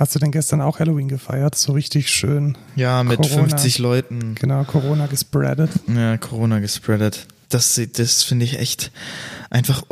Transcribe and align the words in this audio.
Hast 0.00 0.14
du 0.14 0.18
denn 0.18 0.30
gestern 0.30 0.62
auch 0.62 0.78
Halloween 0.78 1.08
gefeiert? 1.08 1.54
So 1.56 1.72
richtig 1.72 2.08
schön. 2.08 2.56
Ja, 2.74 3.04
mit 3.04 3.18
Corona. 3.18 3.48
50 3.48 3.78
Leuten. 3.80 4.34
Genau, 4.34 4.64
Corona 4.64 5.06
gespreadet. 5.08 5.70
Ja, 5.94 6.16
Corona 6.16 6.58
gespreadet. 6.58 7.26
Das, 7.50 7.78
das 7.92 8.22
finde 8.22 8.46
ich 8.46 8.58
echt 8.58 8.92
einfach, 9.50 9.82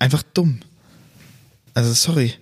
einfach 0.00 0.24
dumm. 0.34 0.58
Also 1.72 1.92
sorry. 1.92 2.34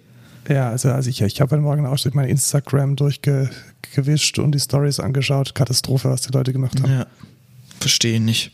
Ja, 0.48 0.71
also, 0.71 0.90
also 0.90 1.11
ich, 1.11 1.21
ich 1.21 1.43
habe 1.43 1.51
heute 1.51 1.61
Morgen 1.61 1.85
auch 1.85 1.98
mein 2.14 2.30
Instagram 2.30 2.96
durchgewischt 2.96 4.38
und 4.38 4.52
die 4.52 4.60
Stories 4.60 4.98
angeschaut. 4.98 5.54
Katastrophe, 5.54 6.08
was 6.08 6.22
die 6.22 6.32
Leute 6.32 6.54
gemacht 6.54 6.80
haben. 6.80 6.90
Ja, 6.90 7.06
verstehe 7.78 8.20
nicht. 8.20 8.52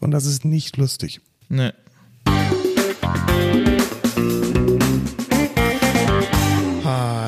Und 0.00 0.10
das 0.10 0.26
ist 0.26 0.44
nicht 0.44 0.76
lustig. 0.76 1.20
Ne. 1.48 1.72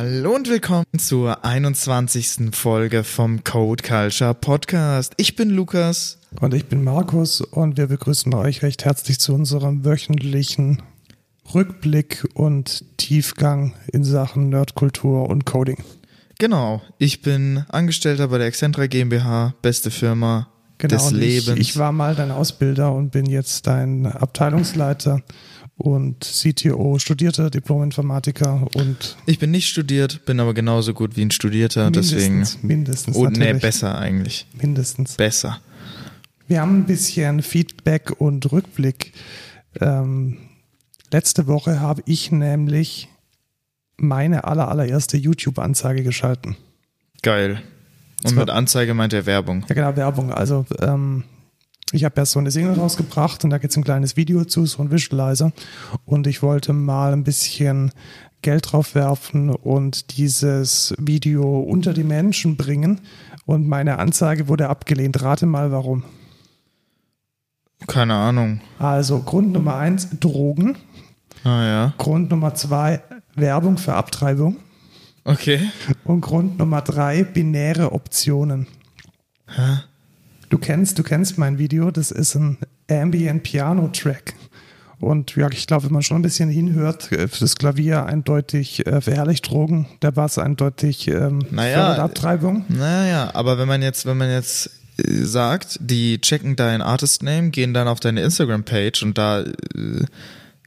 Hallo 0.09 0.37
und 0.37 0.49
willkommen 0.49 0.87
zur 0.99 1.45
21. 1.45 2.55
Folge 2.55 3.03
vom 3.03 3.43
Code 3.43 3.83
Culture 3.83 4.35
Podcast. 4.35 5.13
Ich 5.17 5.35
bin 5.35 5.51
Lukas. 5.51 6.19
Und 6.41 6.55
ich 6.55 6.67
bin 6.67 6.85
Markus 6.85 7.41
und 7.41 7.77
wir 7.77 7.89
begrüßen 7.89 8.33
euch 8.33 8.63
recht 8.63 8.85
herzlich 8.85 9.19
zu 9.19 9.35
unserem 9.35 9.85
wöchentlichen 9.85 10.81
Rückblick 11.53 12.25
und 12.35 12.85
Tiefgang 12.99 13.75
in 13.93 14.05
Sachen 14.05 14.49
Nerdkultur 14.49 15.29
und 15.29 15.45
Coding. 15.45 15.83
Genau, 16.39 16.83
ich 16.99 17.23
bin 17.23 17.65
Angestellter 17.69 18.29
bei 18.29 18.39
der 18.39 18.47
Excentra 18.47 18.87
GmbH, 18.87 19.55
beste 19.61 19.91
Firma 19.91 20.47
Genau, 20.79 20.95
des 20.95 21.07
und 21.07 21.23
ich, 21.23 21.47
Lebens. 21.47 21.59
ich 21.59 21.79
war 21.79 21.91
mal 21.91 22.15
dein 22.15 22.31
Ausbilder 22.31 22.93
und 22.93 23.11
bin 23.11 23.27
jetzt 23.27 23.67
dein 23.67 24.07
Abteilungsleiter 24.07 25.23
und 25.77 26.21
CTO, 26.21 26.99
studierter 26.99 27.51
Diplom-Informatiker 27.51 28.67
und 28.75 29.17
Ich 29.27 29.39
bin 29.39 29.51
nicht 29.51 29.69
studiert, 29.69 30.25
bin 30.25 30.41
aber 30.41 30.55
genauso 30.55 30.95
gut 30.95 31.17
wie 31.17 31.23
ein 31.23 31.31
Studierter, 31.31 31.91
deswegen. 31.91 32.35
mindestens, 32.37 32.63
mindestens 32.63 33.17
Oh, 33.17 33.27
nee, 33.29 33.53
besser 33.53 33.99
eigentlich. 33.99 34.47
Mindestens. 34.61 35.17
Besser. 35.17 35.61
Wir 36.49 36.61
haben 36.61 36.79
ein 36.79 36.87
bisschen 36.87 37.43
Feedback 37.43 38.21
und 38.21 38.51
Rückblick. 38.53 39.13
Ähm, 39.81 40.39
letzte 41.13 41.47
Woche 41.47 41.81
habe 41.81 42.03
ich 42.07 42.31
nämlich 42.33 43.09
meine 43.99 44.45
aller, 44.45 44.69
allererste 44.69 45.17
YouTube-Anzeige 45.17 46.03
geschalten. 46.03 46.57
Geil. 47.23 47.63
Und 48.25 48.37
mit 48.37 48.51
Anzeige 48.51 48.95
meint 48.95 49.13
er 49.13 49.27
Werbung. 49.27 49.65
Ja, 49.69 49.75
genau, 49.75 49.97
Werbung. 49.97 50.33
Also 50.33 50.65
ähm, 50.81 51.25
ich 51.93 52.05
habe 52.05 52.15
ja 52.17 52.27
so 52.27 52.39
eine 52.39 52.51
Single 52.51 52.75
rausgebracht 52.75 53.45
und 53.45 53.51
da 53.51 53.59
gibt 53.59 53.71
es 53.71 53.77
ein 53.77 53.85
kleines 53.85 54.17
Video 54.17 54.45
zu, 54.45 54.67
so 54.67 54.83
ein 54.83 54.91
Visualizer. 54.91 55.53
Und 56.05 56.27
ich 56.27 56.43
wollte 56.43 56.73
mal 56.73 57.13
ein 57.13 57.25
bisschen 57.25 57.93
Geld 58.43 58.73
drauf 58.73 58.95
werfen 58.95 59.51
und 59.51 60.17
dieses 60.17 60.95
Video 60.99 61.61
unter 61.61 61.93
die 61.93 62.05
Menschen 62.05 62.57
bringen. 62.57 63.01
Und 63.45 63.69
meine 63.69 63.99
Anzeige 63.99 64.49
wurde 64.49 64.69
abgelehnt. 64.69 65.23
Rate 65.23 65.47
mal 65.47 65.71
warum. 65.71 66.03
Keine 67.87 68.15
Ahnung. 68.15 68.61
Also 68.79 69.21
Grund 69.21 69.53
Nummer 69.53 69.77
eins, 69.77 70.09
Drogen. 70.19 70.77
Ah 71.45 71.65
ja. 71.65 71.95
Grund 71.99 72.31
Nummer 72.31 72.55
zwei, 72.55 73.03
Werbung 73.37 73.79
für 73.79 73.95
Abtreibung. 73.95 74.57
Okay. 75.25 75.71
Und 76.05 76.21
Grund 76.21 76.59
Nummer 76.59 76.83
drei, 76.83 77.23
binäre 77.23 77.93
Optionen. 77.93 78.67
Hä? 79.49 79.79
Du 80.49 80.59
kennst, 80.59 80.99
du 80.99 81.03
kennst 81.03 81.39
mein 81.39 81.59
Video, 81.59 81.91
das 81.91 82.11
ist 82.11 82.35
ein 82.37 82.59
Ambient 82.91 83.43
Piano 83.43 83.89
Track. 83.89 84.35
Und 84.99 85.37
ja, 85.37 85.51
ich 85.51 85.67
glaube, 85.67 85.85
wenn 85.87 85.93
man 85.93 86.03
schon 86.03 86.19
ein 86.19 86.23
bisschen 86.23 86.49
hinhört, 86.49 87.11
das 87.13 87.57
Klavier 87.57 88.07
eindeutig 88.07 88.87
äh, 88.87 89.01
verherrlicht 89.03 89.51
Drogen, 89.51 89.87
der 90.01 90.13
Bass 90.13 90.39
eindeutig 90.39 91.09
ähm, 91.09 91.41
Naja, 91.51 91.97
Abtreibung. 91.97 92.65
Naja, 92.69 93.31
aber 93.35 93.59
wenn 93.59 93.69
man 93.69 93.83
jetzt, 93.83 94.07
wenn 94.07 94.17
man 94.17 94.31
jetzt 94.31 94.71
äh, 94.97 95.13
sagt, 95.25 95.79
die 95.83 96.19
checken 96.21 96.57
dein 96.57 96.81
Artist 96.81 97.23
Name, 97.23 97.51
gehen 97.51 97.75
dann 97.75 97.89
auf 97.89 98.01
deine 98.01 98.23
Instagram-Page 98.23 99.03
und 99.03 99.19
da 99.19 99.41
äh, 99.43 99.53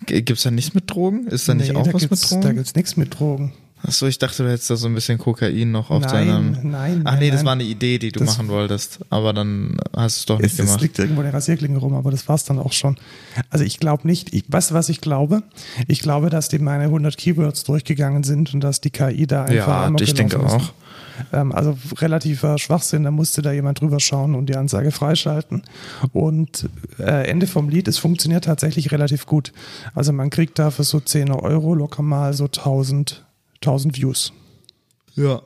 g- 0.06 0.22
gibt's 0.22 0.44
da 0.44 0.52
nichts 0.52 0.76
mit 0.76 0.92
Drogen? 0.92 1.26
Ist 1.28 1.50
da 1.50 1.56
nicht 1.56 1.76
auch 1.76 1.88
da 1.88 1.94
was 1.94 2.04
mit 2.08 2.12
Da 2.22 2.28
Drogen? 2.28 2.56
gibt's 2.58 2.76
nichts 2.76 2.98
mit 2.98 3.18
Drogen. 3.20 3.54
Achso, 3.82 4.08
ich 4.08 4.20
dachte, 4.20 4.44
du 4.44 4.50
hättest 4.52 4.70
da 4.70 4.76
so 4.76 4.88
ein 4.88 4.94
bisschen 4.94 5.18
Kokain 5.18 5.72
noch 5.72 5.90
auf 5.90 6.04
Nein, 6.04 6.28
deinem. 6.28 6.52
nein, 6.72 7.02
Ach 7.06 7.12
nein, 7.12 7.20
nee, 7.20 7.30
das 7.32 7.38
nein. 7.40 7.46
war 7.46 7.54
eine 7.54 7.64
Idee, 7.64 7.98
die 7.98 8.12
du 8.12 8.20
Das- 8.20 8.30
machen 8.38 8.50
wolltest. 8.50 9.00
Aber 9.10 9.32
dann 9.34 9.78
hast 9.96 10.18
du 10.18 10.20
es 10.20 10.26
doch 10.26 10.38
nicht 10.40 10.54
Es, 10.54 10.60
es 10.60 10.66
gemacht. 10.66 10.82
liegt 10.82 11.00
irgendwo 11.00 11.22
eine 11.22 11.34
Rasierklinge 11.34 11.78
rum, 11.78 11.94
aber 11.94 12.12
das 12.12 12.28
war's 12.28 12.44
dann 12.44 12.60
auch 12.60 12.74
schon. 12.74 12.98
Also 13.50 13.64
ich 13.66 13.80
glaube 13.80 14.06
nicht, 14.08 14.34
ich, 14.34 14.44
weißt 14.48 14.72
du, 14.72 14.76
was 14.76 14.90
ich 14.90 15.00
glaube? 15.02 15.44
Ich 15.88 16.00
glaube, 16.02 16.30
dass 16.30 16.50
die 16.50 16.60
meine 16.60 16.86
100 16.86 17.18
Keywords 17.18 17.64
durchgegangen 17.64 18.24
sind 18.24 18.54
und 18.54 18.62
dass 18.62 18.82
die 18.82 18.90
KI 18.90 19.26
da 19.28 19.44
einfach 19.44 19.56
Ja, 19.56 19.86
amok 19.86 20.02
ich 20.02 20.14
denke 20.14 20.36
ist. 20.38 20.44
auch. 20.44 20.74
Ähm, 21.34 21.52
also 21.52 21.78
relativer 21.98 22.58
Schwachsinn, 22.58 23.04
da 23.04 23.12
musste 23.12 23.42
da 23.42 23.52
jemand 23.52 23.82
drüber 23.82 24.00
schauen 24.00 24.36
und 24.36 24.48
die 24.48 24.56
Anzeige 24.56 24.92
freischalten. 24.92 25.64
Und 26.14 26.70
äh, 26.98 27.28
Ende 27.30 27.46
vom 27.48 27.68
Lied, 27.70 27.88
es 27.90 27.98
funktioniert 27.98 28.46
tatsächlich 28.46 28.92
relativ 28.92 29.26
gut. 29.26 29.52
Also 29.94 30.14
man 30.14 30.30
kriegt 30.30 30.60
da 30.60 30.72
für 30.72 30.84
so 30.84 31.00
10 31.00 31.32
Euro 31.32 31.74
locker 31.76 32.04
mal 32.04 32.34
so 32.34 32.46
1000, 32.46 33.26
1000 33.62 33.98
Views. 33.98 34.34
Ja. 35.16 35.42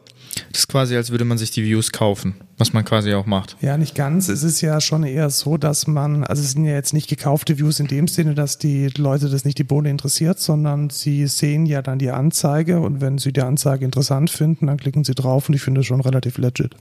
Das 0.51 0.61
ist 0.61 0.67
quasi, 0.67 0.95
als 0.95 1.11
würde 1.11 1.25
man 1.25 1.37
sich 1.37 1.51
die 1.51 1.63
Views 1.63 1.91
kaufen, 1.91 2.35
was 2.57 2.73
man 2.73 2.83
quasi 2.85 3.13
auch 3.13 3.25
macht. 3.25 3.55
Ja, 3.61 3.77
nicht 3.77 3.93
ganz. 3.93 4.29
Es 4.29 4.41
ist 4.43 4.61
ja 4.61 4.81
schon 4.81 5.03
eher 5.03 5.29
so, 5.29 5.57
dass 5.57 5.85
man, 5.85 6.23
also 6.23 6.41
es 6.41 6.51
sind 6.51 6.65
ja 6.65 6.73
jetzt 6.73 6.93
nicht 6.93 7.07
gekaufte 7.07 7.59
Views 7.59 7.79
in 7.79 7.87
dem 7.87 8.07
Sinne, 8.07 8.33
dass 8.33 8.57
die 8.57 8.87
Leute 8.97 9.29
das 9.29 9.45
nicht 9.45 9.59
die 9.59 9.63
Bohne 9.63 9.89
interessiert, 9.89 10.39
sondern 10.39 10.89
sie 10.89 11.27
sehen 11.27 11.65
ja 11.65 11.81
dann 11.81 11.99
die 11.99 12.09
Anzeige 12.09 12.79
und 12.79 12.99
wenn 13.01 13.17
sie 13.17 13.31
die 13.31 13.41
Anzeige 13.41 13.85
interessant 13.85 14.29
finden, 14.29 14.67
dann 14.67 14.77
klicken 14.77 15.03
sie 15.03 15.13
drauf 15.13 15.49
und 15.49 15.55
ich 15.55 15.61
finde 15.61 15.81
das 15.81 15.85
schon 15.87 16.01
relativ 16.01 16.37
legit. 16.37 16.75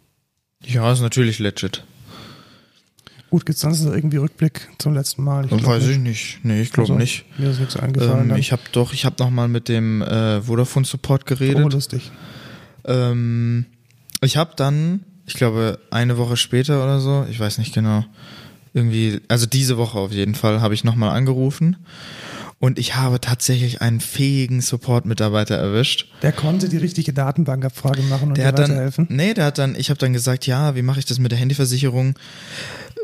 Ja, 0.65 0.93
ist 0.93 1.01
natürlich 1.01 1.39
legit. 1.39 1.85
Gut, 3.33 3.47
gibt's 3.47 3.63
sonst 3.63 3.83
noch 3.83 3.95
irgendwie 3.95 4.19
Rückblick 4.19 4.69
zum 4.77 4.93
letzten 4.93 5.25
Mal? 5.25 5.47
glaub 5.47 5.65
Weiß 5.65 5.85
nicht. 5.85 5.93
ich 5.93 5.99
nicht. 6.03 6.41
Nee, 6.43 6.61
ich 6.61 6.71
glaube 6.71 6.91
Also, 6.93 6.99
nicht. 6.99 7.25
Mir 7.39 7.49
ist 7.49 7.61
nichts 7.61 7.79
eingefallen. 7.79 8.29
Ähm, 8.29 8.37
ich 8.37 8.53
habe 8.53 8.61
doch, 8.73 8.93
ich 8.93 9.07
habe 9.07 9.17
noch 9.21 9.31
mal 9.31 9.49
mit 9.49 9.71
dem 9.71 10.03
äh, 10.03 10.43
Vodafone 10.43 10.85
Support 10.85 11.23
oh, 11.23 11.29
geredet. 11.31 11.73
lustig. 11.73 12.13
Ähm, 12.85 13.65
ich 14.21 14.37
habe 14.37 14.51
dann, 14.57 15.01
ich 15.25 15.33
glaube, 15.33 15.79
eine 15.91 16.19
Woche 16.19 16.37
später 16.37 16.85
oder 16.85 17.01
so, 17.01 17.25
ich 17.31 17.41
weiß 17.41 17.57
nicht 17.57 17.73
genau, 17.73 18.05
irgendwie, 18.75 19.23
also 19.29 19.47
diese 19.47 19.79
Woche 19.79 19.99
auf 19.99 20.13
jeden 20.13 20.35
Fall, 20.35 20.61
habe 20.61 20.75
ich 20.75 20.85
nochmal 20.85 21.17
angerufen 21.17 21.77
und 22.63 22.79
ich 22.79 22.95
habe 22.95 23.21
tatsächlich 23.21 23.83
einen 23.83 23.99
fähigen 23.99 24.61
Support-Mitarbeiter 24.61 25.57
erwischt. 25.57 26.07
Der 26.23 26.31
konnte 26.31 26.69
die 26.69 26.77
richtige 26.77 27.13
Datenbankabfrage 27.13 28.03
machen 28.03 28.29
und 28.29 28.37
Der 28.37 28.45
dir 28.45 28.49
hat 28.49 28.59
dann, 28.61 28.71
weiterhelfen. 28.71 29.07
nee, 29.11 29.35
der 29.35 29.47
hat 29.47 29.59
dann, 29.59 29.75
ich 29.75 29.91
habe 29.91 29.99
dann 29.99 30.13
gesagt, 30.13 30.47
ja, 30.47 30.77
wie 30.77 30.83
mache 30.83 31.01
ich 31.01 31.05
das 31.05 31.19
mit 31.19 31.33
der 31.33 31.41
Handyversicherung? 31.41 32.15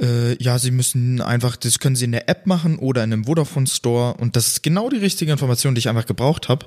Äh, 0.00 0.40
ja, 0.40 0.60
Sie 0.60 0.70
müssen 0.70 1.20
einfach, 1.20 1.56
das 1.56 1.80
können 1.80 1.96
Sie 1.96 2.04
in 2.04 2.12
der 2.12 2.28
App 2.28 2.46
machen 2.46 2.78
oder 2.78 3.02
in 3.02 3.12
einem 3.12 3.24
Vodafone 3.24 3.66
Store 3.66 4.14
und 4.14 4.36
das 4.36 4.46
ist 4.46 4.62
genau 4.62 4.90
die 4.90 4.98
richtige 4.98 5.32
Information, 5.32 5.74
die 5.74 5.80
ich 5.80 5.88
einfach 5.88 6.06
gebraucht 6.06 6.48
habe. 6.48 6.66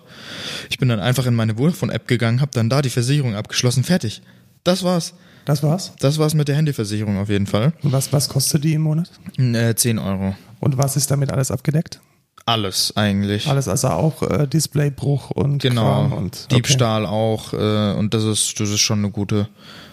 Ich 0.70 0.78
bin 0.78 0.90
dann 0.90 1.00
einfach 1.00 1.26
in 1.26 1.34
meine 1.34 1.56
Vodafone 1.56 1.94
App 1.94 2.10
gegangen, 2.10 2.42
habe 2.42 2.52
dann 2.54 2.70
da 2.70 2.82
die 2.82 2.90
Versicherung 2.90 3.36
abgeschlossen, 3.36 3.86
fertig. 3.86 4.22
Das 4.66 4.84
war's. 4.84 5.14
Das 5.46 5.64
war's. 5.64 5.94
Das 6.00 6.18
war's 6.18 6.34
mit 6.34 6.50
der 6.50 6.58
Handyversicherung 6.58 7.18
auf 7.20 7.30
jeden 7.30 7.48
Fall. 7.48 7.72
Und 7.84 7.94
was, 7.94 8.12
was 8.12 8.28
kostet 8.28 8.66
die 8.66 8.74
im 8.74 8.82
Monat? 8.82 9.10
Äh, 9.38 9.76
10 9.76 9.98
Euro. 9.98 10.36
Und 10.60 10.78
was 10.78 10.98
ist 10.98 11.10
damit 11.10 11.32
alles 11.32 11.52
abgedeckt? 11.52 12.02
Alles 12.46 12.96
eigentlich. 12.96 13.48
Alles, 13.48 13.68
also 13.68 13.90
auch 13.90 14.24
äh, 14.24 14.48
Displaybruch 14.48 15.32
und 15.32 15.62
Genau. 15.62 16.06
Und 16.06 16.46
okay. 16.46 16.56
Diebstahl 16.56 17.06
auch 17.06 17.54
äh, 17.54 17.94
und 17.94 18.14
das 18.14 18.24
ist, 18.24 18.60
das 18.60 18.70
ist 18.70 18.80
schon 18.80 19.00
eine 19.00 19.12
gute. 19.12 19.48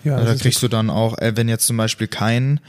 Ja, 0.04 0.16
da 0.16 0.24
das 0.24 0.36
ist 0.36 0.42
kriegst 0.42 0.62
du 0.62 0.68
dann 0.68 0.90
auch, 0.90 1.18
äh, 1.18 1.36
wenn 1.36 1.48
jetzt 1.48 1.66
zum 1.66 1.76
Beispiel 1.76 2.06
kein 2.06 2.60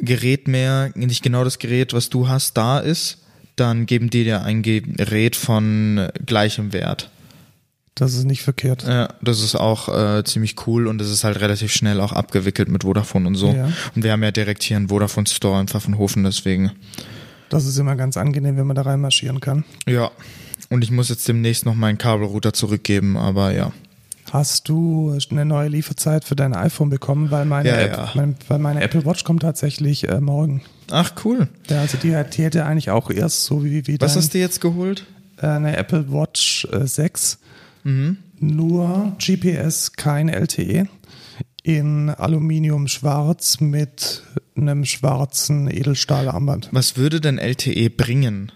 Gerät 0.00 0.48
mehr, 0.48 0.90
nicht 0.94 1.22
genau 1.22 1.44
das 1.44 1.58
Gerät, 1.58 1.92
was 1.92 2.10
du 2.10 2.28
hast, 2.28 2.56
da 2.56 2.78
ist, 2.78 3.18
dann 3.56 3.86
geben 3.86 4.10
die 4.10 4.24
dir 4.24 4.42
ein 4.42 4.62
Gerät 4.62 5.36
von 5.36 6.08
gleichem 6.26 6.72
Wert. 6.72 7.10
Das 7.94 8.14
ist 8.14 8.24
nicht 8.24 8.42
verkehrt. 8.42 8.84
Ja, 8.86 9.08
das 9.22 9.40
ist 9.40 9.54
auch 9.54 9.88
äh, 9.88 10.24
ziemlich 10.24 10.66
cool 10.66 10.88
und 10.88 10.98
das 10.98 11.10
ist 11.10 11.22
halt 11.22 11.40
relativ 11.40 11.72
schnell 11.72 12.00
auch 12.00 12.12
abgewickelt 12.12 12.68
mit 12.68 12.82
Vodafone 12.82 13.28
und 13.28 13.36
so. 13.36 13.52
Ja. 13.52 13.68
Und 13.94 14.02
wir 14.02 14.10
haben 14.10 14.22
ja 14.24 14.32
direkt 14.32 14.64
hier 14.64 14.76
einen 14.76 14.88
Vodafone 14.88 15.28
Store 15.28 15.60
in 15.60 15.68
Pfaffenhofen, 15.68 16.24
deswegen. 16.24 16.72
Das 17.48 17.66
ist 17.66 17.78
immer 17.78 17.96
ganz 17.96 18.16
angenehm, 18.16 18.56
wenn 18.56 18.66
man 18.66 18.76
da 18.76 18.82
reinmarschieren 18.82 19.40
kann. 19.40 19.64
Ja. 19.86 20.10
Und 20.70 20.82
ich 20.82 20.90
muss 20.90 21.08
jetzt 21.08 21.28
demnächst 21.28 21.66
noch 21.66 21.74
meinen 21.74 21.98
Kabelrouter 21.98 22.52
zurückgeben, 22.52 23.16
aber 23.16 23.52
ja. 23.52 23.72
Hast 24.32 24.68
du 24.68 25.16
eine 25.30 25.44
neue 25.44 25.68
Lieferzeit 25.68 26.24
für 26.24 26.34
dein 26.34 26.54
iPhone 26.54 26.90
bekommen? 26.90 27.30
Weil 27.30 27.44
meine, 27.44 27.68
Ja, 27.68 27.76
App, 27.80 27.92
ja. 27.96 28.10
Mein, 28.14 28.36
weil 28.48 28.58
meine 28.58 28.82
Apple 28.82 29.04
Watch 29.04 29.22
kommt 29.24 29.42
tatsächlich 29.42 30.08
äh, 30.08 30.20
morgen. 30.20 30.62
Ach, 30.90 31.12
cool. 31.24 31.48
Ja, 31.68 31.82
also 31.82 31.98
die, 31.98 32.08
die 32.32 32.42
hätte 32.42 32.64
eigentlich 32.64 32.90
auch 32.90 33.10
erst 33.10 33.44
so 33.44 33.64
wie, 33.64 33.86
wie 33.86 34.00
Was 34.00 34.14
dein, 34.14 34.22
hast 34.22 34.34
du 34.34 34.38
jetzt 34.38 34.60
geholt? 34.60 35.04
äh, 35.40 35.46
eine 35.46 35.76
Apple 35.76 36.10
Watch 36.10 36.66
äh, 36.72 36.86
6. 36.86 37.38
Mhm. 37.84 38.16
Nur 38.40 39.14
GPS, 39.24 39.92
kein 39.92 40.28
LTE. 40.28 40.86
In 41.62 42.10
Aluminium 42.10 42.88
schwarz 42.88 43.60
mit 43.60 44.22
einem 44.56 44.84
schwarzen 44.84 45.68
Edelstahlarmband. 45.70 46.68
Was 46.72 46.96
würde 46.96 47.20
denn 47.20 47.38
LTE 47.38 47.90
bringen? 47.90 48.52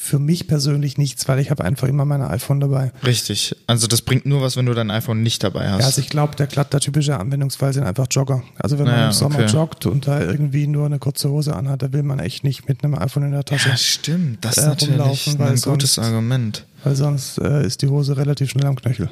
für 0.00 0.20
mich 0.20 0.46
persönlich 0.46 0.96
nichts, 0.96 1.28
weil 1.28 1.38
ich 1.40 1.50
habe 1.50 1.64
einfach 1.64 1.86
immer 1.88 2.04
mein 2.06 2.22
iPhone 2.22 2.60
dabei. 2.60 2.92
Richtig. 3.04 3.54
Also 3.66 3.86
das 3.88 4.00
bringt 4.00 4.24
nur 4.24 4.40
was, 4.40 4.56
wenn 4.56 4.64
du 4.64 4.72
dein 4.72 4.90
iPhone 4.92 5.22
nicht 5.22 5.42
dabei 5.42 5.68
hast. 5.68 5.80
Ja, 5.80 5.86
also 5.86 6.00
ich 6.00 6.08
glaube, 6.08 6.34
der 6.36 6.46
glatter 6.46 6.78
typische 6.80 7.18
Anwendungsfall 7.18 7.74
sind 7.74 7.82
einfach 7.82 8.06
Jogger. 8.10 8.42
Also 8.58 8.78
wenn 8.78 8.86
man 8.86 8.94
Naja, 8.94 9.06
im 9.08 9.12
Sommer 9.12 9.40
okay. 9.40 9.52
joggt 9.52 9.84
und 9.86 10.06
da 10.06 10.20
irgendwie 10.22 10.66
nur 10.68 10.86
eine 10.86 10.98
kurze 11.00 11.28
Hose 11.28 11.54
anhat, 11.54 11.82
da 11.82 11.92
will 11.92 12.04
man 12.04 12.20
echt 12.20 12.42
nicht 12.44 12.68
mit 12.68 12.82
einem 12.84 12.94
iPhone 12.94 13.24
in 13.24 13.32
der 13.32 13.44
Tasche. 13.44 13.68
ja, 13.70 13.76
stimmt. 13.76 14.42
Das 14.44 14.56
ist 14.56 14.64
äh, 14.64 14.68
natürlich 14.68 15.26
ein 15.40 15.60
gutes 15.60 15.62
sonst- 15.94 15.98
Argument. 15.98 16.64
Weil 16.84 16.96
sonst 16.96 17.36
äh, 17.38 17.66
ist 17.66 17.82
die 17.82 17.88
Hose 17.88 18.16
relativ 18.16 18.48
schnell 18.50 18.66
am 18.66 18.76
Knöchel. 18.76 19.10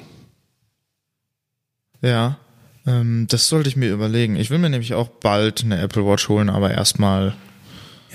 Ja. 2.01 2.39
Ähm, 2.87 3.27
das 3.29 3.49
sollte 3.49 3.69
ich 3.69 3.77
mir 3.77 3.93
überlegen. 3.93 4.37
Ich 4.37 4.50
will 4.50 4.59
mir 4.59 4.71
nämlich 4.71 4.94
auch 4.94 5.09
bald 5.09 5.65
eine 5.65 5.81
Apple 5.81 6.06
Watch 6.06 6.29
holen, 6.29 6.49
aber 6.49 6.71
erstmal. 6.71 7.35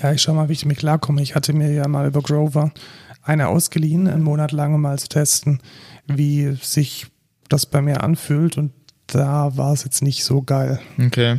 Ja, 0.02 0.12
ich 0.12 0.22
schau 0.22 0.34
mal, 0.34 0.48
wie 0.48 0.54
ich 0.54 0.62
damit 0.62 0.78
klarkomme. 0.78 1.22
Ich 1.22 1.34
hatte 1.34 1.52
mir 1.52 1.72
ja 1.72 1.86
mal 1.88 2.06
über 2.06 2.22
Grover 2.22 2.72
eine 3.22 3.48
ausgeliehen, 3.48 4.08
einen 4.08 4.22
Monat 4.22 4.52
lang, 4.52 4.74
um 4.74 4.80
mal 4.80 4.98
zu 4.98 5.08
testen, 5.08 5.60
wie 6.06 6.56
sich 6.60 7.06
das 7.48 7.66
bei 7.66 7.80
mir 7.80 8.02
anfühlt. 8.02 8.58
Und 8.58 8.72
da 9.06 9.56
war 9.56 9.72
es 9.72 9.84
jetzt 9.84 10.02
nicht 10.02 10.24
so 10.24 10.42
geil. 10.42 10.80
Okay. 10.98 11.38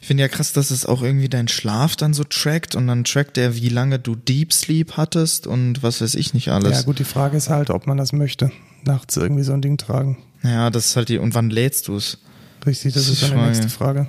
Ich 0.00 0.06
finde 0.06 0.22
ja 0.22 0.28
krass, 0.28 0.52
dass 0.52 0.70
es 0.70 0.84
auch 0.84 1.02
irgendwie 1.02 1.28
deinen 1.28 1.48
Schlaf 1.48 1.96
dann 1.96 2.12
so 2.12 2.24
trackt 2.24 2.74
und 2.74 2.86
dann 2.86 3.04
trackt 3.04 3.38
er, 3.38 3.56
wie 3.56 3.68
lange 3.68 3.98
du 3.98 4.14
Deep 4.14 4.52
Sleep 4.52 4.96
hattest 4.96 5.46
und 5.46 5.82
was 5.82 6.00
weiß 6.00 6.14
ich 6.16 6.34
nicht 6.34 6.50
alles. 6.50 6.80
Ja, 6.80 6.82
gut, 6.82 6.98
die 6.98 7.04
Frage 7.04 7.36
ist 7.36 7.48
halt, 7.50 7.70
ob 7.70 7.86
man 7.86 7.96
das 7.96 8.12
möchte. 8.12 8.50
Nachts 8.84 9.16
irgendwie 9.16 9.44
so 9.44 9.52
ein 9.52 9.62
Ding 9.62 9.78
tragen. 9.78 10.18
Ja, 10.42 10.70
das 10.70 10.86
ist 10.86 10.96
halt 10.96 11.08
die. 11.08 11.18
Und 11.18 11.34
wann 11.34 11.50
lädst 11.50 11.88
du 11.88 11.96
es? 11.96 12.18
Richtig, 12.66 12.94
das 12.94 13.04
Das 13.06 13.12
ist 13.12 13.22
ist 13.22 13.28
Frage. 13.30 13.46
nächste 13.46 13.68
Frage. 13.68 14.06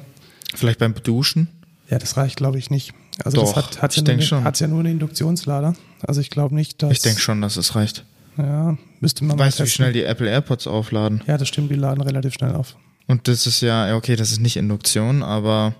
Vielleicht 0.56 0.80
beim 0.80 0.94
Duschen? 1.04 1.48
Ja, 1.90 2.00
das 2.00 2.18
reicht, 2.18 2.38
glaube 2.38 2.58
ich, 2.60 2.70
nicht. 2.70 2.94
Also 3.24 3.38
Doch, 3.38 3.54
das 3.54 3.56
hat, 3.56 3.82
hat, 3.82 3.96
ja 3.96 4.02
nur, 4.04 4.12
eine- 4.38 4.44
hat 4.44 4.60
ja 4.60 4.68
nur 4.68 4.80
einen 4.80 4.94
Induktionslader. 4.94 5.76
Also 6.06 6.22
ich 6.22 6.30
glaube 6.30 6.56
nicht, 6.56 6.82
dass. 6.82 6.92
Ich 6.92 7.02
denke 7.02 7.20
schon, 7.22 7.42
dass 7.42 7.58
es 7.58 7.76
reicht. 7.76 8.06
Ja, 8.38 8.78
müsste 9.00 9.24
man 9.26 9.38
Weißt 9.38 9.60
du, 9.60 9.66
wie 9.66 9.70
schnell 9.70 9.94
die 9.94 10.04
Apple 10.04 10.28
AirPods 10.30 10.66
aufladen? 10.66 11.22
Ja, 11.28 11.38
das 11.38 11.48
stimmt, 11.48 11.70
die 11.70 11.76
laden 11.76 12.02
relativ 12.02 12.34
schnell 12.34 12.54
auf. 12.56 12.76
Und 13.06 13.28
das 13.28 13.46
ist 13.46 13.62
ja, 13.62 13.88
ja, 13.88 13.96
okay, 13.96 14.16
das 14.16 14.32
ist 14.32 14.40
nicht 14.40 14.56
Induktion, 14.58 15.22
aber 15.22 15.76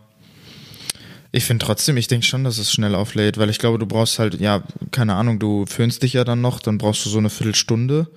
ich 1.32 1.46
finde 1.46 1.66
trotzdem, 1.66 1.98
ich 1.98 2.08
denke 2.08 2.26
schon, 2.28 2.44
dass 2.44 2.60
es 2.60 2.72
schnell 2.72 2.94
auflädt, 2.94 3.38
weil 3.40 3.50
ich 3.50 3.58
glaube, 3.58 3.80
du 3.80 3.88
brauchst 3.88 4.20
halt, 4.20 4.40
ja, 4.40 4.62
keine 4.92 5.16
Ahnung, 5.16 5.40
du 5.40 5.66
föhnst 5.66 6.04
dich 6.04 6.14
ja 6.14 6.24
dann 6.26 6.42
noch, 6.42 6.60
dann 6.60 6.78
brauchst 6.78 7.04
du 7.06 7.10
so 7.10 7.18
eine 7.18 7.30
Viertelstunde. 7.32 8.08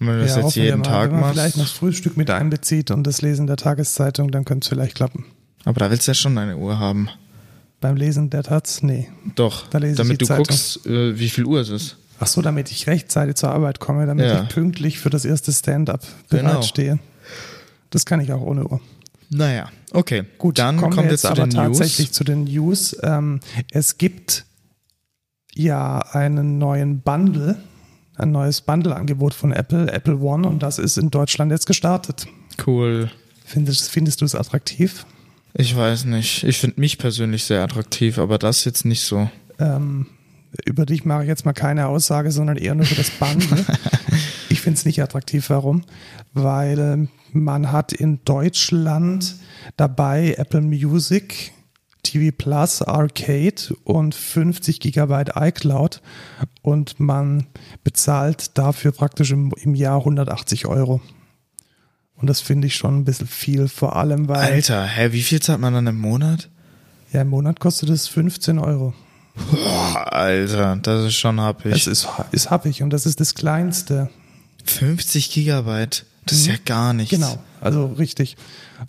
Wenn 0.00 0.16
du 0.16 0.20
das 0.22 0.34
ja, 0.36 0.42
jetzt 0.42 0.54
jeden 0.56 0.78
mal. 0.80 0.84
Tag 0.86 1.12
Wenn 1.12 1.20
man 1.20 1.32
vielleicht 1.32 1.56
noch 1.56 1.64
das 1.64 1.72
Frühstück 1.72 2.16
mit 2.16 2.30
einbezieht 2.30 2.90
und 2.90 3.06
das 3.06 3.20
Lesen 3.22 3.46
der 3.46 3.56
Tageszeitung, 3.56 4.30
dann 4.32 4.44
könnte 4.44 4.64
es 4.64 4.68
vielleicht 4.68 4.94
klappen. 4.96 5.26
Aber 5.64 5.78
da 5.78 5.90
willst 5.90 6.06
du 6.06 6.10
ja 6.10 6.14
schon 6.14 6.36
eine 6.38 6.56
Uhr 6.56 6.78
haben. 6.78 7.08
Beim 7.80 7.96
Lesen 7.96 8.30
der 8.30 8.42
Taz, 8.42 8.82
nee. 8.82 9.08
Doch, 9.36 9.68
Da 9.68 9.78
lese 9.78 9.92
ich 9.92 9.98
damit 9.98 10.20
du 10.20 10.26
Zeitung. 10.26 10.46
guckst, 10.46 10.86
äh, 10.86 11.18
wie 11.18 11.28
viel 11.28 11.44
Uhr 11.44 11.60
es 11.60 11.68
ist. 11.68 11.96
Ach 12.18 12.26
so, 12.26 12.42
damit 12.42 12.70
ich 12.70 12.86
rechtzeitig 12.86 13.36
zur 13.36 13.50
Arbeit 13.50 13.78
komme, 13.80 14.04
damit 14.06 14.26
Ja. 14.26 14.42
ich 14.42 14.48
pünktlich 14.50 14.98
für 14.98 15.08
das 15.10 15.24
erste 15.24 15.52
Stand-up 15.52 16.02
Genau. 16.28 16.50
bereitstehe. 16.52 16.98
Das 17.90 18.04
kann 18.06 18.20
ich 18.20 18.32
auch 18.32 18.42
ohne 18.42 18.66
Uhr. 18.66 18.80
Naja, 19.30 19.68
okay. 19.92 20.24
Gut, 20.38 20.58
dann 20.58 20.76
kommen, 20.76 20.92
kommen 20.94 21.06
wir 21.06 21.12
jetzt 21.12 21.22
zu 21.22 21.28
aber 21.28 21.48
tatsächlich 21.48 22.08
News. 22.08 22.12
zu 22.16 22.24
den 22.24 22.44
News. 22.44 22.96
Ähm, 23.02 23.40
es 23.70 23.96
gibt 23.96 24.44
ja 25.54 25.98
einen 26.12 26.58
neuen 26.58 27.00
Bundle, 27.00 27.56
ein 28.20 28.30
neues 28.30 28.60
Bundle-Angebot 28.60 29.34
von 29.34 29.52
Apple, 29.52 29.90
Apple 29.90 30.18
One, 30.18 30.46
und 30.46 30.62
das 30.62 30.78
ist 30.78 30.98
in 30.98 31.10
Deutschland 31.10 31.50
jetzt 31.50 31.66
gestartet. 31.66 32.26
Cool. 32.66 33.10
Findest, 33.44 33.90
findest 33.90 34.20
du 34.20 34.24
es 34.24 34.34
attraktiv? 34.34 35.06
Ich 35.54 35.76
weiß 35.76 36.04
nicht. 36.04 36.44
Ich 36.44 36.58
finde 36.58 36.80
mich 36.80 36.98
persönlich 36.98 37.44
sehr 37.44 37.62
attraktiv, 37.62 38.18
aber 38.18 38.38
das 38.38 38.64
jetzt 38.64 38.84
nicht 38.84 39.02
so. 39.02 39.28
Ähm, 39.58 40.06
über 40.64 40.86
dich 40.86 41.04
mache 41.04 41.22
ich 41.22 41.28
jetzt 41.28 41.44
mal 41.44 41.52
keine 41.52 41.86
Aussage, 41.88 42.30
sondern 42.30 42.56
eher 42.56 42.74
nur 42.74 42.86
für 42.86 42.94
das 42.94 43.10
Bundle. 43.10 43.64
ich 44.48 44.60
finde 44.60 44.78
es 44.78 44.84
nicht 44.84 45.02
attraktiv. 45.02 45.50
Warum? 45.50 45.82
Weil 46.32 47.08
man 47.32 47.72
hat 47.72 47.92
in 47.92 48.20
Deutschland 48.24 49.36
dabei 49.76 50.34
Apple 50.36 50.60
Music, 50.60 51.52
TV 52.02 52.34
Plus, 52.36 52.82
Arcade 52.82 53.74
und 53.84 54.14
50 54.14 54.80
Gigabyte 54.80 55.32
iCloud 55.36 56.00
und 56.62 57.00
man 57.00 57.46
bezahlt 57.84 58.58
dafür 58.58 58.92
praktisch 58.92 59.30
im, 59.30 59.52
im 59.62 59.74
Jahr 59.74 59.98
180 59.98 60.66
Euro. 60.66 61.00
Und 62.16 62.28
das 62.28 62.40
finde 62.40 62.66
ich 62.66 62.76
schon 62.76 62.98
ein 62.98 63.04
bisschen 63.04 63.26
viel, 63.26 63.68
vor 63.68 63.96
allem 63.96 64.28
weil 64.28 64.52
Alter, 64.52 64.84
hä, 64.84 65.12
wie 65.12 65.22
viel 65.22 65.40
zahlt 65.40 65.60
man 65.60 65.72
dann 65.72 65.86
im 65.86 65.98
Monat? 65.98 66.50
ja, 67.12 67.22
im 67.22 67.28
Monat 67.28 67.60
kostet 67.60 67.90
es 67.90 68.08
15 68.08 68.58
Euro. 68.58 68.94
Boah, 69.50 70.12
Alter, 70.12 70.76
das 70.82 71.06
ist 71.06 71.14
schon 71.14 71.40
happig. 71.40 71.72
Es 71.72 71.86
ist, 71.86 72.08
ist 72.32 72.50
happig 72.50 72.82
und 72.82 72.90
das 72.90 73.06
ist 73.06 73.20
das 73.20 73.34
Kleinste. 73.34 74.10
50 74.64 75.30
Gigabyte, 75.30 76.04
das 76.26 76.38
ist 76.38 76.46
ja 76.46 76.56
gar 76.64 76.92
nichts. 76.92 77.14
Genau, 77.14 77.38
also 77.60 77.86
richtig. 77.86 78.36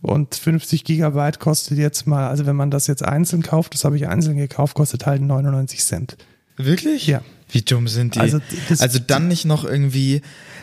Und 0.01 0.35
50 0.35 0.83
Gigabyte 0.83 1.39
kostet 1.39 1.77
jetzt 1.77 2.07
mal, 2.07 2.27
also 2.29 2.45
wenn 2.45 2.56
man 2.56 2.71
das 2.71 2.88
jetzt 2.88 3.03
einzeln 3.03 3.41
kauft, 3.44 3.73
das 3.73 3.83
habe 3.85 3.97
ich 3.97 4.07
einzeln 4.07 4.38
gekauft, 4.38 4.75
kostet 4.75 5.06
halt 5.06 5.21
99 5.21 5.83
Cent. 5.83 6.18
Wirklich? 6.57 7.07
Ja. 7.07 7.21
Wie 7.50 7.62
dumm 7.62 7.88
sind 7.88 8.15
die? 8.15 8.19
Also, 8.19 8.39
Also, 8.79 9.00
dann 9.00 9.27
nicht 9.27 9.45
noch 9.45 9.65
irgendwie, 9.65 10.21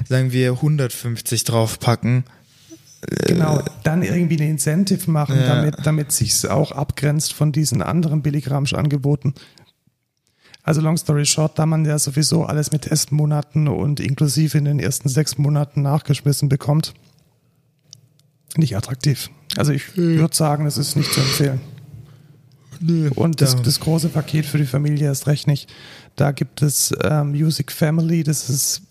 sagen 0.08 0.32
wir, 0.32 0.52
150 0.52 1.44
draufpacken. 1.44 2.24
Genau, 3.26 3.62
dann 3.84 4.02
irgendwie 4.02 4.36
ein 4.36 4.48
Incentive 4.50 5.08
machen, 5.10 5.36
Ja. 5.36 5.46
damit, 5.54 5.76
damit 5.84 6.10
sich's 6.12 6.44
auch 6.44 6.72
abgrenzt 6.72 7.32
von 7.32 7.52
diesen 7.52 7.80
anderen 7.82 8.22
Billigramsch-Angeboten. 8.22 9.34
Also 10.64 10.80
long 10.80 10.96
story 10.96 11.24
short, 11.24 11.58
da 11.58 11.64
man 11.66 11.84
ja 11.84 11.98
sowieso 11.98 12.44
alles 12.44 12.72
mit 12.72 12.82
Testmonaten 12.82 13.68
und 13.68 14.00
inklusive 14.00 14.58
in 14.58 14.64
den 14.64 14.80
ersten 14.80 15.08
sechs 15.08 15.38
Monaten 15.38 15.82
nachgeschmissen 15.82 16.48
bekommt, 16.48 16.92
nicht 18.56 18.76
attraktiv. 18.76 19.30
Also 19.56 19.72
ich 19.72 19.96
würde 19.96 20.34
sagen, 20.36 20.66
es 20.66 20.78
ist 20.78 20.96
nicht 20.96 21.12
zu 21.12 21.20
empfehlen. 21.20 21.60
Und 23.16 23.40
das, 23.40 23.56
da- 23.56 23.62
das 23.62 23.80
große 23.80 24.08
Paket 24.08 24.46
für 24.46 24.58
die 24.58 24.66
Familie 24.66 25.10
ist 25.10 25.26
recht 25.26 25.46
nicht. 25.46 25.68
Da 26.16 26.30
gibt 26.32 26.62
es 26.62 26.94
ähm, 27.02 27.30
Music 27.32 27.72
Family, 27.72 28.22
das 28.22 28.48
ist 28.48 28.82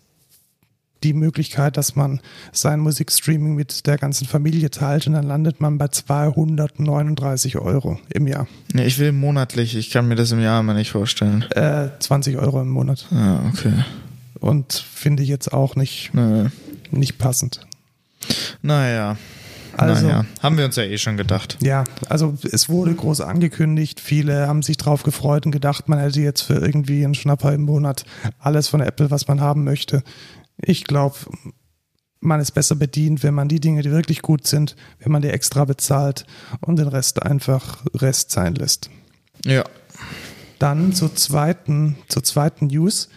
die 1.04 1.14
Möglichkeit, 1.14 1.78
dass 1.78 1.96
man 1.96 2.20
sein 2.52 2.80
Musikstreaming 2.80 3.54
mit 3.56 3.86
der 3.86 3.98
ganzen 3.98 4.26
Familie 4.26 4.72
teilt 4.72 5.06
und 5.08 5.14
dann 5.14 5.26
landet 5.28 5.62
man 5.62 5.78
bei 5.78 5.88
239 5.90 7.58
Euro 7.58 8.00
im 8.10 8.28
Jahr. 8.28 8.48
Nee, 8.74 8.86
ich 8.88 8.98
will 8.98 9.12
monatlich, 9.12 9.76
ich 9.76 9.92
kann 9.92 10.08
mir 10.08 10.16
das 10.16 10.32
im 10.32 10.40
Jahr 10.42 10.60
immer 10.60 10.74
nicht 10.74 10.92
vorstellen. 10.92 11.44
Äh, 11.52 11.90
20 12.00 12.38
Euro 12.38 12.62
im 12.62 12.70
Monat. 12.70 13.06
Ah, 13.12 13.42
okay. 13.54 13.74
Und 14.40 14.74
finde 14.74 15.22
ich 15.24 15.30
jetzt 15.30 15.54
auch 15.54 15.76
nicht, 15.76 16.14
Nö. 16.14 16.50
nicht 16.92 17.18
passend. 17.20 17.66
Naja. 18.62 19.18
Also- 19.78 20.08
naja. 20.08 20.26
Haben 20.42 20.58
wir 20.58 20.66
uns 20.66 20.76
ja 20.76 20.84
eh 20.84 20.98
schon 20.98 21.18
gedacht. 21.18 21.58
Ja, 21.62 21.84
also 22.10 22.36
es 22.52 22.70
wurde 22.70 22.94
groß 22.96 23.22
angekündigt. 23.22 24.00
Viele 24.00 24.48
haben 24.48 24.62
sich 24.64 24.78
drauf 24.78 25.04
gefreut 25.04 25.46
und 25.46 25.52
gedacht, 25.52 25.88
man 25.90 26.00
hätte 26.00 26.22
jetzt 26.22 26.42
für 26.42 26.56
irgendwie 26.56 27.04
einen 27.06 27.16
Schnapper 27.16 27.54
im 27.54 27.62
Monat 27.64 28.06
alles 28.40 28.68
von 28.68 28.82
Apple, 28.82 29.12
was 29.12 29.28
man 29.28 29.42
haben 29.42 29.64
möchte. 29.64 30.04
Ich 30.58 30.86
glaube, 30.86 31.16
man 32.20 32.40
ist 32.40 32.52
besser 32.52 32.76
bedient, 32.76 33.22
wenn 33.24 33.34
man 33.34 33.48
die 33.48 33.60
Dinge, 33.60 33.82
die 33.84 33.92
wirklich 33.92 34.22
gut 34.22 34.48
sind, 34.48 34.76
wenn 35.00 35.12
man 35.12 35.22
die 35.22 35.30
extra 35.30 35.66
bezahlt 35.66 36.26
und 36.62 36.78
den 36.80 36.88
Rest 36.88 37.22
einfach 37.22 37.86
Rest 37.94 38.32
sein 38.32 38.56
lässt. 38.56 38.90
Ja. 39.46 39.64
Dann 40.60 40.94
zur 40.94 41.16
zweiten, 41.16 41.98
zur 42.08 42.24
zweiten 42.24 42.68
News. 42.68 43.10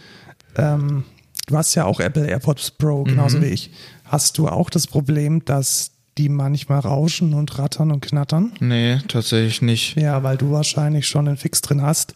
Ähm, 0.55 1.03
du 1.47 1.57
hast 1.57 1.73
ja 1.73 1.85
auch 1.85 1.99
Apple 1.99 2.27
AirPods 2.27 2.71
Pro, 2.71 3.03
genauso 3.03 3.41
wie 3.41 3.47
ich. 3.47 3.71
Hast 4.05 4.37
du 4.37 4.47
auch 4.47 4.69
das 4.69 4.85
Problem, 4.85 5.43
dass 5.45 5.91
die 6.21 6.29
manchmal 6.29 6.79
rauschen 6.79 7.33
und 7.33 7.57
rattern 7.57 7.91
und 7.91 8.01
knattern? 8.01 8.51
Nee, 8.59 8.99
tatsächlich 9.07 9.63
nicht. 9.63 9.97
Ja, 9.97 10.21
weil 10.21 10.37
du 10.37 10.51
wahrscheinlich 10.51 11.07
schon 11.07 11.27
einen 11.27 11.37
Fix 11.37 11.61
drin 11.61 11.81
hast. 11.81 12.13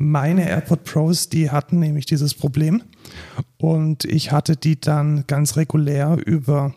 Meine 0.00 0.48
AirPod 0.48 0.82
Pros, 0.82 1.28
die 1.28 1.50
hatten 1.50 1.78
nämlich 1.78 2.04
dieses 2.04 2.34
Problem. 2.34 2.82
Und 3.56 4.04
ich 4.04 4.32
hatte 4.32 4.56
die 4.56 4.80
dann 4.80 5.24
ganz 5.28 5.56
regulär 5.56 6.18
über 6.24 6.74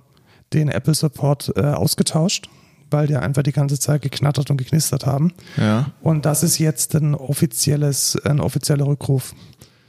den 0.54 0.70
Apple 0.70 0.94
Support 0.94 1.52
äh, 1.56 1.62
ausgetauscht, 1.62 2.48
weil 2.92 3.08
die 3.08 3.16
einfach 3.16 3.42
die 3.42 3.54
ganze 3.54 3.80
Zeit 3.80 4.04
geknattert 4.04 4.52
und 4.52 4.58
geknistert 4.58 5.08
haben. 5.08 5.34
Ja. 5.58 5.92
Und 6.02 6.26
das 6.26 6.44
ist 6.44 6.60
jetzt 6.60 6.94
ein 6.94 7.16
offizielles, 7.16 8.18
ein 8.24 8.40
offizieller 8.40 8.86
Rückruf. 8.86 9.34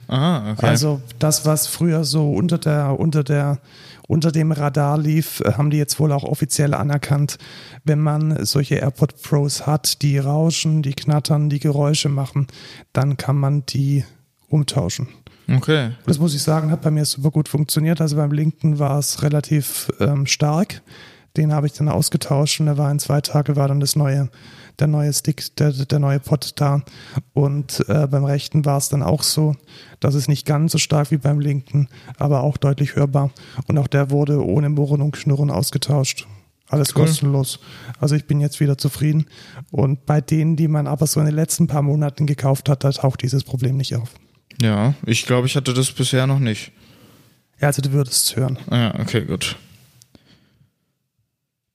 Ah, 0.07 0.51
okay. 0.51 0.65
Also 0.65 1.01
das, 1.19 1.45
was 1.45 1.67
früher 1.67 2.03
so 2.03 2.31
unter 2.31 2.57
der, 2.57 2.99
unter 2.99 3.23
der, 3.23 3.59
unter 4.07 4.31
dem 4.31 4.51
Radar 4.51 4.97
lief, 4.97 5.41
äh, 5.41 5.53
haben 5.53 5.69
die 5.69 5.77
jetzt 5.77 5.99
wohl 5.99 6.11
auch 6.11 6.23
offiziell 6.23 6.73
anerkannt. 6.73 7.37
Wenn 7.83 7.99
man 7.99 8.45
solche 8.45 8.75
AirPod 8.75 9.21
Pros 9.21 9.65
hat, 9.65 10.01
die 10.01 10.17
rauschen, 10.17 10.81
die 10.81 10.93
knattern, 10.93 11.49
die 11.49 11.59
Geräusche 11.59 12.09
machen, 12.09 12.47
dann 12.91 13.17
kann 13.17 13.37
man 13.37 13.65
die 13.65 14.03
umtauschen. 14.49 15.07
okay. 15.49 15.91
Das 16.05 16.19
muss 16.19 16.35
ich 16.35 16.43
sagen, 16.43 16.71
hat 16.71 16.81
bei 16.81 16.91
mir 16.91 17.05
super 17.05 17.31
gut 17.31 17.49
funktioniert. 17.49 18.01
Also 18.01 18.15
beim 18.15 18.31
linken 18.31 18.79
war 18.79 18.99
es 18.99 19.23
relativ 19.23 19.89
ähm, 19.99 20.25
stark. 20.25 20.81
Den 21.35 21.51
habe 21.51 21.65
ich 21.65 21.73
dann 21.73 21.89
ausgetauscht 21.89 22.59
und 22.59 22.67
da 22.67 22.77
war 22.77 22.91
in 22.91 22.99
zwei 22.99 23.19
Tage 23.19 23.55
war 23.55 23.67
dann 23.67 23.79
das 23.79 23.95
neue, 23.95 24.29
der 24.79 24.87
neue 24.87 25.13
Stick, 25.13 25.55
der, 25.57 25.71
der 25.71 25.99
neue 25.99 26.19
Pod 26.19 26.53
da. 26.55 26.81
Und 27.33 27.83
äh, 27.87 28.07
beim 28.07 28.25
rechten 28.25 28.65
war 28.65 28.77
es 28.77 28.89
dann 28.89 29.03
auch 29.03 29.23
so, 29.23 29.55
dass 29.99 30.15
es 30.15 30.27
nicht 30.27 30.45
ganz 30.45 30.71
so 30.71 30.77
stark 30.77 31.11
wie 31.11 31.17
beim 31.17 31.39
linken, 31.39 31.87
aber 32.17 32.41
auch 32.43 32.57
deutlich 32.57 32.95
hörbar. 32.95 33.31
Und 33.67 33.77
auch 33.77 33.87
der 33.87 34.09
wurde 34.11 34.43
ohne 34.43 34.69
Murren 34.69 35.01
und 35.01 35.11
Knurren 35.15 35.49
ausgetauscht. 35.51 36.27
Alles 36.69 36.95
Cool. 36.95 37.05
kostenlos. 37.05 37.59
Also 37.99 38.15
ich 38.15 38.25
bin 38.25 38.39
jetzt 38.41 38.59
wieder 38.59 38.77
zufrieden. 38.77 39.27
Und 39.69 40.05
bei 40.07 40.21
denen, 40.21 40.55
die 40.55 40.67
man 40.67 40.87
aber 40.87 41.05
so 41.05 41.19
in 41.19 41.27
den 41.27 41.35
letzten 41.35 41.67
paar 41.67 41.83
Monaten 41.83 42.25
gekauft 42.25 42.67
hat, 42.67 42.83
da 42.83 42.91
taucht 42.91 43.21
dieses 43.21 43.43
Problem 43.43 43.77
nicht 43.77 43.95
auf. 43.95 44.09
Ja, 44.61 44.95
ich 45.05 45.25
glaube, 45.25 45.45
ich 45.47 45.55
hatte 45.55 45.73
das 45.73 45.91
bisher 45.91 46.25
noch 46.25 46.39
nicht. 46.39 46.71
Ja, 47.59 47.67
also 47.67 47.81
du 47.81 47.91
würdest 47.91 48.25
es 48.29 48.35
hören. 48.35 48.57
Ah 48.69 48.77
Ja, 48.77 48.99
okay, 48.99 49.21
gut. 49.25 49.55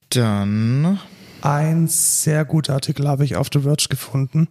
Dann. 0.09 0.99
Ein 1.41 1.87
sehr 1.87 2.43
guter 2.45 2.73
Artikel 2.73 3.07
habe 3.07 3.23
ich 3.23 3.35
auf 3.35 3.49
The 3.51 3.61
Verge 3.61 3.87
gefunden. 3.89 4.49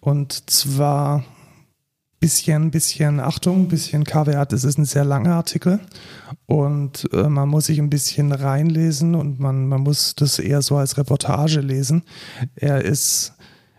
Und 0.00 0.50
zwar 0.50 1.24
bisschen, 2.20 2.70
bisschen 2.70 3.20
Achtung, 3.20 3.68
bisschen 3.68 4.04
Kaviar. 4.04 4.46
Das 4.46 4.64
ist 4.64 4.78
ein 4.78 4.84
sehr 4.84 5.04
langer 5.04 5.34
Artikel. 5.34 5.80
Und 6.46 7.08
äh, 7.12 7.28
man 7.28 7.48
muss 7.48 7.66
sich 7.66 7.78
ein 7.78 7.90
bisschen 7.90 8.32
reinlesen 8.32 9.14
und 9.14 9.40
man, 9.40 9.66
man 9.66 9.80
muss 9.80 10.14
das 10.14 10.38
eher 10.38 10.62
so 10.62 10.76
als 10.76 10.98
Reportage 10.98 11.60
lesen. 11.60 12.02
Er 12.54 12.84
ist, 12.84 13.34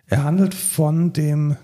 er 0.08 0.24
handelt 0.24 0.54
von 0.54 1.14
dem 1.14 1.56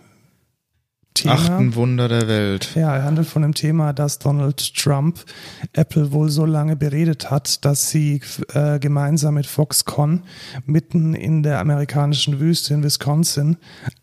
Thema. 1.18 1.34
Achten 1.34 1.76
Wunder 1.76 2.08
der 2.08 2.28
Welt. 2.28 2.72
Ja, 2.76 2.96
er 2.96 3.04
handelt 3.04 3.28
von 3.28 3.42
dem 3.42 3.54
Thema, 3.54 3.94
dass 3.94 4.20
Donald 4.20 4.76
Trump 4.76 5.24
Apple 5.74 6.12
wohl 6.12 6.30
so 6.30 6.46
lange 6.46 6.76
beredet 6.76 7.30
hat, 7.30 7.66
dass 7.66 7.90
sie 7.90 8.22
äh, 8.54 8.80
gemeinsam 8.80 9.36
mit 9.36 9.46
Foxconn 9.46 10.24
mitten 10.66 11.14
in 11.14 11.44
der 11.44 11.60
amerikanischen 11.60 12.40
Wüste 12.40 12.74
in 12.74 12.84
Wisconsin 12.84 13.58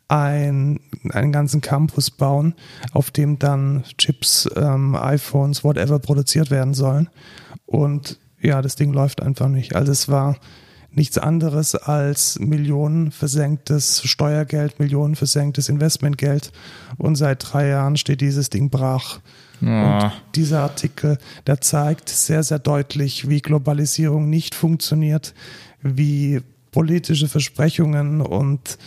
ein, 0.09 0.81
einen 1.11 1.33
ganzen 1.33 1.61
Campus 1.61 2.11
bauen, 2.11 2.55
auf 2.93 3.11
dem 3.11 3.39
dann 3.39 3.85
Chips, 3.99 4.49
ähm, 4.57 4.95
iPhones, 4.95 5.65
whatever 5.65 5.99
produziert 5.99 6.51
werden 6.51 6.75
sollen. 6.75 7.09
Und 7.67 8.19
ja, 8.41 8.61
das 8.61 8.77
Ding 8.77 8.93
läuft 8.93 9.23
einfach 9.23 9.49
nicht. 9.49 9.75
Also 9.75 9.91
es 9.93 10.09
war 10.09 10.37
nichts 10.97 11.19
anderes 11.19 11.75
als 11.75 12.39
Millionen 12.39 13.11
versenktes 13.11 14.03
Steuergeld, 14.05 14.79
Millionen 14.79 15.17
versenktes 15.17 15.69
Investmentgeld. 15.69 16.53
Und 16.97 17.17
seit 17.17 17.53
drei 17.53 17.69
Jahren 17.69 17.97
steht 17.97 18.21
dieses 18.21 18.51
Ding 18.51 18.71
brach. 18.71 19.21
Ja. 19.61 20.05
Und 20.05 20.13
dieser 20.35 20.61
Artikel, 20.61 21.19
der 21.47 21.61
zeigt 21.61 22.09
sehr, 22.09 22.43
sehr 22.43 22.59
deutlich, 22.59 23.29
wie 23.29 23.41
Globalisierung 23.41 24.29
nicht 24.29 24.55
funktioniert, 24.55 25.35
wie 25.83 26.41
politische 26.71 27.29
Versprechungen 27.29 28.21
und 28.21 28.79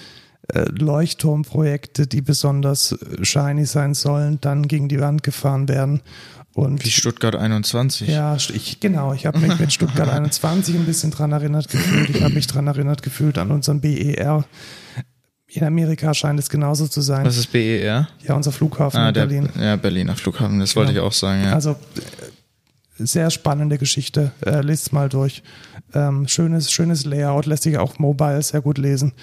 äh, 0.54 0.66
Leuchtturmprojekte, 0.70 2.08
die 2.08 2.22
besonders 2.22 2.98
shiny 3.22 3.66
sein 3.66 3.94
sollen, 3.94 4.40
dann 4.42 4.68
gegen 4.68 4.88
die 4.88 5.00
Wand 5.00 5.24
gefahren 5.24 5.68
werden. 5.68 6.02
Und 6.58 6.84
Wie 6.84 6.90
Stuttgart 6.90 7.36
21. 7.36 8.08
ja, 8.08 8.36
ich, 8.36 8.80
genau. 8.80 9.14
Ich 9.14 9.28
habe 9.28 9.38
mich 9.38 9.60
mit 9.60 9.72
Stuttgart 9.72 10.10
21 10.12 10.74
ein 10.74 10.86
bisschen 10.86 11.12
dran 11.12 11.32
erinnert 11.32 11.70
gefühlt. 11.70 12.10
Ich 12.10 12.24
habe 12.24 12.34
mich 12.34 12.48
dran 12.48 12.66
erinnert 12.66 13.04
gefühlt 13.04 13.38
an 13.38 13.52
unseren 13.52 13.80
BER. 13.80 14.44
In 15.50 15.64
Amerika 15.64 16.16
scheint 16.16 16.40
es 16.40 16.50
genauso 16.50 16.88
zu 16.88 17.02
sein. 17.02 17.28
Was 17.28 17.38
ist 17.38 17.52
BER? 17.52 18.08
Ja, 18.28 18.34
unser 18.36 18.52
Flughafen 18.52 19.00
Ah, 19.00 19.10
in 19.10 19.14
der 19.14 19.26
Berlin. 19.28 19.50
Ja, 19.60 19.76
Berliner 19.76 20.16
Flughafen, 20.16 20.60
das 20.60 20.76
wollte 20.76 20.94
Ja. 20.94 20.98
ich 21.02 21.04
auch 21.06 21.14
sagen, 21.14 21.44
ja. 21.44 21.54
Also 21.54 21.72
äh, 21.74 21.76
sehr 23.06 23.30
spannende 23.30 23.78
Geschichte. 23.78 24.32
Äh, 24.44 24.62
lest 24.62 24.92
mal 24.94 25.10
durch. 25.10 25.44
Ähm, 25.94 26.28
schönes, 26.28 26.72
schönes 26.72 27.06
Layout, 27.06 27.46
lässt 27.46 27.64
sich 27.64 27.78
auch 27.78 28.00
mobile 28.00 28.42
sehr 28.42 28.62
gut 28.62 28.80
lesen 28.80 29.14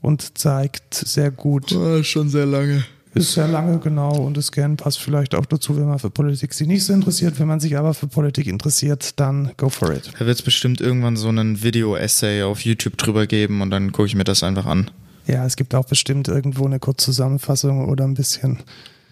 und 0.00 0.38
zeigt 0.38 0.94
sehr 0.94 1.32
gut. 1.32 1.72
Oh, 1.72 2.04
schon 2.04 2.28
sehr 2.28 2.46
lange. 2.46 2.84
Ist 3.14 3.34
sehr 3.34 3.46
lange 3.46 3.78
genau 3.78 4.16
und 4.16 4.36
das 4.36 4.46
Scan 4.46 4.76
passt 4.76 4.98
vielleicht 4.98 5.34
auch 5.34 5.46
dazu, 5.46 5.76
wenn 5.76 5.86
man 5.86 5.98
für 6.00 6.10
Politik 6.10 6.52
sich 6.52 6.66
nicht 6.66 6.84
so 6.84 6.92
interessiert. 6.92 7.38
Wenn 7.38 7.46
man 7.46 7.60
sich 7.60 7.76
aber 7.78 7.94
für 7.94 8.08
Politik 8.08 8.46
interessiert, 8.48 9.20
dann 9.20 9.52
go 9.56 9.68
for 9.68 9.92
it. 9.92 10.10
Da 10.18 10.26
wird 10.26 10.36
es 10.36 10.42
bestimmt 10.42 10.80
irgendwann 10.80 11.16
so 11.16 11.28
einen 11.28 11.62
Video-Essay 11.62 12.42
auf 12.42 12.60
YouTube 12.64 12.96
drüber 12.98 13.26
geben 13.26 13.60
und 13.62 13.70
dann 13.70 13.92
gucke 13.92 14.06
ich 14.06 14.14
mir 14.16 14.24
das 14.24 14.42
einfach 14.42 14.66
an. 14.66 14.90
Ja, 15.26 15.46
es 15.46 15.54
gibt 15.56 15.74
auch 15.74 15.86
bestimmt 15.86 16.28
irgendwo 16.28 16.66
eine 16.66 16.80
Kurzzusammenfassung 16.80 17.88
oder 17.88 18.04
ein 18.04 18.14
bisschen, 18.14 18.58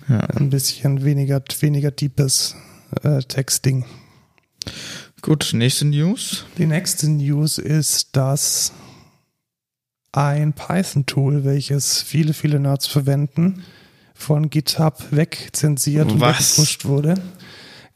Ja. 0.08 0.18
ein 0.18 0.50
bisschen 0.50 1.04
weniger, 1.04 1.40
weniger 1.60 1.90
deepes 1.92 2.56
äh, 3.02 3.20
Texting. 3.20 3.84
Gut, 5.22 5.50
nächste 5.54 5.84
News. 5.84 6.44
Die 6.58 6.66
nächste 6.66 7.08
News 7.08 7.58
ist, 7.58 8.16
dass 8.16 8.72
ein 10.10 10.52
Python-Tool, 10.52 11.44
welches 11.44 12.02
viele, 12.02 12.34
viele 12.34 12.58
Nerds 12.60 12.86
verwenden, 12.86 13.62
von 14.22 14.48
GitHub 14.48 15.10
wegzensiert 15.10 16.10
und 16.10 16.20
Was? 16.20 16.56
weggepusht 16.56 16.84
wurde. 16.84 17.14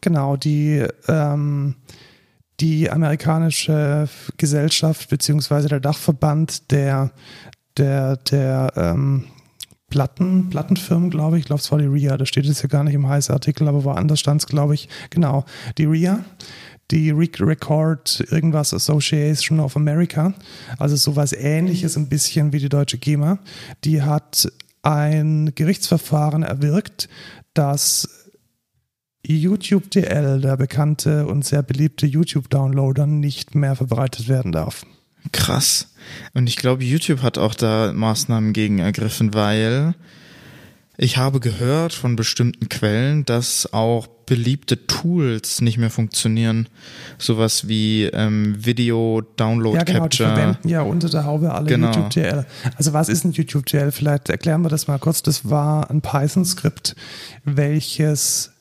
Genau, 0.01 0.37
die, 0.37 0.85
ähm, 1.09 1.77
die 2.61 2.91
amerikanische 2.91 4.09
Gesellschaft 4.37 5.09
beziehungsweise 5.09 5.69
der 5.69 5.81
Dachverband 5.81 6.71
der, 6.71 7.13
der, 7.77 8.17
der 8.17 8.73
ähm, 8.77 9.27
Platten, 9.89 10.51
Plattenfirmen, 10.51 11.11
glaube 11.11 11.37
ich. 11.37 11.43
Ich 11.43 11.47
glaube, 11.47 11.61
es 11.61 11.71
war 11.71 11.79
die 11.79 11.87
RIA. 11.87 12.17
Da 12.17 12.27
steht 12.27 12.47
es 12.47 12.61
ja 12.61 12.69
gar 12.69 12.83
nicht 12.83 12.95
im 12.95 13.09
heißen 13.09 13.33
Artikel, 13.33 13.69
aber 13.69 13.85
woanders 13.85 14.21
stand 14.21 14.43
es, 14.43 14.49
glaube 14.49 14.75
ich. 14.75 14.89
Genau, 15.11 15.45
die 15.79 15.85
RIA, 15.85 16.25
die 16.91 17.11
Re 17.11 17.29
Record 17.41 18.25
irgendwas 18.31 18.75
Association 18.75 19.61
of 19.61 19.77
America, 19.77 20.35
also 20.79 20.97
sowas 20.97 21.33
ähnliches 21.33 21.97
ein 21.97 22.09
bisschen 22.09 22.53
wie 22.53 22.59
die 22.59 22.69
deutsche 22.69 22.99
GEMA, 22.99 23.39
die 23.85 24.03
hat 24.03 24.51
ein 24.87 25.53
Gerichtsverfahren 25.55 26.43
erwirkt, 26.43 27.09
dass 27.55 28.09
YouTube 29.27 29.91
DL, 29.91 30.41
der 30.41 30.57
bekannte 30.57 31.27
und 31.27 31.45
sehr 31.45 31.63
beliebte 31.63 32.07
YouTube-Downloader, 32.07 33.07
nicht 33.07 33.57
mehr 33.57 33.75
verbreitet 33.75 34.29
werden 34.29 34.53
darf. 34.53 34.87
Krass. 35.33 35.93
Und 36.35 36.49
ich 36.49 36.57
glaube, 36.57 36.85
YouTube 36.85 37.23
hat 37.23 37.37
auch 37.37 37.55
da 37.55 37.93
Maßnahmen 37.93 38.53
gegen 38.53 38.79
ergriffen, 38.79 39.35
weil 39.35 39.95
ich 40.99 41.17
habe 41.17 41.41
gehört 41.41 41.93
von 41.93 42.17
bestimmten 42.17 42.69
Quellen, 42.69 43.25
dass 43.25 43.73
auch 43.73 44.07
beliebte 44.07 44.87
Tools 44.87 45.61
nicht 45.61 45.79
mehr 45.79 45.91
funktionieren. 45.91 46.69
Sowas 47.19 47.69
wie 47.69 48.05
ähm, 48.05 48.57
Video 48.65 49.23
Download 49.37 49.77
Ja, 49.77 49.85
genau, 49.85 50.09
die 50.09 50.19
Capture. 50.19 50.35
verwenden 50.35 50.69
ja 50.69 50.81
unter 50.83 51.09
der 51.09 51.25
Haube 51.25 51.55
alle 51.55 51.69
Genau. 51.69 51.89
YouTube 51.89 52.11
DL. 52.11 52.47
Also 52.77 52.93
was 52.93 53.09
ist 53.09 53.25
ein 53.25 53.33
YouTube 53.33 53.67
DL? 53.67 53.93
Vielleicht 53.93 54.29
erklären 54.29 54.63
wir 54.63 54.69
das 54.69 54.89
mal 54.89 54.99
kurz. 54.99 55.23
Das 55.23 55.49
war 55.49 55.91
ein 55.91 56.01
Python-Skript, 56.01 56.97
welches 57.45 58.53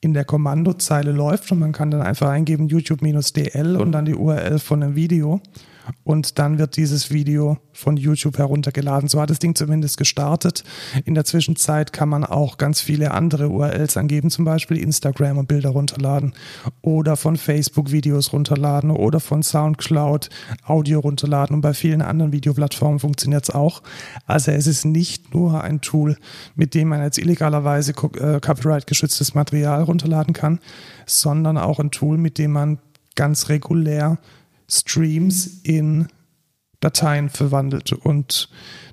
in 0.00 0.14
der 0.14 0.24
Kommandozeile 0.24 1.12
läuft 1.12 1.52
und 1.52 1.58
man 1.60 1.72
kann 1.72 1.90
dann 1.90 2.02
einfach 2.02 2.28
eingeben 2.28 2.68
YouTube-DL 2.68 3.76
und 3.76 3.92
dann 3.92 4.04
die 4.04 4.14
URL 4.14 4.58
von 4.58 4.82
einem 4.82 4.96
Video 4.96 5.40
und 6.04 6.38
dann 6.38 6.58
wird 6.58 6.76
dieses 6.76 7.10
Video 7.10 7.58
von 7.72 7.96
YouTube 7.96 8.38
heruntergeladen. 8.38 9.08
So 9.08 9.20
hat 9.20 9.30
das 9.30 9.38
Ding 9.38 9.54
zumindest 9.54 9.96
gestartet. 9.96 10.64
In 11.04 11.14
der 11.14 11.24
Zwischenzeit 11.24 11.92
kann 11.92 12.08
man 12.08 12.24
auch 12.24 12.58
ganz 12.58 12.80
viele 12.80 13.12
andere 13.12 13.48
URLs 13.48 13.96
angeben, 13.96 14.30
zum 14.30 14.44
Beispiel 14.44 14.78
Instagram 14.78 15.38
und 15.38 15.48
Bilder 15.48 15.70
runterladen 15.70 16.34
oder 16.82 17.16
von 17.16 17.36
Facebook 17.36 17.92
Videos 17.92 18.32
runterladen 18.32 18.90
oder 18.90 19.20
von 19.20 19.42
Soundcloud 19.42 20.28
Audio 20.64 21.00
runterladen 21.00 21.54
und 21.54 21.60
bei 21.62 21.74
vielen 21.74 22.02
anderen 22.02 22.32
Videoplattformen 22.32 22.98
funktioniert 22.98 23.44
es 23.44 23.50
auch. 23.50 23.82
Also 24.26 24.52
es 24.52 24.66
ist 24.66 24.84
nicht 24.84 25.34
nur 25.34 25.62
ein 25.62 25.80
Tool, 25.80 26.16
mit 26.54 26.74
dem 26.74 26.88
man 26.88 27.02
jetzt 27.02 27.18
illegalerweise 27.18 27.92
äh, 27.92 28.40
copyright 28.40 28.86
geschütztes 28.86 29.34
Material 29.34 29.82
runterladen 29.82 30.34
kann, 30.34 30.60
sondern 31.06 31.58
auch 31.58 31.80
ein 31.80 31.90
Tool, 31.90 32.18
mit 32.18 32.38
dem 32.38 32.52
man 32.52 32.78
ganz 33.14 33.48
regulär 33.48 34.18
Streams 34.72 35.60
in 35.62 36.08
Dateien 36.80 37.28
verwandelt. 37.28 37.92
Und 37.92 38.48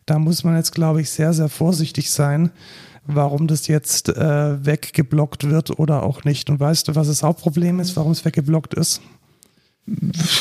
da 0.06 0.20
muss 0.20 0.44
man 0.44 0.56
jetzt, 0.56 0.74
glaube 0.74 1.02
ich, 1.02 1.10
sehr, 1.10 1.34
sehr 1.34 1.50
vorsichtig 1.50 2.12
sein, 2.12 2.52
warum 3.06 3.48
das 3.48 3.68
jetzt 3.68 4.10
äh, 4.10 4.66
weggeblockt 4.66 5.50
wird 5.50 5.80
oder 5.80 6.04
auch 6.04 6.24
nicht. 6.24 6.50
Und 6.50 6.60
weißt 6.60 6.88
du, 6.88 6.96
was 6.96 7.08
das 7.08 7.24
Hauptproblem 7.24 7.80
ist, 7.80 7.96
warum 7.96 8.12
es 8.12 8.26
weggeblockt 8.26 8.74
ist? 8.74 9.02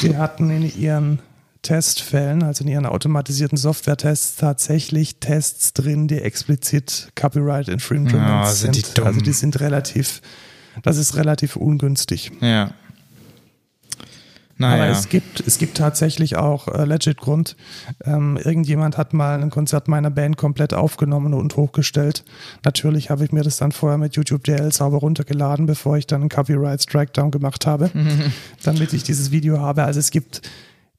Sie 0.01 0.17
hatten 0.17 0.51
in 0.51 0.79
ihren 0.79 1.21
Testfällen, 1.63 2.43
also 2.43 2.65
in 2.65 2.71
ihren 2.71 2.87
automatisierten 2.87 3.57
Software-Tests, 3.57 4.37
tatsächlich 4.37 5.17
Tests 5.21 5.73
drin, 5.73 6.07
die 6.09 6.21
explizit 6.21 7.11
Copyright 7.15 7.69
Infringements 7.69 8.17
Ja, 8.21 8.45
sind 8.47 8.77
die 8.77 8.83
dumm. 8.95 9.07
Also 9.07 9.21
die 9.21 9.33
sind 9.33 9.59
relativ, 9.61 10.21
das 10.83 10.99
ist 10.99 11.17
relativ 11.17 11.57
ungünstig. 11.57 12.31
Ja. 12.41 12.73
Aber 14.59 14.77
Naja. 14.77 14.91
es 14.91 15.09
gibt, 15.09 15.41
es 15.47 15.59
gibt 15.59 15.77
tatsächlich 15.77 16.37
auch 16.37 16.69
äh, 16.69 16.85
legit 16.85 17.19
Grund. 17.19 17.57
Ähm, 18.05 18.37
irgendjemand 18.43 18.97
hat 18.99 19.13
mal 19.13 19.41
ein 19.41 19.51
Konzert 19.51 19.87
meiner 19.89 20.11
Band 20.11 20.37
komplett 20.37 20.75
aufgenommen 20.75 21.33
und 21.35 21.57
hochgestellt. 21.57 22.25
Natürlich 22.65 23.11
habe 23.11 23.25
ich 23.25 23.33
mir 23.33 23.43
das 23.43 23.59
dann 23.59 23.73
vorher 23.73 23.99
mit 23.99 24.17
YouTube 24.17 24.45
DL 24.45 24.73
sauber 24.73 24.99
runtergeladen, 24.99 25.67
bevor 25.67 25.97
ich 25.97 26.07
dann 26.07 26.23
einen 26.23 26.31
Copyright 26.31 26.83
Strikedown 26.83 27.31
gemacht 27.31 27.67
habe, 27.67 27.91
damit 28.65 28.93
ich 28.93 29.03
dieses 29.05 29.31
Video 29.31 29.61
habe. 29.61 29.85
Also 29.85 30.01
es 30.01 30.11
gibt 30.11 30.43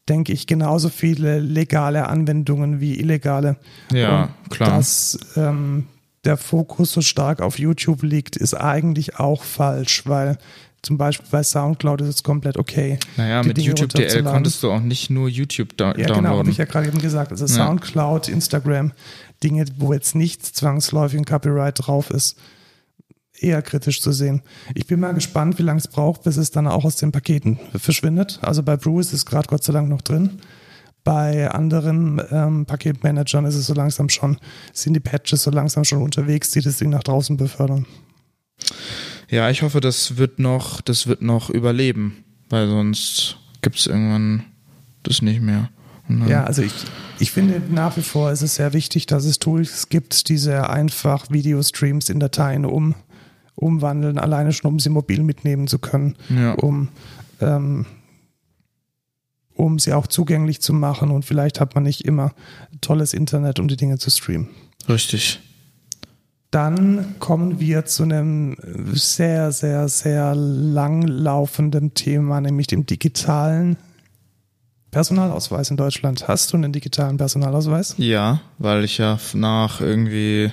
denke 0.08 0.34
ich, 0.34 0.48
genauso 0.48 0.90
viele 0.90 1.40
legale 1.40 2.08
Anwendungen 2.08 2.80
wie 2.80 3.00
illegale. 3.00 3.58
Ja, 3.94 4.30
Und 4.44 4.50
klar. 4.50 4.78
Dass 4.78 5.20
ähm, 5.36 5.86
der 6.26 6.36
Fokus 6.36 6.92
so 6.92 7.02
stark 7.02 7.42
auf 7.42 7.60
YouTube 7.60 8.02
liegt, 8.04 8.36
ist 8.36 8.56
eigentlich 8.56 9.20
auch 9.20 9.44
falsch, 9.44 10.04
weil 10.08 10.38
zum 10.82 10.98
Beispiel 10.98 11.28
bei 11.30 11.44
Soundcloud 11.44 12.02
ist 12.02 12.08
es 12.08 12.24
komplett 12.24 12.58
okay. 12.58 12.98
Naja, 13.18 13.44
mit 13.44 13.58
Dinge 13.58 13.68
YouTube 13.70 13.90
DL 13.90 14.24
konntest 14.24 14.64
du 14.64 14.72
auch 14.72 14.80
nicht 14.80 15.10
nur 15.10 15.28
YouTube 15.28 15.76
da 15.78 15.88
Ja, 15.88 15.94
genau, 15.94 16.08
habe 16.16 16.22
downloaden. 16.24 16.52
ich 16.52 16.58
ja 16.58 16.66
gerade 16.66 16.88
eben 16.88 17.00
gesagt. 17.00 17.32
Also 17.32 17.46
Ja. 17.46 17.66
Soundcloud, 17.66 18.30
Instagram, 18.30 18.94
Dinge, 19.44 19.66
wo 19.78 19.94
jetzt 19.94 20.16
nicht 20.16 20.46
zwangsläufig 20.46 21.20
ein 21.20 21.26
Copyright 21.26 21.76
drauf 21.86 22.10
ist, 22.12 22.38
eher 23.38 23.62
kritisch 23.62 24.02
zu 24.02 24.12
sehen. 24.12 24.42
Ich 24.76 24.88
bin 24.88 25.00
mal 25.00 25.14
gespannt, 25.14 25.60
wie 25.60 25.64
lange 25.64 25.80
es 25.80 25.88
braucht, 25.88 26.24
bis 26.24 26.38
es 26.38 26.52
dann 26.52 26.68
auch 26.68 26.86
aus 26.86 26.98
den 26.98 27.12
Paketen 27.12 27.60
verschwindet. 27.78 28.40
Also 28.42 28.64
bei 28.64 28.76
Brew 28.78 29.00
ist 29.00 29.14
es 29.14 29.26
gerade 29.26 29.48
Gott 29.48 29.64
sei 29.64 29.74
Dank 29.74 29.90
noch 29.90 30.02
drin. 30.02 30.40
Bei 31.06 31.50
anderen 31.50 32.22
ähm, 32.30 32.66
Paketmanagern 32.66 33.46
ist 33.46 33.56
es 33.56 33.66
so 33.68 33.74
langsam 33.74 34.10
schon, 34.10 34.38
sind 34.74 34.94
die 34.94 35.00
Patches 35.00 35.44
so 35.44 35.52
langsam 35.52 35.86
schon 35.86 36.02
unterwegs, 36.02 36.52
die 36.52 36.62
das 36.62 36.78
Ding 36.78 36.90
nach 36.90 37.04
draußen 37.04 37.38
befördern. 37.38 37.86
Ja, 39.30 39.50
ich 39.50 39.62
hoffe, 39.62 39.80
das 39.80 40.18
wird 40.18 40.40
noch, 40.40 40.82
das 40.82 41.08
wird 41.08 41.22
noch 41.22 41.50
überleben, 41.50 42.24
weil 42.50 42.68
sonst 42.68 43.38
gibt 43.62 43.78
es 43.78 43.86
irgendwann 43.88 44.44
das 45.04 45.22
nicht 45.22 45.42
mehr. 45.42 45.70
Ja, 46.28 46.44
also 46.46 46.64
ich, 46.64 46.74
ich 47.20 47.32
finde 47.32 47.62
nach 47.72 47.96
wie 47.96 48.02
vor 48.02 48.32
ist 48.32 48.42
es 48.42 48.56
sehr 48.56 48.74
wichtig, 48.74 49.06
dass 49.06 49.26
es 49.26 49.38
Tools 49.38 49.90
gibt, 49.90 50.28
die 50.30 50.38
sehr 50.40 50.72
einfach 50.72 51.30
Videostreams 51.30 52.10
in 52.10 52.20
Dateien 52.20 52.66
um, 52.66 52.96
umwandeln, 53.54 54.18
alleine 54.18 54.52
schon, 54.52 54.72
um 54.72 54.80
sie 54.80 54.90
mobil 54.90 55.22
mitnehmen 55.22 55.68
zu 55.68 55.78
können, 55.78 56.16
Ja. 56.30 56.54
um, 56.54 56.90
ähm, 57.42 57.86
um 59.54 59.78
sie 59.78 59.94
auch 59.94 60.08
zugänglich 60.08 60.62
zu 60.62 60.74
machen 60.74 61.12
und 61.12 61.26
vielleicht 61.26 61.60
hat 61.60 61.76
man 61.76 61.84
nicht 61.84 62.06
immer 62.06 62.34
tolles 62.82 63.14
Internet, 63.14 63.60
um 63.60 63.68
die 63.68 63.78
Dinge 63.78 64.00
zu 64.00 64.10
streamen. 64.10 64.50
Richtig. 64.88 65.40
Dann 66.52 67.16
kommen 67.20 67.60
wir 67.60 67.86
zu 67.86 68.04
einem 68.04 68.56
sehr, 68.94 69.52
sehr, 69.52 69.88
sehr 69.88 70.34
langlaufenden 70.34 71.94
Thema, 71.94 72.42
nämlich 72.42 72.66
dem 72.66 72.88
digitalen 72.88 73.78
Personalausweis 74.90 75.70
in 75.70 75.78
Deutschland. 75.78 76.28
Hast 76.28 76.52
du 76.52 76.58
einen 76.58 76.74
digitalen 76.74 77.18
Personalausweis? 77.18 77.94
Ja, 77.98 78.42
weil 78.58 78.84
ich 78.84 78.98
ja 78.98 79.20
nach 79.34 79.82
irgendwie, 79.82 80.52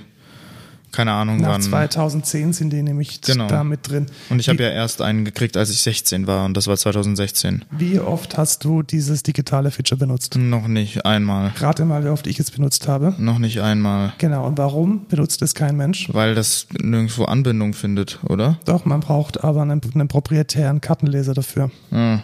keine 0.93 1.13
Ahnung 1.13 1.39
Nach 1.39 1.51
wann. 1.51 1.63
2010 1.63 2.53
sind 2.55 2.73
die 2.73 2.83
nämlich 2.83 3.21
Genau. 3.21 3.49
da 3.49 3.65
mit 3.65 3.89
drin. 3.89 4.07
Und 4.31 4.39
ich 4.39 4.49
habe 4.49 4.63
ja 4.63 4.71
erst 4.71 5.03
einen 5.03 5.25
gekriegt, 5.25 5.57
als 5.57 5.71
ich 5.71 5.81
16 5.83 6.27
war 6.27 6.45
und 6.45 6.57
das 6.57 6.67
war 6.69 6.77
2016. 6.77 7.65
Wie 7.71 8.01
oft 8.01 8.39
hast 8.39 8.65
du 8.65 8.83
dieses 8.83 9.23
digitale 9.23 9.71
Feature 9.71 9.99
benutzt? 9.99 10.37
Noch 10.37 10.69
nicht 10.69 11.05
einmal. 11.05 11.53
Rate 11.59 11.85
mal, 11.85 12.05
wie 12.05 12.09
oft 12.09 12.27
ich 12.27 12.41
es 12.41 12.51
benutzt 12.51 12.89
habe. 12.89 13.15
Noch 13.19 13.39
nicht 13.39 13.61
einmal. 13.61 14.15
Genau. 14.19 14.47
Und 14.47 14.57
warum 14.59 15.07
benutzt 15.09 15.43
es 15.43 15.55
kein 15.55 15.77
Mensch? 15.77 16.09
Weil 16.13 16.35
das 16.35 16.67
nirgendwo 16.81 17.25
Anbindung 17.25 17.75
findet, 17.75 18.21
oder? 18.25 18.59
Doch, 18.65 18.85
man 18.85 19.01
braucht 19.01 19.45
aber 19.45 19.63
einen, 19.63 19.81
einen 19.95 20.09
proprietären 20.09 20.81
Kartenleser 20.81 21.35
dafür. 21.35 21.71
Ah, 21.91 22.21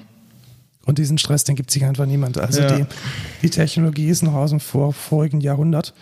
Und 0.87 0.99
diesen 0.99 1.19
Stress, 1.19 1.45
den 1.45 1.57
gibt 1.57 1.71
sich 1.71 1.85
einfach 1.85 2.07
niemand. 2.07 2.39
Also 2.39 2.61
Ja. 2.63 2.77
die, 2.77 2.85
die 3.43 3.51
Technologie 3.51 4.09
ist 4.09 4.23
noch 4.23 4.35
aus 4.35 4.51
dem 4.51 4.61
vor, 4.61 4.93
vorigen 4.93 5.41
Jahrhundert. 5.41 5.93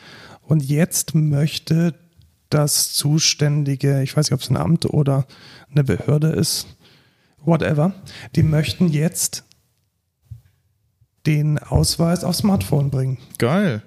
Und 0.47 0.65
jetzt 0.65 1.15
möchte 1.15 1.95
das 2.51 2.93
zuständige, 2.93 4.03
ich 4.03 4.17
weiß 4.17 4.27
nicht, 4.27 4.35
ob 4.35 4.41
es 4.41 4.51
ein 4.51 4.57
Amt 4.57 4.87
oder 4.87 5.27
eine 5.71 5.85
Behörde 5.85 6.29
ist, 6.29 6.67
whatever, 7.45 7.95
die 8.37 8.43
möchten 8.43 8.89
jetzt 8.89 9.45
den 11.27 11.59
Ausweis 11.59 12.25
aufs 12.25 12.39
Smartphone 12.39 12.91
bringen. 12.91 13.19
geil. 13.39 13.83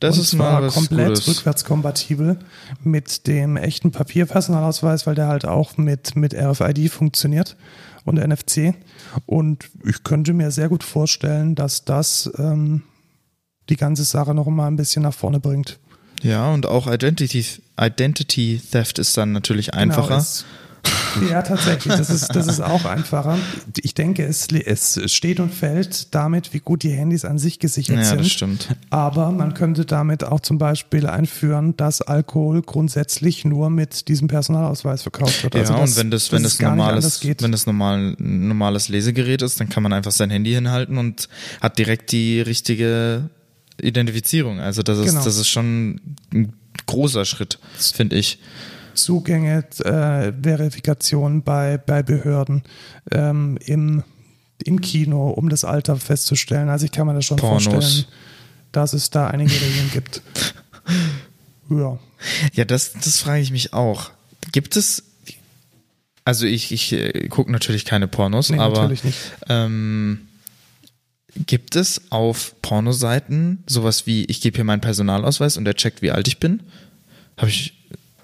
Das 0.00 0.16
und 0.16 0.22
ist 0.22 0.30
zwar 0.30 0.60
mal 0.60 0.70
komplett 0.70 1.08
Gutes. 1.08 1.28
rückwärtskompatibel 1.28 2.38
mit 2.84 3.26
dem 3.26 3.56
echten 3.56 3.90
Papierpersonalausweis, 3.90 5.08
weil 5.08 5.16
der 5.16 5.26
halt 5.26 5.44
auch 5.44 5.76
mit, 5.76 6.14
mit 6.14 6.34
RFID 6.34 6.88
funktioniert 6.88 7.56
und 8.04 8.16
NFC. 8.16 8.74
Und 9.26 9.68
ich 9.84 10.04
könnte 10.04 10.34
mir 10.34 10.52
sehr 10.52 10.68
gut 10.68 10.84
vorstellen, 10.84 11.56
dass 11.56 11.84
das 11.84 12.30
ähm, 12.38 12.82
die 13.68 13.76
ganze 13.76 14.04
Sache 14.04 14.34
noch 14.34 14.46
mal 14.46 14.68
ein 14.68 14.76
bisschen 14.76 15.02
nach 15.02 15.14
vorne 15.14 15.40
bringt. 15.40 15.80
Ja, 16.22 16.52
und 16.52 16.66
auch 16.66 16.86
Identity, 16.86 17.44
Identity 17.80 18.60
Theft 18.70 18.98
ist 18.98 19.16
dann 19.16 19.32
natürlich 19.32 19.74
einfacher. 19.74 20.08
Genau, 20.08 20.18
es, 20.20 20.44
ja, 21.30 21.42
tatsächlich. 21.42 21.94
Das 21.94 22.08
ist, 22.08 22.28
das 22.34 22.46
ist 22.46 22.60
auch 22.60 22.84
einfacher. 22.84 23.38
Ich 23.82 23.94
denke, 23.94 24.24
es, 24.24 24.46
es 24.52 25.12
steht 25.12 25.40
und 25.40 25.52
fällt 25.52 26.14
damit, 26.14 26.54
wie 26.54 26.60
gut 26.60 26.82
die 26.82 26.90
Handys 26.90 27.24
an 27.24 27.38
sich 27.38 27.58
gesichert 27.58 27.96
ja, 27.96 28.04
sind. 28.04 28.20
das 28.20 28.28
stimmt. 28.30 28.68
Aber 28.90 29.32
man 29.32 29.54
könnte 29.54 29.84
damit 29.84 30.24
auch 30.24 30.40
zum 30.40 30.58
Beispiel 30.58 31.06
einführen, 31.06 31.76
dass 31.76 32.00
Alkohol 32.00 32.62
grundsätzlich 32.62 33.44
nur 33.44 33.70
mit 33.70 34.08
diesem 34.08 34.28
Personalausweis 34.28 35.02
verkauft 35.02 35.42
wird. 35.42 35.54
Ja, 35.54 35.60
Also 35.62 35.74
dass- 35.74 35.90
und 35.90 35.96
wenn 35.96 36.10
das, 36.10 36.32
wenn 36.32 36.42
das 36.42 36.58
nicht 36.58 36.66
anders 36.68 37.22
normales, 37.22 37.42
wenn 37.42 37.52
das 37.52 37.66
normal, 37.66 38.16
ein 38.18 38.48
normales 38.48 38.88
Lesegerät 38.88 39.42
ist, 39.42 39.60
dann 39.60 39.68
kann 39.68 39.82
man 39.82 39.92
einfach 39.92 40.12
sein 40.12 40.30
Handy 40.30 40.52
hinhalten 40.52 40.96
und 40.98 41.28
hat 41.60 41.78
direkt 41.78 42.12
die 42.12 42.40
richtige 42.40 43.28
Identifizierung. 43.80 44.60
Also 44.60 44.82
das 44.82 44.98
ist, 44.98 45.06
Genau. 45.06 45.24
das 45.24 45.36
ist 45.36 45.48
schon 45.48 46.00
ein 46.32 46.52
großer 46.86 47.24
Schritt, 47.24 47.58
finde 47.78 48.16
ich. 48.16 48.38
Zugänge, 48.94 49.64
äh, 49.84 50.32
Verifikation 50.42 51.42
bei, 51.42 51.78
bei 51.78 52.02
Behörden, 52.02 52.62
ähm, 53.12 53.58
im, 53.64 54.02
im 54.64 54.80
Kino, 54.80 55.30
um 55.30 55.48
das 55.48 55.64
Alter 55.64 55.96
festzustellen. 55.96 56.68
Also 56.68 56.84
ich 56.86 56.92
kann 56.92 57.06
mir 57.06 57.14
das 57.14 57.24
schon 57.24 57.36
Pornos. 57.36 57.64
vorstellen, 57.64 58.04
dass 58.72 58.92
es 58.92 59.10
da 59.10 59.28
einige 59.28 59.52
Regeln 59.52 59.90
gibt. 59.92 60.22
Ja. 61.70 61.98
Ja, 62.54 62.64
das, 62.64 62.94
das 62.94 63.18
frage 63.18 63.42
ich 63.42 63.50
mich 63.50 63.74
auch. 63.74 64.10
Gibt 64.52 64.74
es, 64.76 65.02
also 66.24 66.46
ich, 66.46 66.72
ich 66.72 66.92
äh, 66.92 67.28
gucke 67.28 67.52
natürlich 67.52 67.84
keine 67.84 68.08
Pornos, 68.08 68.48
Nee, 68.50 68.58
aber 68.58 68.82
natürlich 68.82 69.04
nicht. 69.04 69.18
Ähm, 69.48 70.27
gibt 71.46 71.76
es 71.76 72.10
auf 72.10 72.54
Pornoseiten 72.62 73.62
sowas 73.66 74.06
wie, 74.06 74.24
ich 74.24 74.40
gebe 74.40 74.56
hier 74.56 74.64
meinen 74.64 74.80
Personalausweis 74.80 75.56
und 75.56 75.66
er 75.66 75.74
checkt, 75.74 76.02
wie 76.02 76.10
alt 76.10 76.28
ich 76.28 76.38
bin? 76.38 76.62
Habe 77.36 77.48
ich, 77.50 77.74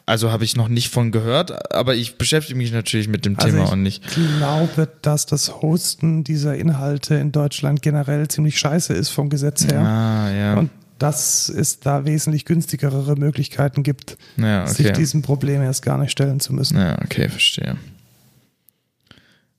also 0.07 0.33
habe 0.33 0.45
ich 0.45 0.57
noch 0.57 0.69
nicht 0.69 0.89
von 0.89 1.13
gehört, 1.13 1.73
aber 1.75 1.95
ich 1.95 2.19
beschäftige 2.19 2.57
mich 2.57 2.73
natürlich 2.73 3.09
mit 3.09 3.25
dem 3.25 3.39
Also 3.39 3.49
Thema 3.49 3.65
ich 3.65 3.71
auch 3.71 3.77
nicht. 3.77 4.03
glaube, 4.39 4.89
dass 5.03 5.27
das 5.27 5.63
Hosten 5.63 6.25
dieser 6.25 6.57
Inhalte 6.57 7.15
in 7.15 7.33
Deutschland 7.33 7.83
generell 7.83 8.29
ziemlich 8.29 8.59
scheiße 8.59 8.93
ist 8.93 9.11
vom 9.11 9.31
Gesetz 9.31 9.65
her. 9.65 9.81
Ah, 9.81 10.31
ja. 10.31 10.55
Und 10.57 10.71
dass 10.99 11.49
es 11.49 11.81
da 11.81 12.05
wesentlich 12.05 12.45
günstigere 12.45 13.17
Möglichkeiten 13.17 13.83
gibt, 13.83 14.17
ja, 14.37 14.67
sich 14.67 14.87
okay. 14.87 14.95
diesem 14.97 15.23
Problem 15.23 15.63
erst 15.63 15.83
gar 15.83 15.99
nicht 15.99 16.13
stellen 16.13 16.41
zu 16.41 16.53
müssen. 16.53 16.79
Ja, 16.79 16.99
okay, 17.03 17.29
verstehe. 17.29 17.77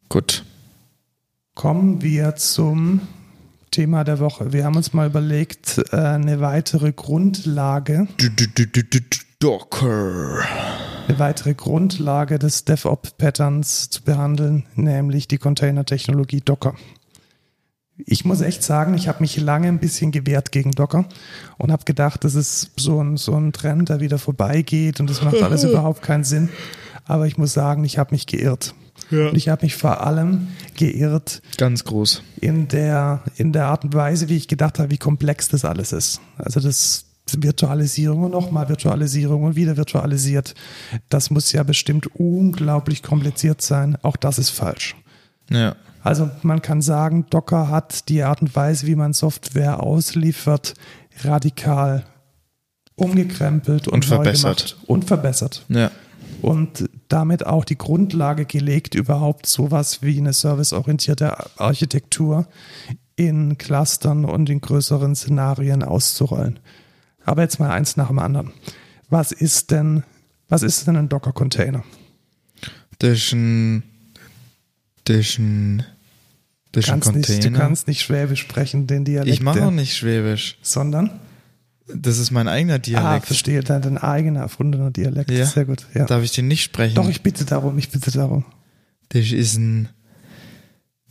Gut. 0.09 0.43
Kommen 1.55 2.01
wir 2.01 2.35
zum 2.35 3.01
Thema 3.75 4.05
der 4.05 4.19
Woche. 4.19 4.53
Wir 4.53 4.63
haben 4.63 4.77
uns 4.77 4.93
mal 4.93 5.07
überlegt, 5.07 5.81
äh, 5.91 5.97
eine 5.97 6.39
weitere 6.39 6.93
Grundlage, 6.93 8.07
Docker. 9.39 10.39
eine 11.09 11.19
weitere 11.19 11.55
Grundlage 11.55 12.39
des 12.39 12.63
DevOps-Patterns 12.63 13.89
zu 13.89 14.01
behandeln, 14.01 14.63
nämlich 14.75 15.27
die 15.27 15.39
Container-Technologie 15.39 16.39
Docker. 16.39 16.75
Ich 17.97 18.23
muss 18.23 18.39
echt 18.39 18.63
sagen, 18.63 18.93
ich 18.93 19.09
habe 19.09 19.19
mich 19.19 19.35
lange 19.35 19.67
ein 19.67 19.79
bisschen 19.79 20.13
gewehrt 20.13 20.53
gegen 20.53 20.71
Docker 20.71 21.03
und 21.57 21.73
habe 21.73 21.83
gedacht, 21.83 22.23
das 22.23 22.35
ist 22.35 22.71
so 22.77 23.03
ein, 23.03 23.17
so 23.17 23.35
ein 23.35 23.51
Trend, 23.51 23.89
der 23.89 23.99
wieder 23.99 24.19
vorbeigeht 24.19 25.01
und 25.01 25.09
das 25.09 25.21
macht 25.21 25.41
alles 25.41 25.63
überhaupt 25.65 26.01
keinen 26.01 26.23
Sinn. 26.23 26.47
Aber 27.03 27.27
ich 27.27 27.37
muss 27.37 27.51
sagen, 27.51 27.83
ich 27.83 27.97
habe 27.97 28.15
mich 28.15 28.25
geirrt. 28.25 28.73
Ja. 29.11 29.29
Und 29.29 29.35
ich 29.35 29.49
habe 29.49 29.63
mich 29.65 29.75
vor 29.75 30.01
allem 30.05 30.47
geirrt 30.77 31.41
Ganz 31.57 31.83
groß. 31.83 32.23
in 32.41 32.67
der, 32.67 33.21
in 33.37 33.53
der 33.53 33.67
Art 33.67 33.83
und 33.83 33.93
Weise, 33.93 34.29
wie 34.29 34.35
ich 34.37 34.47
gedacht 34.47 34.79
habe, 34.79 34.91
wie 34.91 34.97
komplex 34.97 35.47
das 35.49 35.63
alles 35.65 35.93
ist. 35.93 36.21
Also 36.37 36.59
das 36.59 37.05
Virtualisierung 37.37 38.23
und 38.23 38.31
nochmal 38.31 38.69
Virtualisierung 38.69 39.43
und 39.43 39.55
wieder 39.55 39.77
virtualisiert. 39.77 40.53
Das 41.09 41.29
muss 41.31 41.51
ja 41.51 41.63
bestimmt 41.63 42.07
unglaublich 42.15 43.01
kompliziert 43.03 43.61
sein. 43.61 43.97
Auch 44.03 44.15
das 44.15 44.37
ist 44.39 44.51
falsch. 44.51 44.95
Ja. 45.49 45.75
Also 46.03 46.29
man 46.43 46.61
kann 46.61 46.81
sagen, 46.83 47.25
Docker 47.31 47.69
hat 47.69 48.09
die 48.09 48.21
Art 48.21 48.41
und 48.41 48.55
Weise, 48.55 48.85
wie 48.85 48.95
man 48.95 49.13
Software 49.13 49.81
ausliefert, 49.81 50.75
radikal 51.23 52.05
umgekrempelt 52.95 53.87
und, 53.87 53.93
Und 54.05 54.09
neu 54.09 54.15
verbessert. 54.17 54.57
gemacht 54.69 54.77
und 54.87 55.05
verbessert 55.05 55.65
Ja. 55.69 55.91
Und 56.45 56.89
damit 57.07 57.45
auch 57.45 57.65
die 57.65 57.77
Grundlage 57.77 58.45
gelegt, 58.45 58.93
überhaupt 58.93 59.47
sowas 59.47 60.03
wie 60.03 60.19
eine 60.19 60.31
serviceorientierte 60.31 61.59
Architektur 61.59 62.47
in 63.15 63.57
Clustern 63.57 64.25
und 64.25 64.49
in 64.51 64.61
größeren 64.61 65.15
Szenarien 65.15 65.81
auszurollen. 65.81 66.59
Aber 67.23 67.41
jetzt 67.41 67.59
mal 67.59 67.71
eins 67.71 67.97
nach 67.97 68.09
dem 68.09 68.19
anderen. 68.19 68.51
Was 69.09 69.31
ist 69.31 69.71
denn, 69.71 70.03
was 70.47 70.61
ist 70.61 70.85
denn 70.85 70.97
ein 70.97 71.09
Docker-Container? 71.09 71.83
Das 72.99 73.17
ist 73.17 73.33
ein, 73.33 73.81
das 75.05 75.17
ist 75.17 75.39
ein, 75.39 75.83
Du 76.71 76.81
Das 76.81 76.87
ist 76.89 76.93
ein 76.93 76.99
kannst, 76.99 77.15
nicht, 77.15 77.29
du 77.29 77.33
Container. 77.33 77.59
kannst 77.59 77.87
nicht 77.87 78.01
Schwäbisch 78.01 78.41
sprechen, 78.41 78.85
den 78.85 79.05
Dialekt. 79.05 79.33
Ich 79.33 79.41
mache 79.41 79.65
auch 79.65 79.71
nicht 79.71 79.95
Schwäbisch. 79.95 80.57
Sondern? 80.61 81.09
Das 81.93 82.17
ist 82.17 82.31
mein 82.31 82.47
eigener 82.47 82.75
Ah, 82.75 82.77
Dialekt. 82.79 83.27
verstehe, 83.27 83.61
dein, 83.61 83.81
dein 83.81 83.97
eigener 83.97 84.39
erfundener 84.41 84.89
Dialekt. 84.91 85.29
Ja. 85.29 85.45
Sehr 85.45 85.65
gut. 85.65 85.85
Ja. 85.93 86.05
Darf 86.05 86.23
ich 86.23 86.31
den 86.31 86.47
nicht 86.47 86.63
sprechen? 86.63 86.95
Doch, 86.95 87.07
ich 87.09 87.21
bitte 87.21 87.45
darum, 87.45 87.77
ich 87.77 87.89
bitte 87.89 88.11
darum. 88.11 88.43
Das 89.09 89.31
ist 89.31 89.55
ein, 89.57 89.89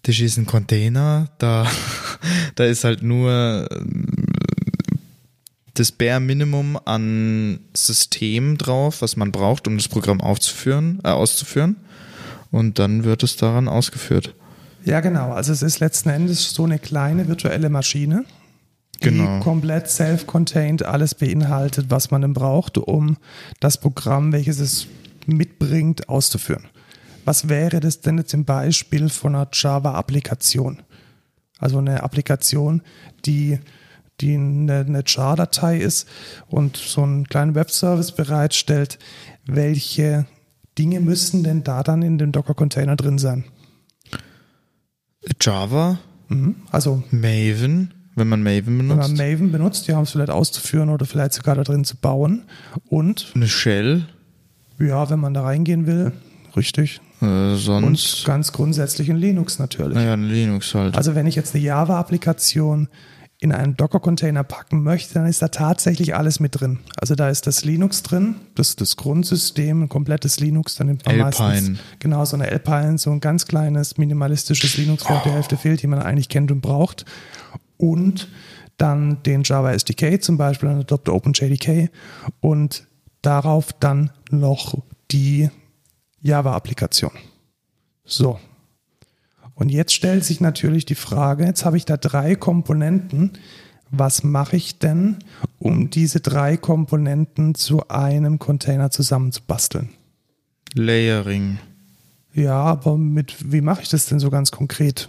das 0.02 0.18
ist 0.18 0.36
ein 0.36 0.46
Container, 0.46 1.28
da, 1.38 1.66
da 2.56 2.64
ist 2.64 2.82
halt 2.84 3.02
nur 3.02 3.68
ähm, 3.70 4.06
das 5.74 5.92
Bare 5.92 6.20
Minimum 6.20 6.78
an 6.84 7.60
System 7.76 8.58
drauf, 8.58 9.00
was 9.00 9.16
man 9.16 9.30
braucht, 9.32 9.66
um 9.68 9.76
das 9.76 9.88
Programm 9.88 10.20
aufzuführen, 10.20 11.00
äh, 11.04 11.08
auszuführen. 11.08 11.76
Und 12.50 12.78
dann 12.78 13.04
wird 13.04 13.22
es 13.22 13.36
daran 13.36 13.66
ausgeführt. 13.68 14.34
Ja, 14.84 15.00
genau. 15.00 15.32
Also 15.32 15.52
es 15.52 15.62
ist 15.62 15.80
letzten 15.80 16.10
Endes 16.10 16.50
so 16.52 16.64
eine 16.64 16.78
kleine 16.78 17.26
virtuelle 17.26 17.70
Maschine, 17.70 18.24
die 19.02 19.10
Genau. 19.10 19.40
komplett 19.40 19.88
self-contained 19.88 20.84
alles 20.84 21.14
beinhaltet, 21.14 21.86
was 21.90 22.10
man 22.10 22.22
denn 22.22 22.32
braucht, 22.34 22.78
um 22.78 23.16
das 23.60 23.78
Programm, 23.78 24.32
welches 24.32 24.58
es 24.60 24.86
mitbringt, 25.26 26.08
auszuführen. 26.08 26.64
Was 27.24 27.48
wäre 27.48 27.80
das 27.80 28.00
denn 28.00 28.18
jetzt 28.18 28.34
im 28.34 28.44
Beispiel 28.44 29.08
von 29.08 29.34
einer 29.34 29.48
Java-Applikation? 29.52 30.82
Also 31.58 31.78
eine 31.78 32.02
Applikation, 32.02 32.82
die, 33.24 33.58
die 34.20 34.34
eine, 34.34 34.80
eine 34.80 35.02
Jar-Datei 35.06 35.78
ist 35.78 36.06
und 36.48 36.76
so 36.76 37.02
einen 37.02 37.26
kleinen 37.26 37.54
Webservice 37.54 38.12
bereitstellt. 38.12 38.98
Welche 39.46 40.26
Dinge 40.78 41.00
müssen 41.00 41.44
denn 41.44 41.64
da 41.64 41.82
dann 41.82 42.02
in 42.02 42.18
dem 42.18 42.32
Docker-Container 42.32 42.96
drin 42.96 43.18
sein? 43.18 43.44
Java, 45.40 45.98
Mhm. 46.28 46.56
Also 46.70 47.02
Maven, 47.10 47.92
wenn 48.16 48.28
man 48.28 48.42
Maven 48.42 48.66
wenn 48.78 48.86
man 48.86 48.98
benutzt, 48.98 49.16
Maven 49.16 49.52
benutzt, 49.52 49.86
ja, 49.88 49.96
um 49.96 50.04
es 50.04 50.10
vielleicht 50.12 50.30
auszuführen 50.30 50.88
oder 50.88 51.06
vielleicht 51.06 51.32
sogar 51.34 51.54
da 51.56 51.62
drin 51.64 51.84
zu 51.84 51.96
bauen. 51.96 52.42
Und 52.88 53.32
eine 53.34 53.48
Shell, 53.48 54.06
ja, 54.78 55.08
wenn 55.10 55.20
man 55.20 55.34
da 55.34 55.42
reingehen 55.42 55.86
will, 55.86 56.12
richtig. 56.56 57.00
äh, 57.20 57.24
Und 57.24 57.56
sonst, 57.58 58.24
ganz 58.24 58.52
grundsätzlich 58.52 59.08
in 59.08 59.16
Linux 59.16 59.58
natürlich. 59.58 59.94
naja, 59.96 60.12
ein 60.14 60.28
Linux 60.28 60.74
halt. 60.74 60.96
Also 60.96 61.14
wenn 61.14 61.26
ich 61.26 61.34
jetzt 61.34 61.54
eine 61.54 61.64
Java-Applikation 61.64 62.88
in 63.40 63.52
einen 63.52 63.76
Docker-Container 63.76 64.42
packen 64.44 64.82
möchte, 64.82 65.14
dann 65.14 65.26
ist 65.26 65.42
da 65.42 65.48
tatsächlich 65.48 66.14
alles 66.14 66.40
mit 66.40 66.58
drin. 66.58 66.78
Also 66.96 67.14
da 67.14 67.28
ist 67.28 67.46
das 67.46 67.64
Linux 67.64 68.02
drin, 68.02 68.36
das 68.54 68.76
das 68.76 68.96
Grundsystem, 68.96 69.82
ein 69.82 69.88
komplettes 69.88 70.40
Linux, 70.40 70.76
dann 70.76 70.86
nimmt 70.86 71.04
man 71.04 71.20
Alpine. 71.20 71.48
meistens 71.48 71.78
genau 71.98 72.24
so 72.24 72.36
eine 72.36 72.48
Alpine, 72.48 72.96
so 72.96 73.10
ein 73.10 73.20
ganz 73.20 73.46
kleines, 73.46 73.98
minimalistisches 73.98 74.76
Linux, 74.78 75.04
wo 75.08 75.20
die 75.24 75.30
Hälfte 75.30 75.56
fehlt, 75.58 75.82
die 75.82 75.88
man 75.88 75.98
eigentlich 76.00 76.28
kennt 76.28 76.52
und 76.52 76.60
braucht. 76.62 77.04
Und 77.84 78.28
dann 78.78 79.22
den 79.24 79.42
Java 79.42 79.72
SDK 79.72 80.22
zum 80.22 80.38
Beispiel, 80.38 80.70
dann 80.70 80.80
Adopt 80.80 81.08
OpenJDK 81.08 81.90
und 82.40 82.86
darauf 83.20 83.72
dann 83.74 84.10
noch 84.30 84.82
die 85.10 85.50
Java-Applikation. 86.22 87.12
So, 88.04 88.38
und 89.54 89.70
jetzt 89.70 89.92
stellt 89.92 90.24
sich 90.24 90.40
natürlich 90.40 90.84
die 90.84 90.94
Frage, 90.94 91.44
jetzt 91.44 91.64
habe 91.64 91.76
ich 91.76 91.84
da 91.84 91.96
drei 91.96 92.34
Komponenten. 92.34 93.32
Was 93.90 94.24
mache 94.24 94.56
ich 94.56 94.78
denn, 94.78 95.18
um 95.58 95.90
diese 95.90 96.20
drei 96.20 96.56
Komponenten 96.56 97.54
zu 97.54 97.88
einem 97.88 98.38
Container 98.38 98.90
zusammenzubasteln? 98.90 99.90
Layering. 100.74 101.58
Ja, 102.32 102.56
aber 102.56 102.98
mit, 102.98 103.52
wie 103.52 103.60
mache 103.60 103.82
ich 103.82 103.88
das 103.88 104.06
denn 104.06 104.18
so 104.18 104.30
ganz 104.30 104.50
konkret? 104.50 105.08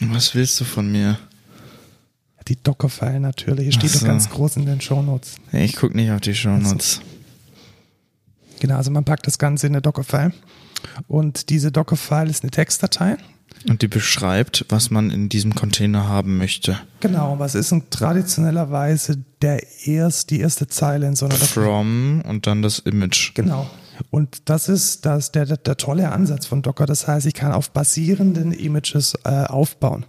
Was 0.00 0.34
willst 0.34 0.58
du 0.60 0.64
von 0.64 0.90
mir? 0.90 1.18
Die 2.48 2.62
Dockerfile 2.62 3.20
natürlich, 3.20 3.74
steht 3.74 3.90
Ach 3.90 3.94
doch 3.94 4.00
so. 4.00 4.06
ganz 4.06 4.30
groß 4.30 4.56
in 4.56 4.66
den 4.66 4.80
Shownotes. 4.80 5.36
Ich 5.52 5.74
guck 5.74 5.94
nicht 5.94 6.10
auf 6.10 6.20
die 6.20 6.34
Shownotes. 6.34 7.00
Genau, 8.60 8.76
also 8.76 8.90
man 8.90 9.04
packt 9.04 9.26
das 9.26 9.38
Ganze 9.38 9.66
in 9.66 9.74
eine 9.74 9.82
Dockerfile. 9.82 10.32
Und 11.08 11.50
diese 11.50 11.72
Dockerfile 11.72 12.30
ist 12.30 12.42
eine 12.42 12.50
Textdatei. 12.50 13.16
Und 13.68 13.82
die 13.82 13.88
beschreibt, 13.88 14.64
was 14.68 14.90
man 14.90 15.10
in 15.10 15.28
diesem 15.28 15.54
Container 15.54 16.08
haben 16.08 16.38
möchte. 16.38 16.78
Genau, 17.00 17.38
was 17.38 17.54
ist 17.54 17.72
denn 17.72 17.82
traditionellerweise 17.90 19.18
der 19.42 19.62
erst, 19.86 20.30
die 20.30 20.40
erste 20.40 20.68
Zeile 20.68 21.08
in 21.08 21.16
so 21.16 21.26
einer 21.26 21.34
Dockerfile? 21.34 21.66
From 21.66 22.22
und 22.26 22.46
dann 22.46 22.62
das 22.62 22.78
Image. 22.80 23.34
Genau. 23.34 23.68
Und 24.10 24.48
das 24.50 24.68
ist 24.68 25.06
das, 25.06 25.32
der, 25.32 25.46
der, 25.46 25.56
der 25.56 25.76
tolle 25.76 26.12
Ansatz 26.12 26.46
von 26.46 26.62
Docker. 26.62 26.86
Das 26.86 27.08
heißt, 27.08 27.26
ich 27.26 27.34
kann 27.34 27.52
auf 27.52 27.70
basierenden 27.70 28.52
Images 28.52 29.14
äh, 29.24 29.44
aufbauen. 29.44 30.04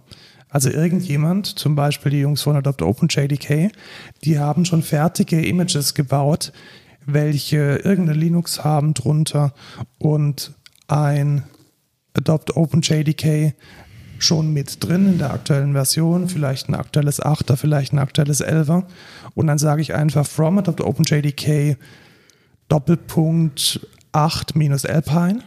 Also 0.50 0.70
irgendjemand, 0.70 1.46
zum 1.46 1.74
Beispiel 1.74 2.10
die 2.10 2.20
Jungs 2.20 2.42
von 2.42 2.56
Adopt 2.56 2.82
OpenJDK, 2.82 3.70
die 4.24 4.38
haben 4.38 4.64
schon 4.64 4.82
fertige 4.82 5.44
Images 5.44 5.94
gebaut, 5.94 6.52
welche 7.04 7.80
irgendeine 7.84 8.18
Linux 8.18 8.64
haben 8.64 8.94
drunter 8.94 9.52
und 9.98 10.52
ein 10.88 11.44
Adopt 12.14 12.56
OpenJDK 12.56 13.54
schon 14.18 14.52
mit 14.52 14.82
drin 14.82 15.06
in 15.06 15.18
der 15.18 15.32
aktuellen 15.32 15.72
Version, 15.72 16.28
vielleicht 16.28 16.68
ein 16.68 16.74
aktuelles 16.74 17.22
8er, 17.22 17.56
vielleicht 17.56 17.92
ein 17.92 17.98
aktuelles 17.98 18.44
11er. 18.44 18.84
Und 19.34 19.46
dann 19.46 19.58
sage 19.58 19.80
ich 19.80 19.94
einfach 19.94 20.26
from 20.26 20.58
Adopt 20.58 20.80
OpenJDK 20.80 21.76
Doppelpunkt 22.68 23.86
8 24.12 24.56
minus 24.56 24.84
Alpine. 24.84 25.40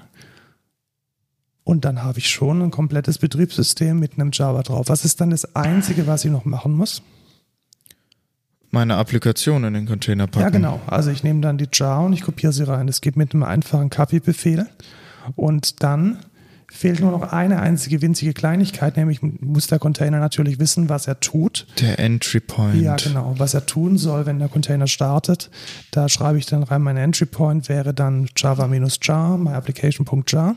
Und 1.63 1.85
dann 1.85 2.03
habe 2.03 2.19
ich 2.19 2.29
schon 2.29 2.61
ein 2.61 2.71
komplettes 2.71 3.17
Betriebssystem 3.17 3.99
mit 3.99 4.13
einem 4.13 4.31
Java 4.33 4.63
drauf. 4.63 4.87
Was 4.89 5.05
ist 5.05 5.21
dann 5.21 5.29
das 5.29 5.55
Einzige, 5.55 6.07
was 6.07 6.25
ich 6.25 6.31
noch 6.31 6.45
machen 6.45 6.73
muss? 6.73 7.01
Meine 8.71 8.95
Applikation 8.95 9.63
in 9.65 9.73
den 9.73 9.85
Container 9.85 10.27
packen. 10.27 10.43
Ja, 10.43 10.49
genau. 10.49 10.81
Also 10.87 11.11
ich 11.11 11.23
nehme 11.23 11.41
dann 11.41 11.57
die 11.57 11.67
jar 11.71 12.03
und 12.05 12.13
ich 12.13 12.21
kopiere 12.21 12.53
sie 12.53 12.63
rein. 12.63 12.87
Das 12.87 13.01
geht 13.01 13.17
mit 13.17 13.33
einem 13.33 13.43
einfachen 13.43 13.89
Copy-Befehl. 13.89 14.65
Und 15.35 15.83
dann 15.83 16.19
fehlt 16.71 17.01
nur 17.01 17.11
noch 17.11 17.33
eine 17.33 17.59
einzige 17.59 18.01
winzige 18.01 18.33
Kleinigkeit, 18.33 18.95
nämlich 18.95 19.21
muss 19.21 19.67
der 19.67 19.77
Container 19.77 20.19
natürlich 20.19 20.57
wissen, 20.57 20.87
was 20.87 21.05
er 21.05 21.19
tut. 21.19 21.67
Der 21.81 21.99
Entry 21.99 22.39
Point. 22.39 22.81
Ja, 22.81 22.95
genau. 22.95 23.35
Was 23.37 23.53
er 23.53 23.65
tun 23.65 23.97
soll, 23.97 24.25
wenn 24.25 24.39
der 24.39 24.47
Container 24.47 24.87
startet. 24.87 25.51
Da 25.91 26.07
schreibe 26.07 26.37
ich 26.37 26.45
dann 26.45 26.63
rein, 26.63 26.81
mein 26.81 26.95
Entry 26.95 27.25
Point 27.25 27.67
wäre 27.67 27.93
dann 27.93 28.29
java-jar, 28.37 29.37
myapplication.jar. 29.37 30.55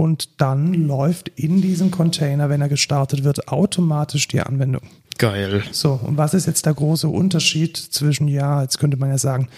Und 0.00 0.40
dann 0.40 0.72
läuft 0.72 1.28
in 1.28 1.60
diesem 1.60 1.90
Container, 1.90 2.48
wenn 2.48 2.62
er 2.62 2.70
gestartet 2.70 3.22
wird, 3.22 3.48
automatisch 3.48 4.28
die 4.28 4.40
Anwendung. 4.40 4.80
Geil. 5.18 5.62
So, 5.72 6.00
und 6.02 6.16
was 6.16 6.32
ist 6.32 6.46
jetzt 6.46 6.64
der 6.64 6.72
große 6.72 7.06
Unterschied 7.06 7.76
zwischen, 7.76 8.26
ja, 8.26 8.62
jetzt 8.62 8.78
könnte 8.78 8.96
man 8.96 9.10
ja 9.10 9.18
sagen, 9.18 9.48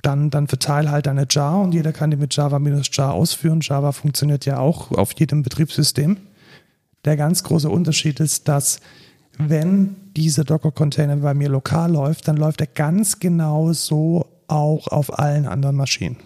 dann, 0.00 0.30
dann 0.30 0.48
verteile 0.48 0.90
halt 0.90 1.06
eine 1.06 1.26
Jar 1.28 1.60
und 1.60 1.74
jeder 1.74 1.92
kann 1.92 2.10
die 2.10 2.16
mit 2.16 2.34
Java-Jar 2.34 3.12
ausführen. 3.12 3.60
Java 3.60 3.92
funktioniert 3.92 4.46
ja 4.46 4.58
auch 4.58 4.90
auf 4.92 5.12
jedem 5.18 5.42
Betriebssystem. 5.42 6.16
Der 7.04 7.18
ganz 7.18 7.42
große 7.42 7.68
Unterschied 7.68 8.20
ist, 8.20 8.48
dass 8.48 8.80
wenn 9.36 9.96
dieser 10.16 10.44
Docker-Container 10.44 11.16
bei 11.16 11.34
mir 11.34 11.50
lokal 11.50 11.92
läuft, 11.92 12.26
dann 12.26 12.38
läuft 12.38 12.62
er 12.62 12.68
ganz 12.68 13.20
genau 13.20 13.74
so 13.74 14.24
auch 14.46 14.88
auf 14.88 15.18
allen 15.18 15.44
anderen 15.44 15.76
Maschinen. 15.76 16.16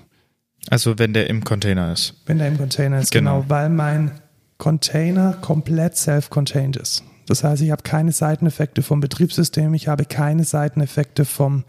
Also 0.73 0.99
wenn 0.99 1.13
der 1.13 1.29
im 1.29 1.45
Container 1.45 1.93
ist. 1.93 2.15
Wenn 2.25 2.39
der 2.39 2.49
im 2.49 2.57
Container 2.57 2.99
ist, 2.99 3.13
Genau. 3.13 3.41
genau, 3.41 3.51
weil 3.51 3.69
mein 3.69 4.13
Container 4.57 5.35
komplett 5.35 5.99
self-contained 5.99 6.77
ist. 6.77 7.05
Das 7.27 7.45
heißt, 7.45 7.61
ich 7.61 7.71
habe 7.71 7.83
keine 7.83 8.11
Seiteneffekte 8.11 8.83
vom 8.83 9.01
Betriebssystem, 9.01 9.75
ich 9.75 9.89
habe 9.89 10.07
keine 10.07 10.45
Seiteneffekte 10.45 11.27
vom 11.27 11.65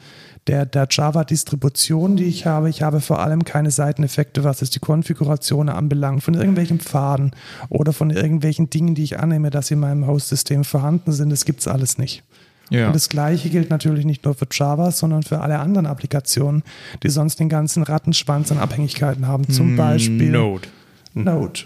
der, 0.47 0.65
der 0.65 0.87
Java-Distribution, 0.89 2.15
die 2.15 2.23
ich 2.23 2.45
habe. 2.45 2.69
Ich 2.69 2.81
habe 2.81 3.01
vor 3.01 3.19
allem 3.19 3.43
keine 3.43 3.71
Seiteneffekte, 3.71 4.45
was 4.45 4.61
es 4.61 4.69
die 4.69 4.79
Konfiguration 4.79 5.67
anbelangt, 5.67 6.23
von 6.23 6.33
irgendwelchen 6.33 6.79
Pfaden 6.79 7.31
oder 7.67 7.91
von 7.91 8.09
irgendwelchen 8.09 8.69
Dingen, 8.69 8.95
die 8.95 9.03
ich 9.03 9.19
annehme, 9.19 9.49
dass 9.49 9.69
in 9.69 9.79
meinem 9.79 10.07
Host-System 10.07 10.63
vorhanden 10.63 11.11
sind. 11.11 11.29
Das 11.29 11.43
gibt's 11.43 11.67
alles 11.67 11.97
nicht. 11.97 12.23
Ja. 12.69 12.87
Und 12.87 12.95
das 12.95 13.09
Gleiche 13.09 13.49
gilt 13.49 13.69
natürlich 13.69 14.05
nicht 14.05 14.25
nur 14.25 14.33
für 14.33 14.47
Java, 14.49 14.91
sondern 14.91 15.23
für 15.23 15.41
alle 15.41 15.59
anderen 15.59 15.85
Applikationen, 15.85 16.63
die 17.03 17.09
sonst 17.09 17.39
den 17.39 17.49
ganzen 17.49 17.83
Rattenschwanz 17.83 18.51
an 18.51 18.57
Abhängigkeiten 18.57 19.27
haben. 19.27 19.47
Zum 19.49 19.75
Beispiel 19.75 20.31
Node. 20.31 20.67
Node. 21.13 21.61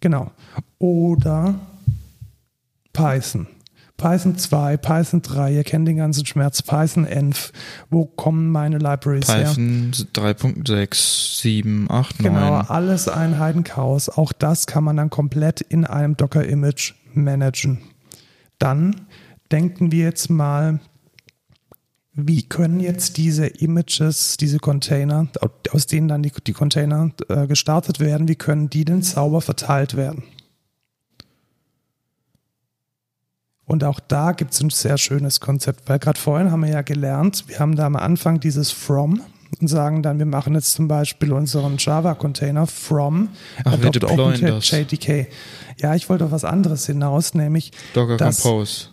Genau. 0.00 0.30
Oder 0.78 1.54
Python. 2.92 3.46
Python 3.96 4.36
2, 4.36 4.78
Python 4.78 5.22
3, 5.22 5.52
ihr 5.52 5.64
kennt 5.64 5.86
den 5.86 5.96
ganzen 5.96 6.26
Schmerz, 6.26 6.60
Python 6.60 7.06
Env. 7.06 7.52
Wo 7.88 8.04
kommen 8.04 8.50
meine 8.50 8.78
Libraries 8.78 9.28
her? 9.28 9.44
Python 9.44 9.92
3.6, 10.14 11.40
7, 11.40 11.88
8, 11.88 12.20
9. 12.20 12.34
Genau, 12.34 12.54
alles 12.56 13.06
ein 13.06 13.38
Heidenchaos. 13.38 14.08
Auch 14.08 14.32
das 14.32 14.66
kann 14.66 14.82
man 14.82 14.96
dann 14.96 15.08
komplett 15.08 15.60
in 15.60 15.84
einem 15.84 16.16
Docker-Image 16.16 16.94
managen. 17.14 17.78
Dann 18.58 19.02
denken 19.52 19.92
wir 19.92 20.04
jetzt 20.04 20.30
mal, 20.30 20.80
wie 22.14 22.42
können 22.42 22.80
jetzt 22.80 23.16
diese 23.16 23.46
Images, 23.46 24.36
diese 24.36 24.58
Container, 24.58 25.28
aus 25.70 25.86
denen 25.86 26.08
dann 26.08 26.22
die, 26.22 26.32
die 26.46 26.52
Container 26.52 27.10
äh, 27.28 27.46
gestartet 27.46 28.00
werden, 28.00 28.28
wie 28.28 28.34
können 28.34 28.68
die 28.68 28.84
denn 28.84 29.02
sauber 29.02 29.40
verteilt 29.40 29.96
werden? 29.96 30.24
Und 33.64 33.84
auch 33.84 34.00
da 34.00 34.32
gibt 34.32 34.52
es 34.52 34.60
ein 34.60 34.68
sehr 34.68 34.98
schönes 34.98 35.40
Konzept, 35.40 35.88
weil 35.88 35.98
gerade 35.98 36.20
vorhin 36.20 36.50
haben 36.50 36.62
wir 36.62 36.70
ja 36.70 36.82
gelernt, 36.82 37.44
wir 37.46 37.58
haben 37.58 37.76
da 37.76 37.86
am 37.86 37.96
Anfang 37.96 38.40
dieses 38.40 38.70
From 38.70 39.22
und 39.60 39.68
sagen 39.68 40.02
dann, 40.02 40.18
wir 40.18 40.26
machen 40.26 40.54
jetzt 40.54 40.72
zum 40.72 40.88
Beispiel 40.88 41.32
unseren 41.32 41.76
Java-Container 41.78 42.66
from 42.66 43.28
Ach. 43.64 43.78
JDK. 43.78 45.28
Ja, 45.78 45.94
ich 45.94 46.08
wollte 46.10 46.26
auf 46.26 46.32
was 46.32 46.44
anderes 46.44 46.86
hinaus, 46.86 47.32
nämlich 47.32 47.72
Docker 47.94 48.18
Compose. 48.18 48.88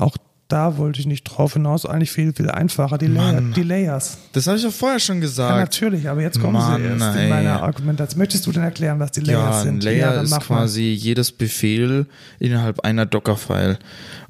Auch 0.00 0.16
da 0.48 0.78
wollte 0.78 0.98
ich 0.98 1.06
nicht 1.06 1.24
drauf 1.24 1.52
hinaus, 1.52 1.84
eigentlich 1.84 2.10
viel, 2.10 2.32
viel 2.32 2.50
einfacher, 2.50 2.96
die, 2.96 3.06
Layer, 3.06 3.42
die 3.42 3.62
Layers. 3.62 4.16
Das 4.32 4.46
habe 4.46 4.56
ich 4.56 4.62
doch 4.62 4.72
vorher 4.72 4.98
schon 4.98 5.16
Ja, 5.16 5.20
gesagt. 5.20 5.58
natürlich, 5.58 6.08
aber 6.08 6.22
jetzt 6.22 6.40
kommen 6.40 6.54
Mann, 6.54 6.80
sie 6.80 6.88
erst 6.88 7.16
ey. 7.16 7.24
in 7.24 7.28
meiner 7.28 7.62
Argumentation. 7.62 8.18
Möchtest 8.18 8.46
du 8.46 8.52
denn 8.52 8.62
erklären, 8.62 8.98
was 8.98 9.10
die 9.12 9.20
Layers 9.20 9.56
ja, 9.56 9.62
sind? 9.62 9.74
ein 9.76 9.80
Layer 9.82 10.14
dann 10.14 10.24
ist 10.24 10.30
mach 10.30 10.48
mal. 10.48 10.56
quasi 10.60 10.84
jedes 10.84 11.32
Befehl 11.32 12.06
innerhalb 12.38 12.80
einer 12.80 13.04
Docker-File. 13.04 13.78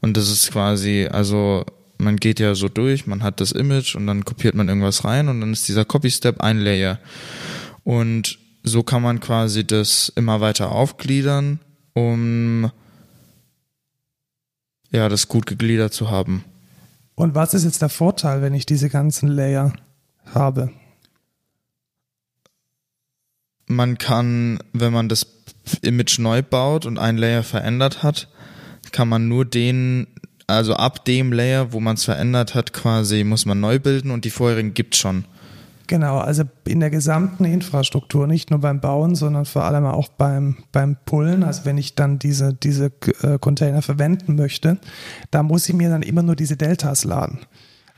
Und 0.00 0.16
das 0.16 0.28
ist 0.28 0.50
quasi, 0.50 1.08
also 1.10 1.64
man 1.98 2.16
geht 2.16 2.40
ja 2.40 2.56
so 2.56 2.68
durch, 2.68 3.06
man 3.06 3.22
hat 3.22 3.40
das 3.40 3.52
Image 3.52 3.94
und 3.94 4.08
dann 4.08 4.24
kopiert 4.24 4.56
man 4.56 4.68
irgendwas 4.68 5.04
rein 5.04 5.28
und 5.28 5.40
dann 5.40 5.52
ist 5.52 5.68
dieser 5.68 5.84
Copy-Step 5.84 6.40
ein 6.40 6.58
Layer. 6.58 6.98
Und 7.84 8.40
so 8.64 8.82
kann 8.82 9.02
man 9.02 9.20
quasi 9.20 9.64
das 9.64 10.12
immer 10.16 10.40
weiter 10.40 10.72
aufgliedern, 10.72 11.60
um 11.94 12.72
ja, 14.90 15.08
das 15.08 15.28
gut 15.28 15.46
gegliedert 15.46 15.92
zu 15.92 16.10
haben. 16.10 16.44
Und 17.14 17.34
was 17.34 17.54
ist 17.54 17.64
jetzt 17.64 17.82
der 17.82 17.88
Vorteil, 17.88 18.42
wenn 18.42 18.54
ich 18.54 18.66
diese 18.66 18.88
ganzen 18.88 19.28
Layer 19.28 19.72
habe? 20.34 20.70
man 23.68 23.98
kann, 23.98 24.58
wenn 24.72 24.92
man 24.92 25.08
das 25.08 25.26
Image 25.82 26.18
neu 26.18 26.42
baut 26.42 26.86
und 26.86 26.98
ein 26.98 27.16
Layer 27.18 27.42
verändert 27.42 28.02
hat, 28.02 28.28
kann 28.90 29.08
man 29.08 29.28
nur 29.28 29.44
den, 29.44 30.06
also 30.46 30.74
ab 30.74 31.04
dem 31.04 31.32
Layer, 31.32 31.72
wo 31.72 31.80
man 31.80 31.94
es 31.94 32.04
verändert 32.04 32.54
hat, 32.54 32.72
quasi 32.72 33.22
muss 33.24 33.46
man 33.46 33.60
neu 33.60 33.78
bilden 33.78 34.10
und 34.10 34.24
die 34.24 34.30
vorherigen 34.30 34.74
gibt 34.74 34.96
schon. 34.96 35.26
Genau, 35.88 36.18
also 36.18 36.44
in 36.66 36.80
der 36.80 36.90
gesamten 36.90 37.46
Infrastruktur, 37.46 38.26
nicht 38.26 38.50
nur 38.50 38.60
beim 38.60 38.78
Bauen, 38.78 39.14
sondern 39.14 39.46
vor 39.46 39.64
allem 39.64 39.86
auch 39.86 40.08
beim, 40.08 40.58
beim 40.70 40.98
Pullen. 41.06 41.42
Also 41.42 41.64
wenn 41.64 41.78
ich 41.78 41.94
dann 41.94 42.18
diese, 42.18 42.52
diese 42.52 42.92
äh, 43.22 43.38
Container 43.40 43.80
verwenden 43.80 44.36
möchte, 44.36 44.78
da 45.30 45.42
muss 45.42 45.66
ich 45.66 45.74
mir 45.74 45.88
dann 45.88 46.02
immer 46.02 46.22
nur 46.22 46.36
diese 46.36 46.58
Deltas 46.58 47.04
laden. 47.04 47.38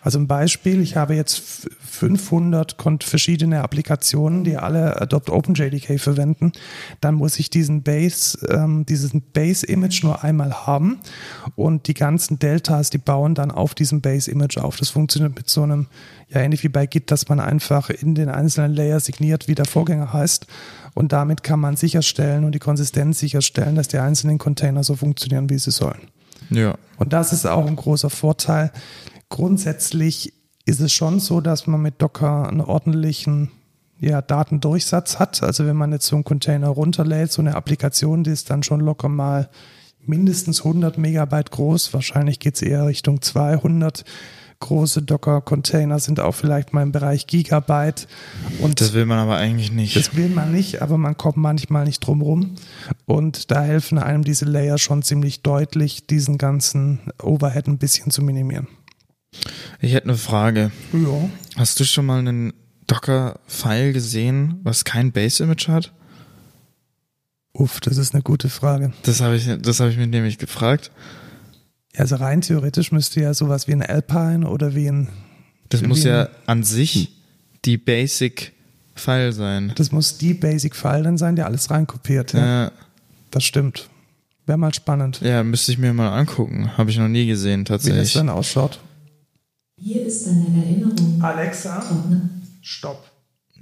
Also 0.02 0.18
ein 0.18 0.26
Beispiel, 0.26 0.80
ich 0.80 0.96
habe 0.96 1.14
jetzt 1.14 1.38
f- 1.38 1.68
500 1.80 2.78
kon- 2.78 3.00
verschiedene 3.00 3.62
Applikationen, 3.62 4.44
die 4.44 4.56
alle 4.56 5.00
Adopt 5.00 5.28
OpenJDK 5.28 5.98
verwenden. 5.98 6.52
Dann 7.02 7.14
muss 7.16 7.38
ich 7.38 7.50
diesen 7.50 7.82
Base, 7.82 8.38
ähm, 8.48 8.86
dieses 8.86 9.10
Base-Image 9.34 10.02
nur 10.02 10.24
einmal 10.24 10.66
haben 10.66 11.00
und 11.54 11.86
die 11.86 11.94
ganzen 11.94 12.38
Deltas, 12.38 12.88
die 12.90 12.98
bauen 12.98 13.34
dann 13.34 13.50
auf 13.50 13.74
diesem 13.74 14.00
Base-Image 14.00 14.56
auf. 14.58 14.76
Das 14.76 14.88
funktioniert 14.88 15.36
mit 15.36 15.50
so 15.50 15.62
einem, 15.62 15.86
ja 16.28 16.40
ähnlich 16.40 16.62
wie 16.62 16.68
bei 16.68 16.86
Git, 16.86 17.10
dass 17.10 17.28
man 17.28 17.38
einfach 17.38 17.90
in 17.90 18.14
den 18.14 18.30
einzelnen 18.30 18.74
Layer 18.74 19.00
signiert, 19.00 19.48
wie 19.48 19.54
der 19.54 19.66
Vorgänger 19.66 20.12
heißt. 20.14 20.46
Und 20.94 21.12
damit 21.12 21.42
kann 21.42 21.60
man 21.60 21.76
sicherstellen 21.76 22.44
und 22.44 22.52
die 22.54 22.58
Konsistenz 22.58 23.18
sicherstellen, 23.18 23.74
dass 23.76 23.88
die 23.88 23.98
einzelnen 23.98 24.38
Container 24.38 24.82
so 24.82 24.96
funktionieren, 24.96 25.50
wie 25.50 25.58
sie 25.58 25.70
sollen. 25.70 26.08
Ja. 26.48 26.76
Und 26.96 27.12
das 27.12 27.32
ist 27.32 27.46
auch 27.46 27.66
ein 27.66 27.76
großer 27.76 28.10
Vorteil. 28.10 28.72
Grundsätzlich 29.30 30.34
ist 30.66 30.80
es 30.80 30.92
schon 30.92 31.18
so, 31.18 31.40
dass 31.40 31.66
man 31.66 31.80
mit 31.80 32.02
Docker 32.02 32.48
einen 32.48 32.60
ordentlichen 32.60 33.50
ja, 33.98 34.22
Datendurchsatz 34.22 35.18
hat. 35.18 35.42
Also 35.42 35.66
wenn 35.66 35.76
man 35.76 35.92
jetzt 35.92 36.06
so 36.06 36.16
einen 36.16 36.24
Container 36.24 36.68
runterlädt, 36.68 37.32
so 37.32 37.42
eine 37.42 37.54
Applikation, 37.54 38.24
die 38.24 38.30
ist 38.30 38.50
dann 38.50 38.62
schon 38.62 38.80
locker 38.80 39.08
mal 39.08 39.48
mindestens 40.04 40.64
100 40.64 40.98
Megabyte 40.98 41.50
groß. 41.50 41.92
Wahrscheinlich 41.92 42.38
geht 42.38 42.56
es 42.56 42.62
eher 42.62 42.86
Richtung 42.86 43.22
200. 43.22 44.04
Große 44.62 45.00
Docker-Container 45.00 45.98
sind 46.00 46.20
auch 46.20 46.34
vielleicht 46.34 46.74
mal 46.74 46.82
im 46.82 46.92
Bereich 46.92 47.26
Gigabyte. 47.26 48.06
Und 48.60 48.82
Das 48.82 48.92
will 48.92 49.06
man 49.06 49.18
aber 49.18 49.36
eigentlich 49.36 49.72
nicht. 49.72 49.96
das 49.96 50.14
will 50.16 50.28
man 50.28 50.52
nicht, 50.52 50.82
aber 50.82 50.98
man 50.98 51.16
kommt 51.16 51.38
manchmal 51.38 51.86
nicht 51.86 52.00
drum 52.00 52.20
rum. 52.20 52.56
Und 53.06 53.50
da 53.50 53.62
helfen 53.62 53.98
einem 53.98 54.22
diese 54.22 54.44
Layer 54.44 54.76
schon 54.76 55.02
ziemlich 55.02 55.42
deutlich, 55.42 56.06
diesen 56.06 56.36
ganzen 56.36 57.00
Overhead 57.22 57.68
ein 57.68 57.78
bisschen 57.78 58.10
zu 58.10 58.22
minimieren. 58.22 58.66
Ich 59.80 59.92
hätte 59.94 60.08
eine 60.08 60.16
Frage. 60.16 60.70
Ja. 60.92 61.28
Hast 61.56 61.78
du 61.80 61.84
schon 61.84 62.06
mal 62.06 62.18
einen 62.18 62.52
Docker-File 62.86 63.92
gesehen, 63.92 64.60
was 64.62 64.84
kein 64.84 65.12
Base-Image 65.12 65.68
hat? 65.68 65.92
Uff, 67.52 67.80
das 67.80 67.96
ist 67.96 68.14
eine 68.14 68.22
gute 68.22 68.48
Frage. 68.48 68.92
Das 69.02 69.20
habe 69.20 69.36
ich, 69.36 69.48
das 69.60 69.80
habe 69.80 69.90
ich 69.90 69.96
mir 69.96 70.06
nämlich 70.06 70.38
gefragt. 70.38 70.90
Also 71.96 72.16
rein 72.16 72.40
theoretisch 72.40 72.92
müsste 72.92 73.20
ja 73.20 73.34
sowas 73.34 73.66
wie 73.68 73.72
ein 73.72 73.82
Alpine 73.82 74.48
oder 74.48 74.74
wie 74.74 74.86
ein, 74.88 75.08
Das 75.68 75.82
muss 75.82 76.04
ja 76.04 76.28
an 76.46 76.62
sich 76.62 77.12
die 77.64 77.76
Basic-File 77.76 79.32
sein. 79.32 79.72
das 79.76 79.90
muss 79.92 80.16
die 80.18 80.34
Basic 80.34 80.74
File 80.76 81.02
dann 81.02 81.18
sein, 81.18 81.34
die 81.36 81.42
alles 81.42 81.70
reinkopiert. 81.70 82.32
Ja. 82.32 82.64
Ja, 82.64 82.72
Das 83.30 83.44
stimmt. 83.44 83.88
Wäre 84.46 84.58
mal 84.58 84.72
spannend, 84.74 85.20
ja, 85.22 85.44
müsste 85.44 85.70
ich 85.72 85.78
mir 85.78 85.92
mal 85.92 86.16
angucken. 86.16 86.76
Habe 86.76 86.90
ich 86.90 86.98
noch 86.98 87.08
nie 87.08 87.26
gesehen, 87.26 87.60
wie 87.60 87.64
das 87.64 87.82
tatsächlich. 87.84 88.12
dann 88.14 88.28
ausschaut. 88.28 88.80
Hier 89.80 90.06
ist 90.06 90.28
eine 90.28 90.46
Erinnerung. 90.62 91.18
Alexa, 91.22 91.80
Trockner. 91.80 92.20
stopp. 92.60 93.10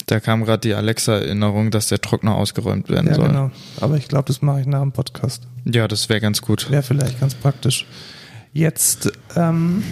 Da 0.07 0.21
kam 0.21 0.45
gerade 0.45 0.61
die 0.61 0.75
Alexa-Erinnerung, 0.75 1.71
dass 1.71 1.89
der 1.89 2.01
Trockner 2.01 2.35
ausgeräumt 2.35 2.89
werden 2.89 3.09
Ja, 3.09 3.15
soll. 3.15 3.29
genau. 3.29 3.51
Aber 3.81 3.97
ich 3.97 4.09
glaube, 4.09 4.25
das 4.27 4.41
mache 4.41 4.61
ich 4.61 4.67
nach 4.67 4.81
dem 4.81 4.93
Podcast. 4.93 5.43
Ja, 5.65 5.87
das 5.87 6.09
wäre 6.09 6.21
ganz 6.21 6.41
gut. 6.41 6.71
Wäre 6.71 6.83
vielleicht 6.83 7.21
ganz 7.21 7.35
praktisch. 7.35 7.87
Jetzt 8.55 9.13
ähm, 9.37 9.83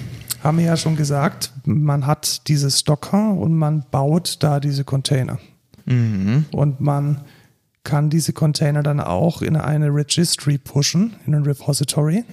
haben 0.43 0.59
wir 0.59 0.65
ja 0.65 0.77
schon 0.79 0.97
gesagt, 0.97 1.53
man 1.65 2.07
hat 2.07 2.49
dieses 2.49 2.85
Docker 2.85 3.33
und 3.35 3.55
man 3.57 3.85
baut 3.91 4.39
da 4.41 4.59
diese 4.59 4.85
Container. 4.85 5.39
Mhm. 5.85 6.47
Und 6.51 6.81
man 6.81 7.21
kann 7.85 8.09
diese 8.09 8.33
Container 8.33 8.83
dann 8.83 9.01
auch 9.01 9.43
in 9.43 9.55
eine 9.57 9.89
Registry 9.95 10.57
pushen, 10.59 11.15
in 11.27 11.35
ein 11.35 11.43
Repository 11.43 12.25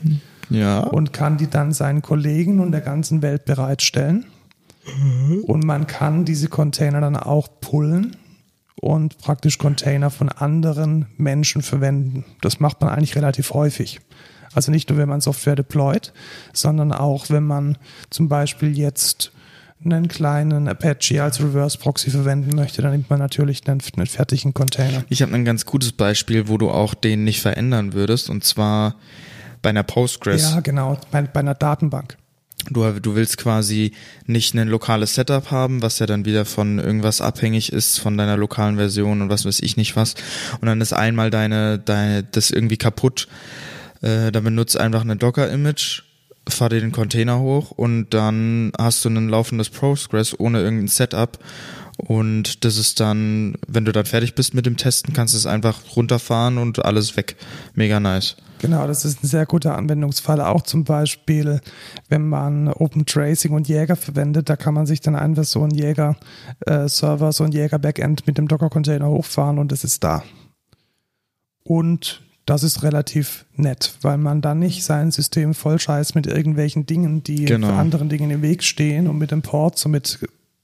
Ja. 0.49 0.81
und 0.81 1.13
kann 1.13 1.37
die 1.37 1.49
dann 1.49 1.71
seinen 1.71 2.01
Kollegen 2.01 2.59
und 2.59 2.71
der 2.71 2.81
ganzen 2.81 3.21
Welt 3.21 3.45
bereitstellen. 3.45 4.25
Und 5.43 5.63
man 5.63 5.87
kann 5.87 6.25
diese 6.25 6.49
Container 6.49 6.99
dann 6.99 7.15
auch 7.15 7.47
pullen 7.61 8.17
und 8.75 9.17
praktisch 9.17 9.57
Container 9.57 10.09
von 10.09 10.27
anderen 10.27 11.05
Menschen 11.15 11.61
verwenden. 11.61 12.25
Das 12.41 12.59
macht 12.59 12.81
man 12.81 12.89
eigentlich 12.89 13.15
relativ 13.15 13.53
häufig. 13.53 14.01
Also 14.53 14.71
nicht 14.71 14.89
nur, 14.89 14.97
wenn 14.97 15.07
man 15.07 15.21
Software 15.21 15.55
deployt, 15.55 16.11
sondern 16.51 16.91
auch, 16.91 17.29
wenn 17.29 17.45
man 17.45 17.77
zum 18.09 18.27
Beispiel 18.27 18.77
jetzt 18.77 19.31
einen 19.85 20.07
kleinen 20.07 20.67
Apache 20.67 21.23
als 21.23 21.41
Reverse 21.41 21.77
Proxy 21.77 22.09
verwenden 22.09 22.55
möchte, 22.55 22.81
dann 22.81 22.91
nimmt 22.91 23.09
man 23.09 23.19
natürlich 23.19 23.65
einen, 23.67 23.81
einen 23.95 24.07
fertigen 24.07 24.53
Container. 24.53 25.03
Ich 25.09 25.21
habe 25.21 25.33
ein 25.33 25.45
ganz 25.45 25.65
gutes 25.65 25.93
Beispiel, 25.93 26.47
wo 26.47 26.57
du 26.57 26.69
auch 26.69 26.93
den 26.93 27.23
nicht 27.23 27.41
verändern 27.41 27.93
würdest, 27.93 28.29
und 28.29 28.43
zwar 28.43 28.95
bei 29.63 29.69
einer 29.71 29.81
Postgres. 29.81 30.51
Ja, 30.51 30.59
genau, 30.59 30.99
bei, 31.09 31.23
bei 31.23 31.39
einer 31.39 31.55
Datenbank. 31.55 32.17
Du, 32.69 32.89
du 32.91 33.15
willst 33.15 33.37
quasi 33.37 33.91
nicht 34.25 34.53
ein 34.53 34.67
lokales 34.69 35.15
Setup 35.15 35.51
haben, 35.51 35.81
was 35.81 35.99
ja 35.99 36.05
dann 36.05 36.23
wieder 36.23 36.45
von 36.45 36.79
irgendwas 36.79 37.19
abhängig 37.19 37.73
ist, 37.73 37.99
von 37.99 38.17
deiner 38.17 38.37
lokalen 38.37 38.77
Version 38.77 39.21
und 39.21 39.29
was 39.29 39.45
weiß 39.45 39.59
ich 39.61 39.75
nicht 39.75 39.95
was. 39.95 40.13
Und 40.61 40.67
dann 40.67 40.79
ist 40.79 40.93
einmal 40.93 41.29
deine, 41.29 41.79
deine 41.79 42.23
das 42.23 42.51
irgendwie 42.51 42.77
kaputt. 42.77 43.27
Äh, 44.01 44.31
dann 44.31 44.43
benutzt 44.45 44.77
einfach 44.77 45.01
ein 45.03 45.17
Docker-Image, 45.17 46.03
fahr 46.47 46.69
dir 46.69 46.79
den 46.79 46.93
Container 46.93 47.39
hoch 47.39 47.71
und 47.71 48.13
dann 48.13 48.71
hast 48.77 49.03
du 49.03 49.09
ein 49.09 49.27
laufendes 49.27 49.69
Postgres 49.69 50.39
ohne 50.39 50.61
irgendein 50.61 50.87
Setup. 50.87 51.39
Und 51.97 52.65
das 52.65 52.77
ist 52.77 52.99
dann, 52.99 53.55
wenn 53.67 53.85
du 53.85 53.91
dann 53.91 54.05
fertig 54.05 54.35
bist 54.35 54.53
mit 54.53 54.65
dem 54.65 54.77
Testen, 54.77 55.13
kannst 55.13 55.33
du 55.33 55.37
es 55.37 55.45
einfach 55.45 55.79
runterfahren 55.95 56.57
und 56.57 56.83
alles 56.83 57.15
weg. 57.17 57.35
Mega 57.75 57.99
nice. 57.99 58.35
Genau, 58.59 58.87
das 58.87 59.03
ist 59.03 59.23
ein 59.23 59.27
sehr 59.27 59.45
guter 59.45 59.75
Anwendungsfall. 59.77 60.39
Auch 60.39 60.61
zum 60.61 60.85
Beispiel, 60.85 61.59
wenn 62.07 62.27
man 62.29 62.69
Open 62.69 63.05
Tracing 63.05 63.51
und 63.51 63.67
Jäger 63.67 63.97
verwendet, 63.97 64.49
da 64.49 64.55
kann 64.55 64.73
man 64.73 64.85
sich 64.85 65.01
dann 65.01 65.15
einfach 65.17 65.43
so 65.43 65.61
einen 65.63 65.73
Jäger-Server, 65.75 67.31
so 67.33 67.43
ein 67.43 67.51
Jäger-Backend 67.51 68.25
mit 68.25 68.37
dem 68.37 68.47
Docker-Container 68.47 69.07
hochfahren 69.09 69.59
und 69.59 69.71
es 69.73 69.83
ist 69.83 70.03
da. 70.03 70.23
Und 71.63 72.21
das 72.45 72.63
ist 72.63 72.83
relativ 72.83 73.45
nett, 73.55 73.95
weil 74.01 74.17
man 74.17 74.41
dann 74.41 74.59
nicht 74.59 74.83
sein 74.83 75.11
System 75.11 75.53
vollscheißt 75.53 76.15
mit 76.15 76.27
irgendwelchen 76.27 76.85
Dingen, 76.85 77.23
die 77.23 77.45
Genau. 77.45 77.67
für 77.67 77.73
anderen 77.73 78.09
Dingen 78.09 78.31
im 78.31 78.41
Weg 78.41 78.63
stehen 78.63 79.07
und 79.07 79.17
mit 79.17 79.31
dem 79.31 79.41
Ports 79.41 79.85
und 79.85 79.91
mit 79.91 80.19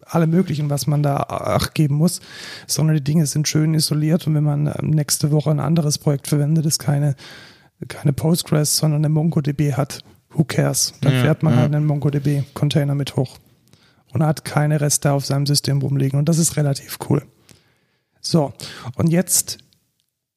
allem 0.10 0.30
möglichen, 0.30 0.70
was 0.70 0.88
man 0.88 1.04
da 1.04 1.18
Acht 1.18 1.76
geben 1.76 1.96
muss, 1.96 2.22
sondern 2.68 2.96
die 2.96 3.04
Dinge 3.04 3.26
sind 3.26 3.48
schön 3.48 3.74
isoliert 3.74 4.28
und 4.28 4.36
wenn 4.36 4.44
man 4.44 4.68
ähm, 4.68 4.90
nächste 4.90 5.32
Woche 5.32 5.52
ein 5.52 5.60
anderes 5.60 5.98
Projekt 5.98 6.28
verwendet, 6.28 6.66
das 6.66 6.80
keine, 6.80 7.16
keine 7.88 8.14
Postgres, 8.14 8.78
sondern 8.78 9.02
eine 9.02 9.10
MongoDB 9.10 9.74
hat, 9.74 10.04
who 10.32 10.44
cares? 10.44 10.94
Dann 11.02 11.14
Ja, 11.14 11.22
fährt 11.22 11.44
man 11.44 11.54
ja. 11.54 11.60
halt 11.62 11.76
einen 11.76 11.86
MongoDB-Container 11.86 12.96
mit 12.96 13.16
hoch 13.16 13.38
und 14.14 14.24
hat 14.24 14.46
keine 14.46 14.82
Reste 14.82 15.12
auf 15.12 15.26
seinem 15.26 15.46
System 15.46 15.82
rumliegen 15.82 16.20
und 16.20 16.28
das 16.28 16.38
ist 16.38 16.58
relativ 16.58 16.98
cool. 17.10 17.24
So, 18.22 18.54
und 18.96 19.08
jetzt 19.08 19.60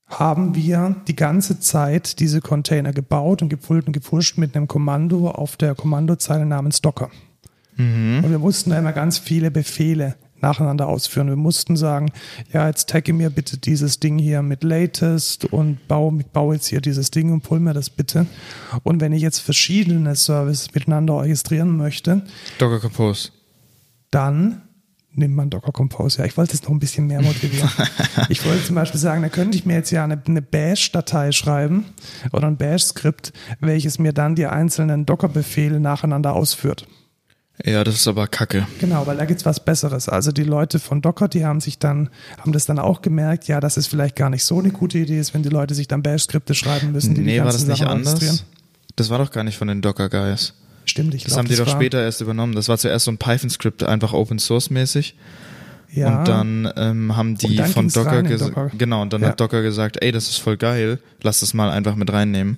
haben 0.07 0.55
wir 0.55 0.97
die 1.09 1.17
ganze 1.17 1.59
Zeit 1.59 2.21
diese 2.21 2.41
Container 2.41 2.93
gebaut 2.93 3.43
und 3.43 3.49
gepult 3.49 3.87
und 3.87 3.93
gepusht 3.93 4.37
mit 4.37 4.55
einem 4.55 4.69
Kommando 4.69 5.31
auf 5.31 5.57
der 5.57 5.75
Kommandozeile 5.75 6.45
namens 6.45 6.83
Docker. 6.83 7.11
Und 8.25 8.31
wir 8.31 8.39
mussten 8.39 8.71
da 8.71 8.79
immer 8.79 8.93
ganz 8.93 9.19
viele 9.19 9.51
Befehle 9.51 10.17
nacheinander 10.43 10.89
ausführen. 10.89 11.29
Wir 11.29 11.37
mussten 11.37 11.77
sagen, 11.77 12.11
ja, 12.53 12.67
jetzt 12.67 12.89
tagge 12.89 13.13
mir 13.13 13.31
bitte 13.31 13.57
dieses 13.57 14.01
Ding 14.01 14.19
hier 14.19 14.43
mit 14.43 14.65
Latest 14.65 15.47
und 15.47 15.87
baue, 15.89 16.25
baue 16.33 16.57
jetzt 16.57 16.67
hier 16.67 16.81
dieses 16.81 17.11
Ding 17.11 17.33
und 17.33 17.43
pull 17.43 17.61
mir 17.61 17.73
das 17.73 17.89
bitte. 17.89 18.27
Und 18.83 19.01
wenn 19.01 19.13
ich 19.13 19.23
jetzt 19.23 19.39
verschiedene 19.39 20.15
Services 20.17 20.75
miteinander 20.75 21.15
orchestrieren 21.15 21.77
möchte, 21.77 22.23
Docker 22.59 22.81
Compose. 22.81 23.31
dann 24.11 24.63
nimmt 25.15 25.37
man 25.37 25.51
Docker 25.51 25.73
Compose. 25.73 26.19
Ja, 26.19 26.25
ich 26.25 26.37
wollte 26.37 26.55
es 26.55 26.63
noch 26.63 26.71
ein 26.71 26.81
bisschen 26.81 27.07
mehr 27.07 27.23
motivieren. 27.23 27.71
ich 28.29 28.45
wollte 28.45 28.65
zum 28.65 28.75
Beispiel 28.75 28.99
sagen, 28.99 29.23
da 29.23 29.29
könnte 29.29 29.57
ich 29.57 29.67
mir 29.67 29.75
jetzt 29.75 29.91
ja 29.91 30.03
eine, 30.03 30.21
eine 30.27 30.43
Bash-Datei 30.43 31.33
schreiben 31.33 31.85
oder 32.33 32.47
ein 32.47 32.57
Bash-Skript, 32.57 33.33
welches 33.61 33.99
mir 33.99 34.13
dann 34.13 34.35
die 34.35 34.47
einzelnen 34.47 35.07
Docker-Befehle 35.07 35.81
nacheinander 35.81 36.35
ausführt. 36.35 36.87
Ja, 37.65 37.85
das 37.85 37.95
ist 37.95 38.09
aber 38.09 38.27
kacke. 38.27 38.67
Genau, 38.81 39.07
weil 39.07 39.17
da 39.17 39.25
gibt's 39.25 39.45
was 39.47 39.61
Besseres. 39.65 40.09
Also 40.09 40.33
die 40.33 40.43
Leute 40.43 40.79
von 40.81 41.01
Docker, 41.01 41.29
die 41.29 41.45
haben 41.45 41.61
sich 41.61 41.79
dann, 41.79 42.09
haben 42.41 42.53
das 42.53 42.67
dann 42.67 42.79
auch 42.81 43.03
gemerkt, 43.03 43.47
ja, 43.47 43.61
dass 43.61 43.77
es 43.77 43.87
vielleicht 43.87 44.17
gar 44.17 44.31
nicht 44.31 44.45
so 44.45 44.59
eine 44.59 44.71
gute 44.71 44.99
Idee 44.99 45.19
ist, 45.21 45.33
wenn 45.33 45.43
die 45.45 45.49
Leute 45.49 45.75
sich 45.75 45.87
dann 45.87 46.03
Bash-Skripte 46.03 46.55
schreiben 46.55 46.91
müssen, 46.93 47.15
die 47.15 47.21
die 47.23 47.27
nee, 47.27 47.39
war 47.39 47.45
ganzen 47.47 47.69
das 47.69 47.69
nicht 47.69 47.87
Sachen 47.87 47.93
anders? 47.99 48.45
Das 48.97 49.11
war 49.11 49.19
doch 49.19 49.31
gar 49.31 49.45
nicht 49.45 49.57
von 49.57 49.69
den 49.69 49.81
Docker 49.81 50.09
Guys. 50.09 50.55
Stimmt, 50.87 51.15
ich 51.15 51.23
Das 51.23 51.35
glaube, 51.35 51.45
haben 51.45 51.49
die 51.51 51.57
doch 51.57 51.67
war, 51.67 51.75
später 51.77 52.03
erst 52.03 52.21
übernommen. 52.21 52.55
Das 52.57 52.69
war 52.69 52.77
zuerst 52.79 53.05
so 53.05 53.13
ein 53.13 53.19
Python-Skript, 53.19 53.85
einfach 53.85 54.13
Open 54.13 54.41
Source 54.41 54.69
mäßig. 54.71 55.15
Ja, 55.93 56.19
Und 56.21 56.29
dann 56.29 56.73
ähm, 56.77 57.17
haben 57.17 57.37
die 57.37 57.55
dann 57.55 57.71
von 57.71 57.89
Docker 57.89 58.23
gesagt, 58.23 58.57
Docker. 58.57 58.71
genau, 58.77 59.03
und 59.03 59.13
dann 59.13 59.23
Ja. 59.23 59.29
hat 59.29 59.41
Docker 59.41 59.63
gesagt, 59.63 59.99
ey, 60.03 60.11
das 60.11 60.29
ist 60.29 60.39
voll 60.39 60.57
geil, 60.57 60.99
lass 61.23 61.41
das 61.41 61.55
mal 61.55 61.71
einfach 61.71 61.95
mit 61.95 62.13
reinnehmen. 62.13 62.57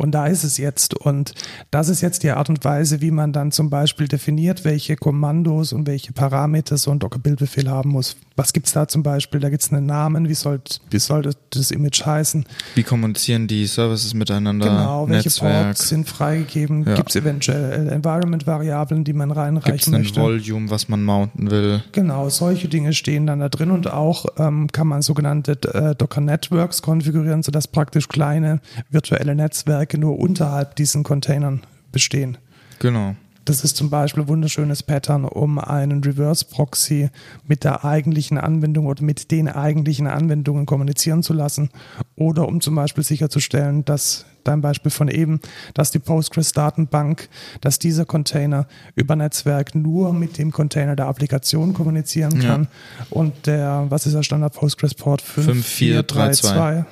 Und 0.00 0.12
da 0.12 0.26
ist 0.26 0.44
es 0.44 0.56
jetzt. 0.56 0.94
Und 0.94 1.34
das 1.70 1.90
ist 1.90 2.00
jetzt 2.00 2.22
die 2.22 2.30
Art 2.30 2.48
und 2.48 2.64
Weise, 2.64 3.02
wie 3.02 3.10
man 3.10 3.34
dann 3.34 3.52
zum 3.52 3.68
Beispiel 3.68 4.08
definiert, 4.08 4.64
welche 4.64 4.96
Kommandos 4.96 5.74
und 5.74 5.86
welche 5.86 6.12
Parameter 6.12 6.78
so 6.78 6.90
ein 6.90 6.98
Docker-Bildbefehl 6.98 7.68
haben 7.68 7.90
muss. 7.90 8.16
Was 8.40 8.54
gibt's 8.54 8.72
da 8.72 8.88
zum 8.88 9.02
Beispiel? 9.02 9.38
Da 9.38 9.50
gibt's 9.50 9.70
einen 9.70 9.84
Namen, 9.84 10.26
wie 10.30 10.34
soll, 10.34 10.62
wie 10.88 10.98
soll 10.98 11.20
das, 11.20 11.36
das 11.50 11.70
Image 11.70 12.06
heißen? 12.06 12.46
Wie 12.74 12.82
kommunizieren 12.82 13.46
die 13.46 13.66
Services 13.66 14.14
miteinander? 14.14 14.64
Genau, 14.64 15.06
welche 15.10 15.28
Netzwerk? 15.28 15.64
Ports 15.64 15.88
sind 15.90 16.08
freigegeben? 16.08 16.86
Ja. 16.86 16.94
Gibt's 16.94 17.14
eventuell 17.16 17.88
Environment-Variablen, 17.88 19.04
die 19.04 19.12
man 19.12 19.28
Gibt 19.28 19.36
es 19.36 19.44
reinreichen 19.44 19.94
ein 19.94 20.00
möchte? 20.00 20.22
Volume, 20.22 20.70
was 20.70 20.88
man 20.88 21.04
mounten 21.04 21.50
will? 21.50 21.82
Genau, 21.92 22.30
solche 22.30 22.68
Dinge 22.68 22.94
stehen 22.94 23.26
dann 23.26 23.40
da 23.40 23.50
drin 23.50 23.70
und 23.70 23.92
auch 23.92 24.24
ähm, 24.38 24.68
kann 24.72 24.86
man 24.86 25.02
sogenannte 25.02 25.58
äh, 25.74 25.94
Docker 25.94 26.22
Networks 26.22 26.80
konfigurieren, 26.80 27.42
sodass 27.42 27.68
praktisch 27.68 28.08
kleine 28.08 28.60
virtuelle 28.88 29.34
Netzwerke 29.34 29.98
nur 29.98 30.18
unterhalb 30.18 30.76
diesen 30.76 31.02
Containern 31.02 31.60
bestehen. 31.92 32.38
Genau. 32.78 33.16
Das 33.50 33.64
ist 33.64 33.76
zum 33.76 33.90
Beispiel 33.90 34.22
ein 34.22 34.28
wunderschönes 34.28 34.84
Pattern, 34.84 35.24
um 35.24 35.58
einen 35.58 36.04
Reverse 36.04 36.44
Proxy 36.44 37.10
mit 37.48 37.64
der 37.64 37.84
eigentlichen 37.84 38.38
Anwendung 38.38 38.86
oder 38.86 39.02
mit 39.02 39.32
den 39.32 39.48
eigentlichen 39.48 40.06
Anwendungen 40.06 40.66
kommunizieren 40.66 41.24
zu 41.24 41.32
lassen 41.32 41.70
oder 42.14 42.46
um 42.46 42.60
zum 42.60 42.76
Beispiel 42.76 43.02
sicherzustellen, 43.02 43.84
dass 43.84 44.24
dein 44.44 44.60
Beispiel 44.60 44.92
von 44.92 45.08
eben, 45.08 45.40
dass 45.74 45.90
die 45.90 45.98
Postgres-Datenbank, 45.98 47.28
dass 47.60 47.80
dieser 47.80 48.04
Container 48.04 48.66
über 48.94 49.16
Netzwerk 49.16 49.74
nur 49.74 50.12
mit 50.12 50.38
dem 50.38 50.52
Container 50.52 50.94
der 50.94 51.06
Applikation 51.06 51.74
kommunizieren 51.74 52.40
Ja. 52.40 52.50
kann 52.50 52.68
und 53.10 53.46
der, 53.46 53.86
was 53.88 54.06
ist 54.06 54.14
der 54.14 54.22
Standard 54.22 54.54
Postgres-Port? 54.54 55.22
5432 55.22 56.84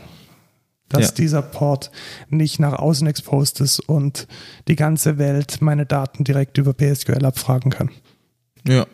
dass 0.89 1.07
Ja. 1.09 1.11
dieser 1.13 1.43
Port 1.43 1.91
nicht 2.31 2.59
nach 2.61 2.73
außen 2.75 3.07
exposed 3.07 3.61
ist 3.61 3.81
und 3.81 4.27
die 4.69 4.77
ganze 4.77 5.19
Welt 5.19 5.61
meine 5.61 5.87
Daten 5.87 6.25
direkt 6.25 6.59
über 6.59 6.73
PSQL 6.73 7.25
abfragen 7.25 7.71
kann. 7.71 7.91
Ja, 8.67 8.87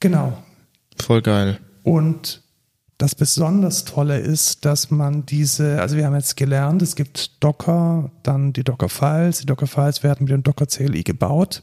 Genau. 0.00 0.32
voll 1.00 1.22
geil. 1.22 1.58
Und 1.82 2.42
das 2.98 3.14
besonders 3.14 3.84
Tolle 3.86 4.18
ist, 4.18 4.64
dass 4.64 4.90
man 4.90 5.24
diese, 5.24 5.80
also 5.80 5.96
wir 5.96 6.04
haben 6.06 6.14
jetzt 6.14 6.36
gelernt, 6.36 6.82
es 6.82 6.96
gibt 6.96 7.42
Docker, 7.42 8.10
dann 8.22 8.52
die 8.52 8.64
Docker-Files. 8.64 9.38
Die 9.40 9.46
Docker-Files 9.46 10.02
werden 10.02 10.24
mit 10.24 10.32
dem 10.32 10.42
Docker-CLI 10.42 11.02
gebaut. 11.02 11.62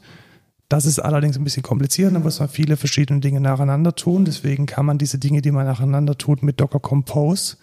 Das 0.68 0.84
ist 0.84 0.98
allerdings 0.98 1.36
ein 1.38 1.44
bisschen 1.44 1.62
kompliziert, 1.62 2.14
da 2.14 2.18
muss 2.18 2.40
man 2.40 2.48
viele 2.48 2.76
verschiedene 2.76 3.20
Dinge 3.20 3.40
nacheinander 3.40 3.94
tun. 3.94 4.24
Deswegen 4.24 4.66
kann 4.66 4.84
man 4.84 4.98
diese 4.98 5.18
Dinge, 5.18 5.40
die 5.40 5.50
man 5.52 5.66
nacheinander 5.66 6.18
tut, 6.18 6.42
mit 6.42 6.60
Docker 6.60 6.80
Compose 6.80 7.56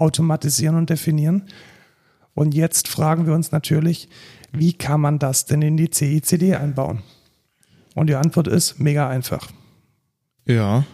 automatisieren 0.00 0.76
und 0.76 0.90
definieren. 0.90 1.44
Und 2.34 2.54
jetzt 2.54 2.88
fragen 2.88 3.26
wir 3.26 3.34
uns 3.34 3.52
natürlich, 3.52 4.08
wie 4.52 4.72
kann 4.72 5.00
man 5.00 5.18
das 5.18 5.46
denn 5.46 5.62
in 5.62 5.76
die 5.76 5.90
CICD 5.92 6.54
einbauen? 6.54 7.02
Und 7.94 8.08
die 8.08 8.14
Antwort 8.14 8.48
ist 8.48 8.78
mega 8.78 9.08
einfach 9.08 9.48
Ja, 10.46 10.84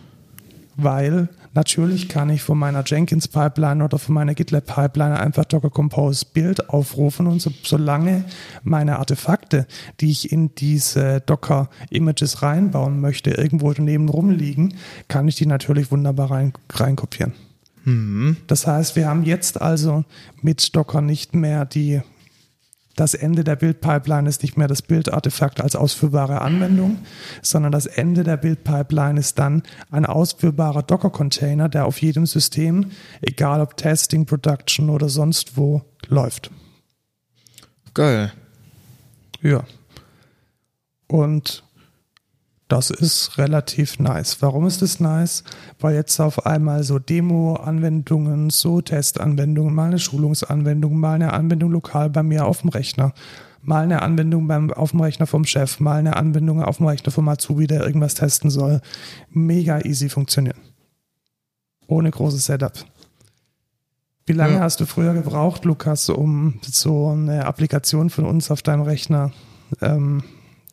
weil 0.76 1.28
natürlich 1.54 2.08
kann 2.08 2.28
ich 2.28 2.42
von 2.42 2.58
meiner 2.58 2.84
Jenkins 2.84 3.28
Pipeline 3.28 3.82
oder 3.82 3.98
von 3.98 4.14
meiner 4.14 4.34
GitLab 4.34 4.66
Pipeline 4.66 5.18
einfach 5.18 5.46
Docker 5.46 5.70
Compose 5.70 6.26
Bild 6.32 6.68
aufrufen 6.68 7.26
und 7.26 7.40
so, 7.40 7.50
solange 7.62 8.24
meine 8.62 8.98
Artefakte, 8.98 9.66
die 10.00 10.10
ich 10.10 10.32
in 10.32 10.54
diese 10.54 11.20
Docker 11.20 11.70
Images 11.90 12.42
reinbauen 12.42 13.00
möchte, 13.00 13.30
irgendwo 13.30 13.72
daneben 13.72 14.08
rumliegen, 14.08 14.74
kann 15.08 15.28
ich 15.28 15.36
die 15.36 15.46
natürlich 15.46 15.90
wunderbar 15.90 16.30
rein, 16.30 16.52
reinkopieren. 16.70 17.32
Das 18.48 18.66
heißt, 18.66 18.96
wir 18.96 19.06
haben 19.06 19.22
jetzt 19.24 19.60
also 19.60 20.04
mit 20.42 20.74
Docker 20.74 21.00
nicht 21.00 21.34
mehr 21.34 21.64
die 21.64 22.02
das 22.96 23.12
Ende 23.12 23.44
der 23.44 23.56
Bildpipeline 23.56 24.26
ist 24.26 24.42
nicht 24.42 24.56
mehr 24.56 24.68
das 24.68 24.80
Bildartefakt 24.80 25.60
als 25.60 25.76
ausführbare 25.76 26.40
Anwendung, 26.40 26.98
sondern 27.42 27.70
das 27.70 27.84
Ende 27.84 28.24
der 28.24 28.38
Bildpipeline 28.38 29.20
ist 29.20 29.38
dann 29.38 29.62
ein 29.90 30.06
ausführbarer 30.06 30.82
Docker-Container, 30.82 31.68
der 31.68 31.84
auf 31.84 32.00
jedem 32.00 32.24
System, 32.24 32.90
egal 33.20 33.60
ob 33.60 33.76
Testing, 33.76 34.24
Production 34.24 34.88
oder 34.88 35.10
sonst 35.10 35.58
wo, 35.58 35.82
läuft. 36.08 36.50
geil. 37.92 38.32
Ja. 39.42 39.62
Und 41.06 41.65
das 42.68 42.90
ist 42.90 43.38
relativ 43.38 43.98
nice. 44.00 44.42
Warum 44.42 44.66
ist 44.66 44.82
das 44.82 44.98
nice? 44.98 45.44
Weil 45.78 45.94
jetzt 45.94 46.18
auf 46.18 46.46
einmal 46.46 46.82
so 46.82 46.98
Demo-Anwendungen, 46.98 48.50
so 48.50 48.80
Testanwendungen, 48.80 49.72
mal 49.74 49.86
eine 49.86 49.98
Schulungsanwendung, 50.00 50.98
mal 50.98 51.14
eine 51.14 51.32
Anwendung 51.32 51.70
lokal 51.70 52.10
bei 52.10 52.24
mir 52.24 52.44
auf 52.44 52.62
dem 52.62 52.70
Rechner, 52.70 53.12
mal 53.62 53.84
eine 53.84 54.02
Anwendung 54.02 54.48
beim, 54.48 54.72
auf 54.72 54.90
dem 54.90 55.00
Rechner 55.00 55.26
vom 55.28 55.44
Chef, 55.44 55.78
mal 55.78 55.98
eine 55.98 56.16
Anwendung 56.16 56.62
auf 56.62 56.78
dem 56.78 56.86
Rechner 56.86 57.12
vom 57.12 57.28
Azubi, 57.28 57.68
der 57.68 57.84
irgendwas 57.84 58.14
testen 58.14 58.50
soll, 58.50 58.80
mega 59.30 59.80
easy 59.82 60.08
funktionieren. 60.08 60.58
Ohne 61.86 62.10
großes 62.10 62.46
Setup. 62.46 62.72
Wie 64.26 64.32
lange 64.32 64.54
Ja. 64.54 64.60
hast 64.60 64.80
du 64.80 64.86
früher 64.86 65.14
gebraucht, 65.14 65.64
Lukas, 65.64 66.08
um 66.08 66.58
so 66.62 67.10
eine 67.10 67.44
Applikation 67.44 68.10
von 68.10 68.24
uns 68.24 68.50
auf 68.50 68.60
deinem 68.62 68.82
Rechner 68.82 69.30
ähm, 69.80 70.24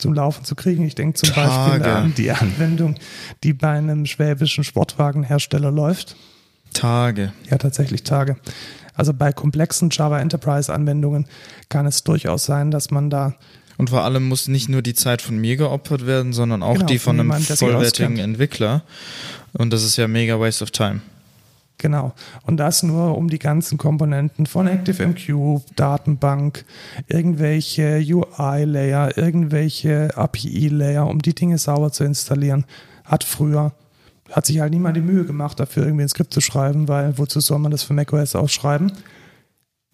zum 0.03 0.13
Laufen 0.13 0.43
zu 0.43 0.53
kriegen? 0.53 0.85
Ich 0.85 0.95
denke 0.95 1.15
zum 1.15 1.29
Beispiel 1.29 1.79
Tage. 1.79 1.91
an 1.95 2.13
die 2.15 2.29
Anwendung, 2.29 2.95
die 3.43 3.53
bei 3.53 3.69
einem 3.69 4.05
schwäbischen 4.05 4.63
Sportwagenhersteller 4.63 5.71
läuft. 5.71 6.17
Tage. 6.73 7.31
Ja, 7.49 7.57
tatsächlich 7.57 8.03
Tage. 8.03 8.35
Also 8.93 9.13
bei 9.13 9.31
komplexen 9.31 9.89
Java 9.91 10.19
Enterprise 10.19 10.71
Anwendungen 10.71 11.25
kann 11.69 11.85
es 11.85 12.03
durchaus 12.03 12.45
sein, 12.45 12.69
dass 12.69 12.91
man 12.91 13.09
da 13.09 13.33
Und 13.77 13.89
vor 13.91 14.03
allem 14.03 14.27
muss 14.27 14.49
nicht 14.49 14.67
nur 14.69 14.81
die 14.81 14.93
Zeit 14.93 15.21
von 15.21 15.37
mir 15.37 15.55
geopfert 15.55 16.05
werden, 16.05 16.33
sondern 16.33 16.61
auch 16.61 16.73
Genau, 16.73 16.85
die 16.85 16.99
von 16.99 17.17
von 17.17 17.31
einem 17.31 17.41
vollwertigen. 17.41 18.17
Entwickler. 18.17 18.83
Und 19.53 19.71
das 19.71 19.83
ist 19.83 19.95
ja 19.97 20.07
mega 20.07 20.37
waste 20.39 20.63
of 20.63 20.71
time. 20.71 20.99
Genau. 21.83 22.13
Und 22.43 22.55
das 22.61 22.81
nur, 22.81 23.17
um 23.17 23.29
die 23.29 23.39
ganzen 23.39 23.77
Komponenten 23.77 24.45
von 24.45 24.69
ActiveMQ, 24.69 25.75
Datenbank, 25.75 26.63
irgendwelche 27.07 28.01
UI-Layer, 28.01 29.17
irgendwelche 29.17 30.15
API-Layer, 30.15 31.05
um 31.05 31.21
die 31.21 31.35
Dinge 31.35 31.57
sauber 31.57 31.91
zu 31.91 32.05
installieren, 32.05 32.63
hat 33.03 33.25
früher, 33.25 33.73
hat 34.31 34.45
sich 34.45 34.61
halt 34.61 34.71
niemand 34.71 34.95
die 34.95 35.01
Mühe 35.01 35.25
gemacht, 35.25 35.59
dafür 35.59 35.83
irgendwie 35.83 36.03
ein 36.03 36.09
Skript 36.09 36.33
zu 36.33 36.39
schreiben, 36.39 36.87
weil 36.87 37.17
wozu 37.17 37.41
soll 37.41 37.59
man 37.59 37.71
das 37.71 37.83
für 37.83 37.93
macOS 37.93 38.33
ausschreiben? 38.33 38.93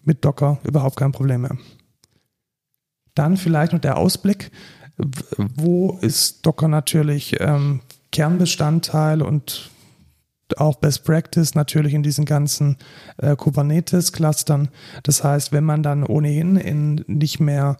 Mit 0.04 0.24
Docker 0.24 0.58
überhaupt 0.62 0.94
kein 0.94 1.10
Problem 1.10 1.40
mehr. 1.40 1.58
Dann 3.16 3.36
vielleicht 3.36 3.72
noch 3.72 3.80
der 3.80 3.96
Ausblick. 3.96 4.52
Wo 5.56 5.98
ist 6.02 6.46
Docker 6.46 6.68
natürlich 6.68 7.40
ähm, 7.40 7.80
Kernbestandteil 8.12 9.22
und 9.22 9.70
auch 10.58 10.76
Best 10.76 11.04
Practice 11.04 11.54
natürlich 11.54 11.94
in 11.94 12.02
diesen 12.02 12.24
ganzen 12.24 12.76
äh, 13.18 13.36
Kubernetes-Clustern. 13.36 14.68
Das 15.02 15.22
heißt, 15.22 15.52
wenn 15.52 15.64
man 15.64 15.82
dann 15.82 16.04
ohnehin 16.04 16.56
in 16.56 17.04
nicht 17.06 17.40
mehr 17.40 17.76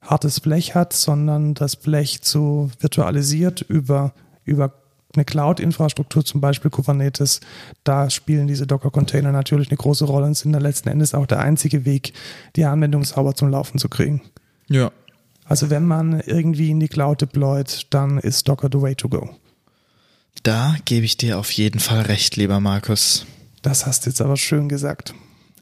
hartes 0.00 0.40
Blech 0.40 0.74
hat, 0.74 0.92
sondern 0.92 1.54
das 1.54 1.76
Blech 1.76 2.22
zu 2.22 2.70
virtualisiert 2.80 3.60
über, 3.60 4.12
über 4.44 4.72
eine 5.14 5.24
Cloud-Infrastruktur, 5.24 6.24
zum 6.24 6.40
Beispiel 6.40 6.70
Kubernetes, 6.70 7.40
da 7.84 8.10
spielen 8.10 8.46
diese 8.46 8.66
Docker-Container 8.66 9.32
natürlich 9.32 9.68
eine 9.68 9.76
große 9.76 10.04
Rolle 10.04 10.26
und 10.26 10.36
sind 10.36 10.52
dann 10.52 10.62
letzten 10.62 10.88
Endes 10.88 11.14
auch 11.14 11.26
der 11.26 11.40
einzige 11.40 11.84
Weg, 11.84 12.12
die 12.56 12.64
Anwendung 12.64 13.04
sauber 13.04 13.34
zum 13.34 13.50
Laufen 13.50 13.78
zu 13.78 13.88
kriegen. 13.88 14.22
Ja. 14.68 14.92
Also 15.44 15.68
wenn 15.68 15.84
man 15.84 16.20
irgendwie 16.20 16.70
in 16.70 16.78
die 16.78 16.88
Cloud 16.88 17.22
deployt, 17.22 17.88
dann 17.90 18.18
ist 18.18 18.48
Docker 18.48 18.68
the 18.72 18.80
way 18.80 18.94
to 18.94 19.08
go. 19.08 19.30
Da 20.42 20.76
gebe 20.84 21.04
ich 21.04 21.16
dir 21.16 21.38
auf 21.38 21.50
jeden 21.52 21.80
Fall 21.80 22.02
recht, 22.02 22.36
lieber 22.36 22.60
Markus. 22.60 23.26
Das 23.62 23.86
hast 23.86 24.06
du 24.06 24.10
jetzt 24.10 24.20
aber 24.22 24.36
schön 24.36 24.68
gesagt. 24.68 25.14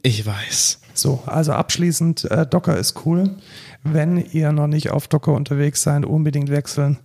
Ich 0.03 0.25
weiß. 0.25 0.81
So, 0.95 1.23
also 1.27 1.53
abschließend, 1.53 2.31
äh, 2.31 2.47
Docker 2.47 2.77
ist 2.79 3.05
cool. 3.05 3.37
Wenn 3.83 4.19
ihr 4.33 4.53
noch 4.53 4.67
nicht 4.69 4.91
auf 4.91 5.09
Docker 5.09 5.33
unterwegs 5.33 5.83
seid, 5.83 6.05
unbedingt 6.05 6.51
wechseln. 6.51 6.99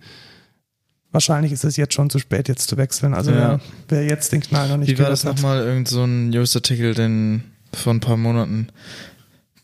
Wahrscheinlich 1.10 1.52
ist 1.52 1.64
es 1.64 1.76
jetzt 1.76 1.94
schon 1.94 2.10
zu 2.10 2.18
spät, 2.18 2.48
jetzt 2.48 2.68
zu 2.68 2.76
wechseln. 2.76 3.14
Also 3.14 3.30
Ja. 3.30 3.36
wer, 3.36 3.60
wer 3.88 4.04
jetzt 4.04 4.32
den 4.32 4.40
Knall 4.40 4.68
noch 4.68 4.76
nicht 4.76 4.88
Wie 4.90 4.98
war 4.98 5.10
das 5.10 5.24
nochmal? 5.24 5.64
Irgend 5.64 5.88
so 5.88 6.04
ein 6.04 6.30
News-Artikel, 6.30 6.94
den 6.94 7.44
vor 7.72 7.92
ein 7.94 8.00
paar 8.00 8.16
Monaten, 8.16 8.68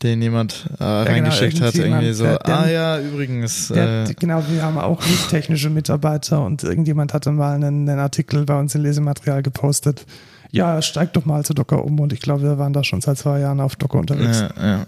den 0.03 0.21
jemand 0.21 0.65
äh, 0.79 0.83
reingeschickt 0.83 1.61
hat. 1.61 1.75
irgendjemand, 1.75 2.03
Irgendwie 2.03 2.13
so, 2.17 2.23
der- 2.25 2.49
ah 2.49 2.69
ja, 2.69 2.99
übrigens. 2.99 3.67
Der, 3.69 4.05
äh, 4.09 4.13
genau, 4.19 4.43
wir 4.49 4.63
haben 4.63 4.77
auch 4.77 5.05
nicht 5.05 5.29
technische 5.29 5.69
Mitarbeiter 5.69 6.43
und 6.43 6.63
irgendjemand 6.63 7.13
hatte 7.13 7.31
mal 7.31 7.53
einen, 7.55 7.87
einen 7.89 7.99
Artikel 7.99 8.45
bei 8.45 8.59
uns 8.59 8.73
in 8.75 8.81
Lesematerial 8.81 9.43
gepostet. 9.43 10.05
Ja, 10.51 10.81
steigt 10.81 11.15
doch 11.15 11.25
mal 11.25 11.45
zu 11.45 11.53
Docker 11.53 11.85
um 11.85 11.99
und 11.99 12.11
ich 12.13 12.19
glaube, 12.19 12.43
wir 12.43 12.57
waren 12.57 12.73
da 12.73 12.83
schon 12.83 12.99
seit 13.01 13.17
zwei 13.17 13.39
Jahren 13.39 13.59
auf 13.61 13.75
Docker 13.75 13.99
unterwegs. 13.99 14.41
ja, 14.41 14.49
ja. 14.67 14.87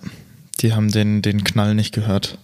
Die 0.59 0.74
haben 0.74 0.89
den, 0.91 1.22
den 1.22 1.43
Knall 1.43 1.76
nicht 1.76 1.93
gehört. 1.93 2.38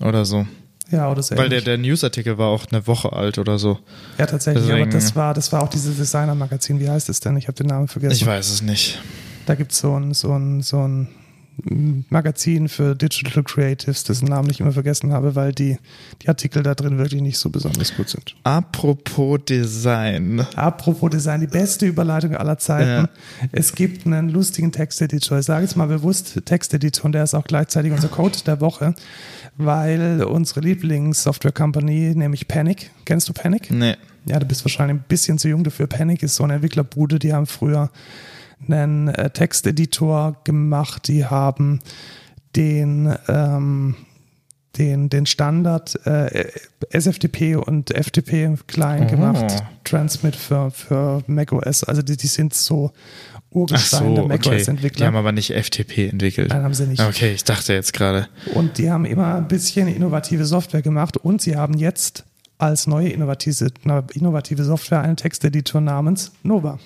Oder 0.00 0.24
so. 0.24 0.46
Ja, 0.90 1.10
oder 1.10 1.22
so 1.22 1.36
Weil 1.36 1.48
der, 1.48 1.60
der 1.60 1.78
Newsartikel 1.78 2.36
war 2.38 2.48
auch 2.48 2.66
eine 2.72 2.86
Woche 2.88 3.12
alt 3.12 3.38
oder 3.38 3.58
so. 3.58 3.78
Ja, 4.18 4.26
tatsächlich, 4.26 4.64
deswegen- 4.66 4.82
aber 4.88 4.90
das 4.92 5.14
war, 5.14 5.34
das 5.34 5.52
war 5.52 5.62
auch 5.62 5.68
dieses 5.68 5.96
Designer-Magazin. 5.96 6.80
Wie 6.80 6.88
heißt 6.90 7.08
es 7.08 7.20
denn? 7.20 7.36
Ich 7.36 7.46
habe 7.46 7.56
den 7.56 7.66
Namen 7.68 7.86
vergessen. 7.88 8.14
Ich 8.14 8.26
weiß 8.26 8.50
es 8.50 8.62
nicht. 8.62 9.00
Da 9.46 9.54
gibt 9.54 9.72
es 9.72 9.78
so 9.78 9.94
ein, 9.98 10.14
so 10.14 10.32
ein, 10.36 10.62
so 10.62 10.78
ein 10.86 11.08
Magazin 12.08 12.68
für 12.68 12.94
Digital 12.94 13.42
Creatives, 13.42 14.04
dessen 14.04 14.26
Namen 14.28 14.50
ich 14.50 14.60
immer 14.60 14.72
vergessen 14.72 15.12
habe, 15.12 15.34
weil 15.34 15.52
die, 15.52 15.78
die 16.22 16.28
Artikel 16.28 16.62
da 16.62 16.74
drin 16.74 16.98
wirklich 16.98 17.22
nicht 17.22 17.38
so 17.38 17.50
besonders 17.50 17.94
gut 17.96 18.08
sind. 18.08 18.34
Apropos 18.44 19.40
Design. 19.48 20.40
Apropos 20.56 21.10
Design, 21.10 21.40
die 21.40 21.46
beste 21.46 21.86
Überleitung 21.86 22.34
aller 22.34 22.58
Zeiten. 22.58 23.08
Es 23.52 23.74
gibt 23.74 24.06
einen 24.06 24.28
lustigen 24.28 24.72
Texteditor. 24.72 25.38
Ich 25.38 25.46
sage 25.46 25.62
jetzt 25.62 25.76
mal 25.76 25.86
bewusst 25.86 26.40
Texteditor 26.44 27.06
und 27.06 27.12
der 27.12 27.24
ist 27.24 27.34
auch 27.34 27.44
gleichzeitig 27.44 27.92
unser 27.92 28.08
Code 28.08 28.38
der 28.46 28.60
Woche, 28.60 28.94
weil 29.56 30.22
unsere 30.22 30.60
Lieblings-Software-Company, 30.60 32.14
nämlich 32.14 32.48
Panic, 32.48 32.90
kennst 33.04 33.28
du 33.28 33.32
Panic? 33.32 33.70
Nee. 33.70 33.96
Ja, 34.26 34.38
du 34.38 34.46
bist 34.46 34.64
wahrscheinlich 34.64 34.98
ein 34.98 35.04
bisschen 35.08 35.38
zu 35.38 35.48
jung 35.48 35.64
dafür. 35.64 35.86
Panic 35.86 36.22
ist 36.22 36.34
so 36.34 36.44
eine 36.44 36.54
Entwicklerbude, 36.54 37.18
die 37.18 37.32
haben 37.32 37.46
früher 37.46 37.90
einen 38.68 39.08
äh, 39.08 39.30
Texteditor 39.30 40.36
gemacht, 40.44 41.08
die 41.08 41.24
haben 41.24 41.80
den, 42.56 43.14
ähm, 43.28 43.94
den, 44.78 45.08
den 45.08 45.26
Standard 45.26 45.94
äh, 46.06 46.50
SFTP 46.90 47.56
und 47.56 47.90
FTP 47.90 48.56
Client 48.66 49.10
Oh. 49.10 49.10
gemacht, 49.16 49.62
Transmit 49.84 50.36
für, 50.36 50.70
für 50.70 51.22
macOS. 51.26 51.84
Also 51.84 52.02
die, 52.02 52.16
die 52.16 52.26
sind 52.26 52.54
so 52.54 52.92
Urgestein 53.50 54.00
so, 54.00 54.14
der 54.14 54.24
okay. 54.24 54.38
Die 54.42 54.48
macOS-Entwickler. 54.50 55.06
haben 55.06 55.16
aber 55.16 55.32
nicht 55.32 55.52
FTP 55.52 56.08
entwickelt. 56.10 56.50
Nein, 56.50 56.62
haben 56.62 56.74
sie 56.74 56.86
nicht. 56.86 57.00
Okay, 57.02 57.32
ich 57.32 57.42
dachte 57.44 57.72
jetzt 57.72 57.92
gerade. 57.92 58.28
Und 58.54 58.78
die 58.78 58.90
haben 58.90 59.04
immer 59.04 59.34
ein 59.34 59.48
bisschen 59.48 59.88
innovative 59.88 60.44
Software 60.44 60.82
gemacht 60.82 61.16
und 61.16 61.42
sie 61.42 61.56
haben 61.56 61.74
jetzt 61.74 62.24
als 62.58 62.86
neue 62.86 63.08
innovative, 63.08 63.68
innovative 64.12 64.62
Software 64.64 65.00
einen 65.00 65.16
Texteditor 65.16 65.80
namens 65.80 66.30
Nova. 66.42 66.78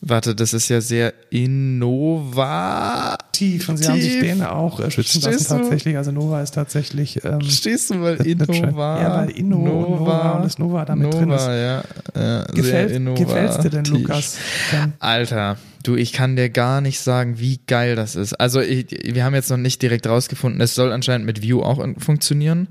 Warte, 0.00 0.34
das 0.34 0.52
ist 0.52 0.68
ja 0.68 0.80
sehr 0.80 1.14
innova. 1.30 3.16
Tief. 3.32 3.68
Und 3.68 3.78
sie 3.78 3.88
haben 3.88 4.00
sich 4.00 4.20
den 4.20 4.42
auch 4.42 4.78
äh, 4.78 4.90
schützen 4.90 5.22
lassen 5.22 5.48
tatsächlich. 5.48 5.96
Also 5.96 6.12
Nova 6.12 6.42
ist 6.42 6.52
tatsächlich. 6.52 7.24
Ähm, 7.24 7.40
Stehst 7.40 7.90
du 7.90 7.94
schön. 7.94 8.16
innova? 8.18 9.00
Ja, 9.00 9.16
weil 9.16 9.30
Inno 9.30 9.56
und 9.56 9.90
Nova 10.00 10.32
und 10.32 10.44
das 10.44 10.58
Nova 10.58 10.84
damit 10.84 11.06
Nova, 11.12 11.18
drin 11.18 11.30
ist. 11.30 11.46
Ja, 11.46 11.82
ja, 12.14 12.44
gefällt, 12.52 12.90
sehr 12.90 13.14
gefällt's 13.14 13.58
dir 13.58 13.70
denn, 13.70 13.84
innovativ. 13.84 14.08
Lukas? 14.08 14.38
Dann, 14.70 14.92
Alter, 14.98 15.56
du, 15.82 15.96
ich 15.96 16.12
kann 16.12 16.36
dir 16.36 16.50
gar 16.50 16.80
nicht 16.80 17.00
sagen, 17.00 17.38
wie 17.38 17.58
geil 17.66 17.96
das 17.96 18.16
ist. 18.16 18.34
Also, 18.34 18.60
ich, 18.60 18.86
wir 18.90 19.24
haben 19.24 19.34
jetzt 19.34 19.50
noch 19.50 19.56
nicht 19.56 19.80
direkt 19.82 20.06
rausgefunden, 20.06 20.60
es 20.60 20.74
soll 20.74 20.92
anscheinend 20.92 21.26
mit 21.26 21.42
Vue 21.42 21.64
auch 21.64 21.84
funktionieren. 21.98 22.68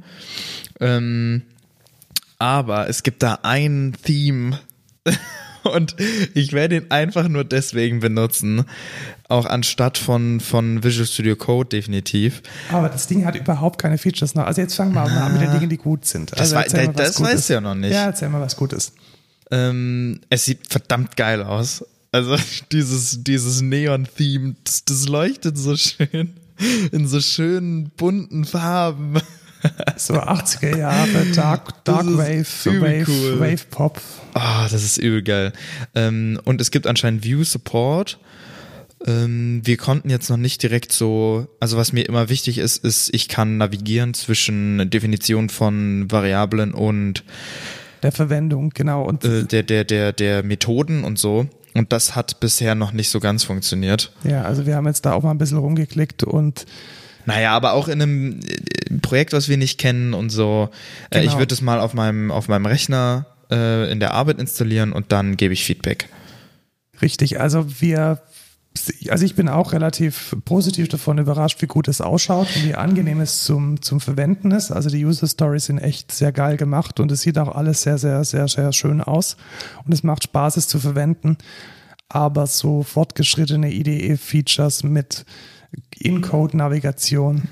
Ähm, 0.79 1.41
aber 2.37 2.87
es 2.87 3.03
gibt 3.03 3.23
da 3.23 3.39
ein 3.43 3.93
Theme. 4.03 4.59
Und 5.73 5.95
ich 6.33 6.53
werde 6.53 6.77
ihn 6.77 6.85
einfach 6.89 7.27
nur 7.27 7.43
deswegen 7.43 7.99
benutzen. 7.99 8.63
Auch 9.27 9.45
anstatt 9.45 9.97
von, 9.97 10.39
von 10.39 10.83
Visual 10.83 11.07
Studio 11.07 11.35
Code 11.35 11.69
definitiv. 11.69 12.41
aber 12.71 12.89
das 12.89 13.07
Ding 13.07 13.25
hat 13.25 13.35
überhaupt 13.35 13.81
keine 13.81 13.97
Features 13.97 14.35
noch. 14.35 14.45
Also 14.45 14.61
jetzt 14.61 14.75
fangen 14.75 14.93
wir 14.93 15.01
mal 15.01 15.17
an 15.17 15.33
mit 15.33 15.41
den 15.41 15.51
Dingen, 15.51 15.69
die 15.69 15.77
gut 15.77 16.05
sind. 16.05 16.31
Das 16.31 16.39
Also 16.39 16.55
erzähl 16.55 16.85
mal, 16.87 16.93
das 16.93 17.15
gut 17.15 17.25
weißt 17.27 17.35
ist. 17.35 17.49
du 17.49 17.53
ja 17.53 17.61
noch 17.61 17.75
nicht. 17.75 17.91
Ja, 17.91 18.05
erzähl 18.05 18.29
mal, 18.29 18.41
was 18.41 18.55
gut 18.55 18.73
ist. 18.73 18.93
Ähm, 19.51 20.21
es 20.29 20.45
sieht 20.45 20.71
verdammt 20.71 21.17
geil 21.17 21.41
aus. 21.43 21.83
Also 22.11 22.37
dieses, 22.71 23.23
dieses 23.23 23.61
Neon-Theme, 23.61 24.55
das, 24.63 24.85
das 24.85 25.07
leuchtet 25.07 25.57
so 25.57 25.75
schön 25.75 26.35
in 26.91 27.07
so 27.07 27.19
schönen 27.19 27.89
bunten 27.97 28.45
Farben. 28.45 29.19
So 29.97 30.15
80er 30.15 30.77
Jahre, 30.77 31.25
Dark, 31.33 31.83
Dark 31.83 32.05
Wave, 32.05 32.45
Wave, 32.81 33.05
cool. 33.07 33.39
Wave 33.39 33.65
Pop. 33.69 34.01
Ah, 34.33 34.67
das 34.69 34.83
ist 34.83 34.97
übel 34.97 35.23
geil. 35.23 35.53
Ähm, 35.93 36.39
und 36.43 36.61
es 36.61 36.71
gibt 36.71 36.87
anscheinend 36.87 37.23
View 37.23 37.43
Support. 37.43 38.19
Ähm, 39.05 39.61
wir 39.63 39.77
konnten 39.77 40.09
jetzt 40.09 40.29
noch 40.29 40.37
nicht 40.37 40.63
direkt 40.63 40.91
so, 40.91 41.47
also 41.59 41.77
was 41.77 41.93
mir 41.93 42.07
immer 42.07 42.29
wichtig 42.29 42.57
ist, 42.57 42.83
ist, 42.83 43.13
ich 43.13 43.27
kann 43.27 43.57
navigieren 43.57 44.13
zwischen 44.13 44.89
Definition 44.89 45.49
von 45.49 46.09
Variablen 46.11 46.73
und 46.73 47.23
Der 48.01 48.11
Verwendung, 48.11 48.71
genau. 48.73 49.03
Und 49.03 49.23
äh, 49.23 49.43
der, 49.43 49.63
der, 49.63 49.83
der, 49.83 50.11
der 50.11 50.43
Methoden 50.43 51.03
und 51.03 51.19
so. 51.19 51.47
Und 51.73 51.91
das 51.91 52.15
hat 52.15 52.39
bisher 52.39 52.73
noch 52.73 52.93
nicht 52.93 53.09
so 53.09 53.19
ganz 53.19 53.43
funktioniert. 53.43 54.11
ja, 54.23 54.43
also 54.43 54.65
wir 54.65 54.75
haben 54.75 54.87
jetzt 54.87 55.05
da 55.05 55.13
auch 55.13 55.23
mal 55.23 55.31
ein 55.31 55.37
bisschen 55.37 55.57
rumgeklickt 55.57 56.23
und 56.23 56.65
Naja, 57.25 57.51
aber 57.51 57.73
auch 57.73 57.87
in 57.87 58.01
einem 58.01 58.39
äh, 58.41 58.97
Projekt, 59.01 59.33
was 59.33 59.49
wir 59.49 59.57
nicht 59.57 59.79
kennen 59.79 60.13
und 60.13 60.29
so. 60.29 60.69
Äh, 61.09 61.21
Genau. 61.21 61.31
Ich 61.33 61.37
würde 61.39 61.53
es 61.53 61.61
mal 61.61 61.79
auf 61.79 61.93
meinem, 61.93 62.31
auf 62.31 62.47
meinem 62.47 62.65
Rechner 62.65 63.25
äh, 63.51 63.91
in 63.91 63.99
der 63.99 64.13
Arbeit 64.13 64.39
installieren 64.39 64.93
und 64.93 65.11
dann 65.11 65.37
gebe 65.37 65.53
ich 65.53 65.63
Feedback. 65.63 66.09
Richtig, 67.01 67.39
also 67.41 67.81
wir, 67.81 68.21
also 69.09 69.25
ich 69.25 69.35
bin 69.35 69.49
auch 69.49 69.73
relativ 69.73 70.35
positiv 70.45 70.87
davon 70.87 71.17
überrascht, 71.17 71.61
wie 71.61 71.67
gut 71.67 71.87
es 71.87 71.99
ausschaut 72.01 72.47
und 72.55 72.63
wie 72.65 72.75
angenehm 72.75 73.19
es 73.21 73.43
zum, 73.43 73.81
zum 73.81 73.99
Verwenden 73.99 74.51
ist. 74.51 74.71
Also 74.71 74.89
die 74.89 75.05
User 75.05 75.27
Stories 75.27 75.65
sind 75.65 75.79
echt 75.79 76.11
sehr 76.11 76.31
geil 76.31 76.57
gemacht 76.57 76.99
und 76.99 77.11
es 77.11 77.21
sieht 77.21 77.37
auch 77.37 77.53
alles 77.55 77.81
sehr, 77.83 77.97
sehr, 77.97 78.23
sehr, 78.23 78.47
sehr 78.47 78.71
schön 78.71 79.01
aus 79.01 79.35
und 79.85 79.93
es 79.93 80.03
macht 80.03 80.23
Spaß, 80.23 80.57
es 80.57 80.67
zu 80.67 80.79
verwenden. 80.79 81.37
Aber 82.07 82.45
so 82.47 82.83
fortgeschrittene 82.83 83.71
IDE-Features 83.73 84.83
mit 84.83 85.25
In-Code-Navigation, 85.99 87.43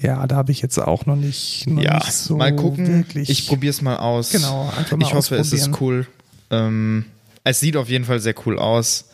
ja, 0.00 0.26
da 0.26 0.36
habe 0.36 0.52
ich 0.52 0.62
jetzt 0.62 0.78
auch 0.78 1.06
noch 1.06 1.16
nicht, 1.16 1.66
noch 1.66 1.82
Ja, 1.82 1.96
nicht 1.98 2.12
so 2.12 2.36
mal 2.36 2.54
gucken. 2.54 2.86
wirklich. 2.88 3.30
Ich 3.30 3.46
probiere 3.48 3.70
es 3.70 3.82
mal 3.82 3.96
aus. 3.96 4.30
Genau, 4.30 4.72
einfach 4.76 4.96
mal 4.96 5.06
Ich 5.06 5.14
hoffe, 5.14 5.36
es 5.36 5.52
ist 5.52 5.80
cool. 5.80 6.06
Ähm, 6.50 7.04
es 7.44 7.60
sieht 7.60 7.76
auf 7.76 7.88
jeden 7.88 8.04
Fall 8.04 8.20
sehr 8.20 8.34
cool 8.46 8.58
aus. 8.58 9.06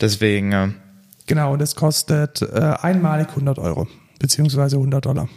Deswegen, 0.00 0.52
äh, 0.52 0.68
Genau, 1.26 1.56
das 1.56 1.76
kostet 1.76 2.42
äh, 2.42 2.74
einmalig 2.80 3.28
100 3.28 3.58
Euro, 3.58 3.86
beziehungsweise 4.18 4.76
100 4.76 5.04
Dollar. 5.06 5.28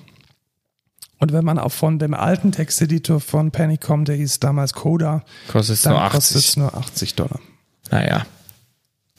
Und 1.19 1.31
wenn 1.33 1.45
man 1.45 1.59
auch 1.59 1.71
von 1.71 1.99
dem 1.99 2.13
alten 2.13 2.51
Texteditor 2.51 3.19
von 3.19 3.51
Panic 3.51 3.81
kommt, 3.81 4.07
der 4.07 4.15
hieß 4.15 4.39
damals 4.39 4.73
Coda, 4.73 5.23
kostet 5.49 5.75
es 5.75 5.81
dann 5.83 5.93
nur 5.93 6.01
kostet 6.09 6.37
80. 6.37 6.49
es 6.49 6.57
nur 6.57 6.73
80 6.75 7.15
Dollar. 7.15 7.39
Naja. 7.91 8.25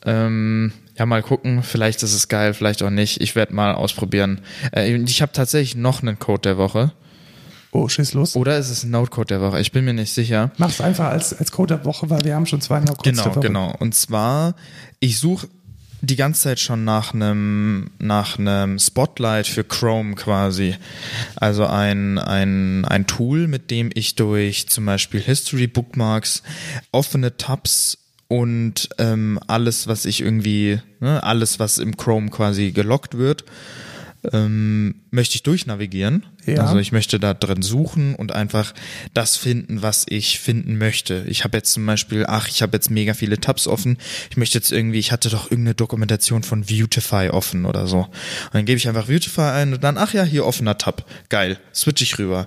Ähm, 0.05 0.73
ja, 0.97 1.07
mal 1.07 1.23
gucken. 1.23 1.63
Vielleicht 1.63 2.03
ist 2.03 2.15
es 2.15 2.29
geil, 2.29 2.55
vielleicht 2.55 2.83
auch 2.83 2.91
nicht. 2.91 3.21
Ich 3.21 3.35
werde 3.35 3.55
mal 3.55 3.75
ausprobieren. 3.75 4.41
Äh, 4.75 4.95
ich 4.97 5.23
habe 5.23 5.33
tatsächlich 5.33 5.77
noch 5.77 6.03
einen 6.03 6.19
Code 6.19 6.43
der 6.43 6.57
Woche. 6.59 6.93
Oh, 7.73 7.89
schieß 7.89 8.13
los. 8.15 8.37
Oder 8.37 8.57
ist 8.57 8.71
es 8.71 8.85
ein 8.85 8.91
Node-Code 8.93 9.27
der 9.27 9.41
Woche? 9.41 9.61
Ich 9.61 9.73
bin 9.73 9.85
mir 9.85 9.95
nicht 9.95 10.13
sicher. 10.13 10.53
Mach's 10.59 10.81
einfach 10.81 11.07
als, 11.07 11.37
als 11.37 11.51
Code 11.51 11.75
der 11.77 11.85
Woche, 11.85 12.09
weil 12.09 12.23
wir 12.25 12.37
haben 12.37 12.47
schon 12.47 12.61
zwei 12.61 12.79
No-Codes 12.79 13.03
Genau, 13.03 13.23
der 13.25 13.35
Woche. 13.35 13.41
genau. 13.41 13.75
Und 13.81 13.97
zwar, 13.97 14.55
ich 15.01 15.19
suche 15.19 15.49
die 16.01 16.15
ganze 16.15 16.43
Zeit 16.43 16.61
schon 16.61 16.85
nach 16.85 17.15
einem 17.15 17.91
nach 17.99 18.39
einem 18.39 18.79
Spotlight 18.79 19.49
für 19.49 19.65
Chrome 19.65 20.15
quasi. 20.15 20.77
Also 21.35 21.67
ein, 21.67 22.19
ein, 22.19 22.85
ein 22.85 23.07
Tool, 23.09 23.49
mit 23.49 23.73
dem 23.73 23.91
ich 23.95 24.15
durch 24.15 24.69
zum 24.69 24.87
Beispiel 24.87 25.21
History, 25.21 25.67
Bookmarks, 25.67 26.43
offene 26.93 27.37
Tabs 27.37 27.99
und 28.35 28.89
ähm, 28.99 29.39
alles, 29.47 29.87
was 29.87 30.05
ich 30.07 30.21
irgendwie, 30.21 30.81
ne, 30.99 31.23
alles, 31.23 31.61
was 31.61 31.79
im 31.79 31.97
Chrome 31.97 32.31
quasi 32.31 32.73
gelockt 32.73 33.17
wird, 33.17 33.45
ähm, 34.33 34.97
möchte 35.13 35.37
ich 35.37 35.45
durchnavigieren. 35.45 36.27
Ja. 36.47 36.63
Also 36.65 36.79
ich 36.79 36.93
möchte 36.93 37.19
da 37.19 37.35
drin 37.35 37.63
suchen 37.63 38.15
und 38.15 38.33
einfach 38.33 38.75
das 39.15 39.37
finden, 39.37 39.83
was 39.83 40.05
ich 40.09 40.39
finden 40.41 40.77
möchte. 40.79 41.25
Ich 41.27 41.45
habe 41.45 41.57
jetzt 41.57 41.73
zum 41.73 41.87
Beispiel, 41.87 42.25
ach, 42.29 42.49
ich 42.49 42.63
habe 42.63 42.77
jetzt 42.77 42.91
mega 42.91 43.15
viele 43.15 43.41
Tabs 43.41 43.67
offen. 43.67 43.99
Ich 44.31 44.37
möchte 44.37 44.59
jetzt 44.59 44.73
irgendwie, 44.73 44.99
ich 44.99 45.13
hatte 45.13 45.31
doch 45.31 45.51
irgendeine 45.51 45.75
Dokumentation 45.75 46.43
von 46.43 46.63
Beautify 46.65 47.31
offen 47.31 47.65
oder 47.65 47.87
so. 47.87 47.99
Und 48.01 48.11
dann 48.53 48.65
gebe 48.65 48.77
ich 48.77 48.89
einfach 48.89 49.07
Beautify 49.07 49.41
ein 49.43 49.75
und 49.75 49.85
dann, 49.85 49.99
ach 49.99 50.13
ja, 50.15 50.25
hier 50.25 50.45
offener 50.47 50.79
Tab. 50.79 51.05
Geil. 51.29 51.59
Switch 51.75 52.03
ich 52.03 52.19
rüber. 52.19 52.47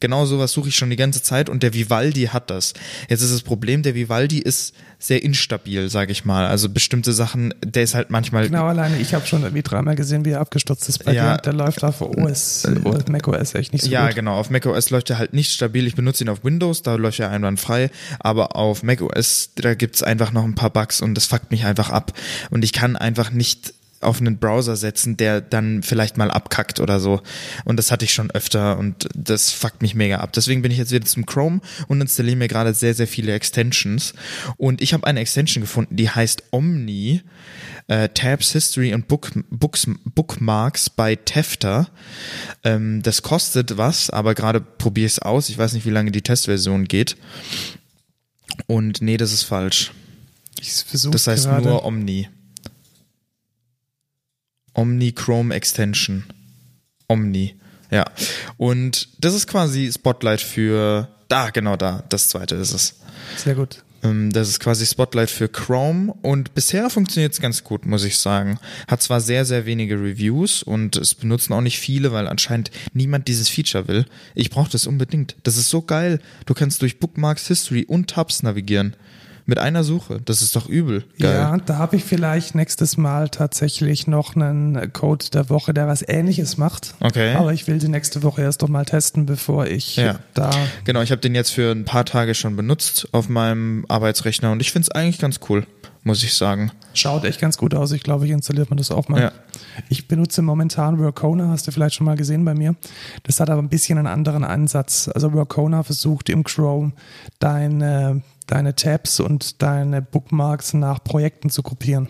Genau 0.00 0.26
sowas 0.26 0.52
suche 0.52 0.68
ich 0.68 0.74
schon 0.76 0.90
die 0.90 0.96
ganze 0.96 1.22
Zeit 1.22 1.48
und 1.48 1.62
der 1.62 1.72
Vivaldi 1.72 2.24
hat 2.26 2.50
das. 2.50 2.74
Jetzt 3.08 3.22
ist 3.22 3.32
das 3.32 3.42
Problem, 3.42 3.82
der 3.82 3.94
Vivaldi 3.94 4.38
ist 4.38 4.74
sehr 4.98 5.22
instabil, 5.22 5.88
sage 5.88 6.12
ich 6.12 6.24
mal. 6.24 6.46
Also 6.46 6.68
bestimmte 6.68 7.12
Sachen, 7.12 7.54
der 7.64 7.82
ist 7.84 7.94
halt 7.94 8.10
manchmal 8.10 8.46
Genau, 8.48 8.66
alleine 8.66 8.98
ich 8.98 9.14
habe 9.14 9.26
schon 9.26 9.42
irgendwie 9.42 9.62
dreimal 9.62 9.94
gesehen, 9.96 10.24
wie 10.24 10.30
er 10.30 10.40
abgestürzt 10.40 10.88
ist 10.88 11.04
bei 11.04 11.12
Ja. 11.12 11.36
dir. 11.36 11.42
Der 11.42 11.52
läuft 11.52 11.84
auf 11.84 12.00
OS, 12.00 12.66
OS 12.84 13.06
macOS 13.08 13.33
echt 13.34 13.72
nicht 13.72 13.84
so 13.84 13.90
ja, 13.90 14.06
gut. 14.06 14.16
genau. 14.16 14.38
Auf 14.38 14.50
macOS 14.50 14.90
läuft 14.90 15.10
er 15.10 15.18
halt 15.18 15.32
nicht 15.32 15.52
stabil. 15.52 15.86
Ich 15.86 15.94
benutze 15.94 16.24
ihn 16.24 16.28
auf 16.28 16.44
Windows, 16.44 16.82
da 16.82 16.94
läuft 16.94 17.20
er 17.20 17.30
einwandfrei. 17.30 17.90
Aber 18.20 18.56
auf 18.56 18.82
macOS, 18.82 19.50
da 19.56 19.74
gibt's 19.74 20.02
einfach 20.02 20.32
noch 20.32 20.44
ein 20.44 20.54
paar 20.54 20.70
Bugs 20.70 21.00
und 21.00 21.14
das 21.14 21.26
fuckt 21.26 21.50
mich 21.50 21.64
einfach 21.64 21.90
ab. 21.90 22.12
Und 22.50 22.64
ich 22.64 22.72
kann 22.72 22.96
einfach 22.96 23.30
nicht 23.30 23.74
auf 24.04 24.20
einen 24.20 24.38
Browser 24.38 24.76
setzen, 24.76 25.16
der 25.16 25.40
dann 25.40 25.82
vielleicht 25.82 26.16
mal 26.16 26.30
abkackt 26.30 26.80
oder 26.80 27.00
so. 27.00 27.22
Und 27.64 27.76
das 27.76 27.90
hatte 27.90 28.04
ich 28.04 28.14
schon 28.14 28.30
öfter 28.30 28.78
und 28.78 29.08
das 29.14 29.50
fuckt 29.50 29.82
mich 29.82 29.94
mega 29.94 30.18
ab. 30.18 30.32
Deswegen 30.32 30.62
bin 30.62 30.70
ich 30.70 30.78
jetzt 30.78 30.92
wieder 30.92 31.06
zum 31.06 31.26
Chrome 31.26 31.60
und 31.88 32.00
installiere 32.00 32.36
mir 32.36 32.48
gerade 32.48 32.74
sehr, 32.74 32.94
sehr 32.94 33.08
viele 33.08 33.32
Extensions. 33.32 34.14
Und 34.56 34.80
ich 34.80 34.92
habe 34.92 35.06
eine 35.06 35.20
Extension 35.20 35.62
gefunden, 35.62 35.96
die 35.96 36.10
heißt 36.10 36.44
Omni. 36.50 37.22
Äh, 37.86 38.08
Tabs, 38.10 38.52
History 38.52 38.94
und 38.94 39.08
Book, 39.08 39.30
Books, 39.50 39.86
Bookmarks 40.04 40.88
bei 40.88 41.16
Tefter. 41.16 41.88
Ähm, 42.62 43.02
das 43.02 43.20
kostet 43.20 43.76
was, 43.76 44.08
aber 44.08 44.34
gerade 44.34 44.60
probiere 44.62 45.06
ich 45.06 45.12
es 45.12 45.18
aus. 45.18 45.50
Ich 45.50 45.58
weiß 45.58 45.74
nicht, 45.74 45.84
wie 45.84 45.90
lange 45.90 46.10
die 46.10 46.22
Testversion 46.22 46.84
geht. 46.86 47.16
Und 48.66 49.02
nee, 49.02 49.16
das 49.18 49.32
ist 49.32 49.42
falsch. 49.42 49.92
Ich 50.60 50.72
versuche 50.72 51.12
Das 51.12 51.26
heißt 51.26 51.44
gerade. 51.44 51.68
nur 51.68 51.84
Omni. 51.84 52.28
Omni 54.74 55.12
Chrome 55.12 55.54
Extension. 55.54 56.24
Omni. 57.08 57.54
Ja. 57.90 58.04
Und 58.56 59.08
das 59.18 59.34
ist 59.34 59.46
quasi 59.46 59.90
Spotlight 59.92 60.40
für. 60.40 61.08
Da, 61.28 61.50
genau 61.50 61.76
da. 61.76 62.04
Das 62.08 62.28
zweite 62.28 62.54
ist 62.56 62.72
es. 62.72 62.96
Sehr 63.36 63.54
gut. 63.54 63.82
Ähm, 64.02 64.30
Das 64.32 64.48
ist 64.48 64.60
quasi 64.60 64.86
Spotlight 64.86 65.30
für 65.30 65.48
Chrome 65.48 66.14
und 66.22 66.54
bisher 66.54 66.90
funktioniert 66.90 67.32
es 67.32 67.40
ganz 67.40 67.64
gut, 67.64 67.86
muss 67.86 68.04
ich 68.04 68.18
sagen. 68.18 68.58
Hat 68.86 69.02
zwar 69.02 69.20
sehr, 69.20 69.44
sehr 69.44 69.66
wenige 69.66 69.94
Reviews 69.96 70.62
und 70.62 70.96
es 70.96 71.14
benutzen 71.14 71.52
auch 71.54 71.60
nicht 71.62 71.78
viele, 71.78 72.12
weil 72.12 72.28
anscheinend 72.28 72.70
niemand 72.92 73.28
dieses 73.28 73.48
Feature 73.48 73.88
will. 73.88 74.04
Ich 74.34 74.50
brauche 74.50 74.70
das 74.70 74.86
unbedingt. 74.86 75.36
Das 75.42 75.56
ist 75.56 75.70
so 75.70 75.82
geil. 75.82 76.20
Du 76.46 76.54
kannst 76.54 76.82
durch 76.82 76.98
Bookmarks, 77.00 77.48
History 77.48 77.84
und 77.84 78.10
Tabs 78.10 78.42
navigieren. 78.42 78.94
Mit 79.46 79.58
einer 79.58 79.84
Suche. 79.84 80.20
Das 80.24 80.40
ist 80.40 80.56
doch 80.56 80.68
übel. 80.68 81.04
Geil. 81.18 81.34
Ja, 81.34 81.56
da 81.58 81.76
habe 81.76 81.96
ich 81.96 82.04
vielleicht 82.04 82.54
nächstes 82.54 82.96
Mal 82.96 83.28
tatsächlich 83.28 84.06
noch 84.06 84.36
einen 84.36 84.90
Code 84.94 85.26
der 85.34 85.50
Woche, 85.50 85.74
der 85.74 85.86
was 85.86 86.02
ähnliches 86.06 86.56
macht. 86.56 86.94
Okay. 87.00 87.34
Aber 87.34 87.52
ich 87.52 87.66
will 87.66 87.78
die 87.78 87.88
nächste 87.88 88.22
Woche 88.22 88.40
erst 88.40 88.62
doch 88.62 88.68
mal 88.68 88.86
testen, 88.86 89.26
bevor 89.26 89.66
ich 89.66 89.96
Ja. 89.96 90.18
da. 90.32 90.50
Genau, 90.84 91.02
ich 91.02 91.10
habe 91.10 91.20
den 91.20 91.34
jetzt 91.34 91.50
für 91.50 91.72
ein 91.72 91.84
paar 91.84 92.06
Tage 92.06 92.34
schon 92.34 92.56
benutzt 92.56 93.08
auf 93.12 93.28
meinem 93.28 93.84
Arbeitsrechner 93.88 94.50
und 94.50 94.60
ich 94.60 94.72
finde 94.72 94.88
es 94.88 94.90
eigentlich 94.92 95.18
ganz 95.18 95.40
cool, 95.50 95.66
muss 96.04 96.22
ich 96.24 96.32
sagen. 96.34 96.72
Schaut 96.94 97.24
echt 97.24 97.40
ganz 97.40 97.58
gut 97.58 97.74
aus. 97.74 97.92
Ich 97.92 98.02
glaube, 98.02 98.24
ich 98.24 98.30
installiert 98.30 98.70
man 98.70 98.76
das 98.78 98.90
auch 98.90 99.08
mal. 99.08 99.20
Ja. 99.20 99.32
Ich 99.88 100.08
benutze 100.08 100.40
momentan 100.42 100.98
Workona, 101.00 101.48
hast 101.48 101.66
du 101.66 101.72
vielleicht 101.72 101.96
schon 101.96 102.06
mal 102.06 102.16
gesehen 102.16 102.44
bei 102.44 102.54
mir. 102.54 102.76
Das 103.24 103.40
hat 103.40 103.50
aber 103.50 103.60
ein 103.60 103.68
bisschen 103.68 103.98
einen 103.98 104.06
anderen 104.06 104.44
Ansatz. 104.44 105.10
Also 105.12 105.32
Workona 105.32 105.82
versucht 105.82 106.28
im 106.30 106.44
Chrome 106.44 106.92
deine, 107.40 108.22
deine 108.46 108.74
Tabs 108.74 109.20
und 109.20 109.62
deine 109.62 110.02
Bookmarks 110.02 110.74
nach 110.74 111.02
Projekten 111.02 111.50
zu 111.50 111.62
gruppieren. 111.62 112.08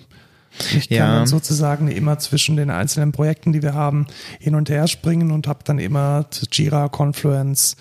Ich 0.76 0.88
kann 0.88 0.96
Ja. 0.98 1.14
dann 1.16 1.26
sozusagen 1.26 1.88
immer 1.88 2.18
zwischen 2.20 2.54
den 2.56 2.70
einzelnen 2.70 3.10
Projekten, 3.10 3.52
die 3.52 3.60
wir 3.60 3.74
haben, 3.74 4.06
hin 4.38 4.54
und 4.54 4.68
her 4.70 4.86
springen 4.86 5.32
und 5.32 5.48
habe 5.48 5.60
dann 5.64 5.80
immer 5.80 6.26
Jira, 6.52 6.88
Confluence, 6.88 7.74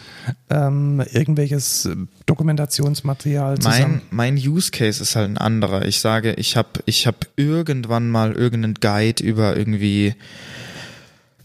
ähm, 0.50 1.00
irgendwelches 1.12 1.86
äh, 1.86 1.96
Dokumentationsmaterial 2.26 3.60
zusammen. 3.60 4.02
Mein, 4.10 4.36
mein 4.36 4.36
Use 4.38 4.72
Case 4.72 5.02
ist 5.04 5.16
halt 5.16 5.30
ein 5.30 5.38
anderer. 5.38 5.86
Ich 5.86 6.00
sage, 6.00 6.34
ich 6.34 6.58
habe 6.58 6.70
ich 6.86 7.06
hab 7.06 7.28
irgendwann 7.36 8.10
mal 8.10 8.32
irgendeinen 8.34 8.76
Guide 8.76 9.24
über 9.24 9.56
irgendwie, 9.56 10.16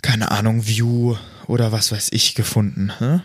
keine 0.00 0.30
Ahnung, 0.30 0.66
View 0.66 1.16
oder 1.46 1.72
was 1.72 1.92
weiß 1.92 2.08
ich 2.12 2.34
gefunden. 2.36 2.90
Ne? 3.00 3.22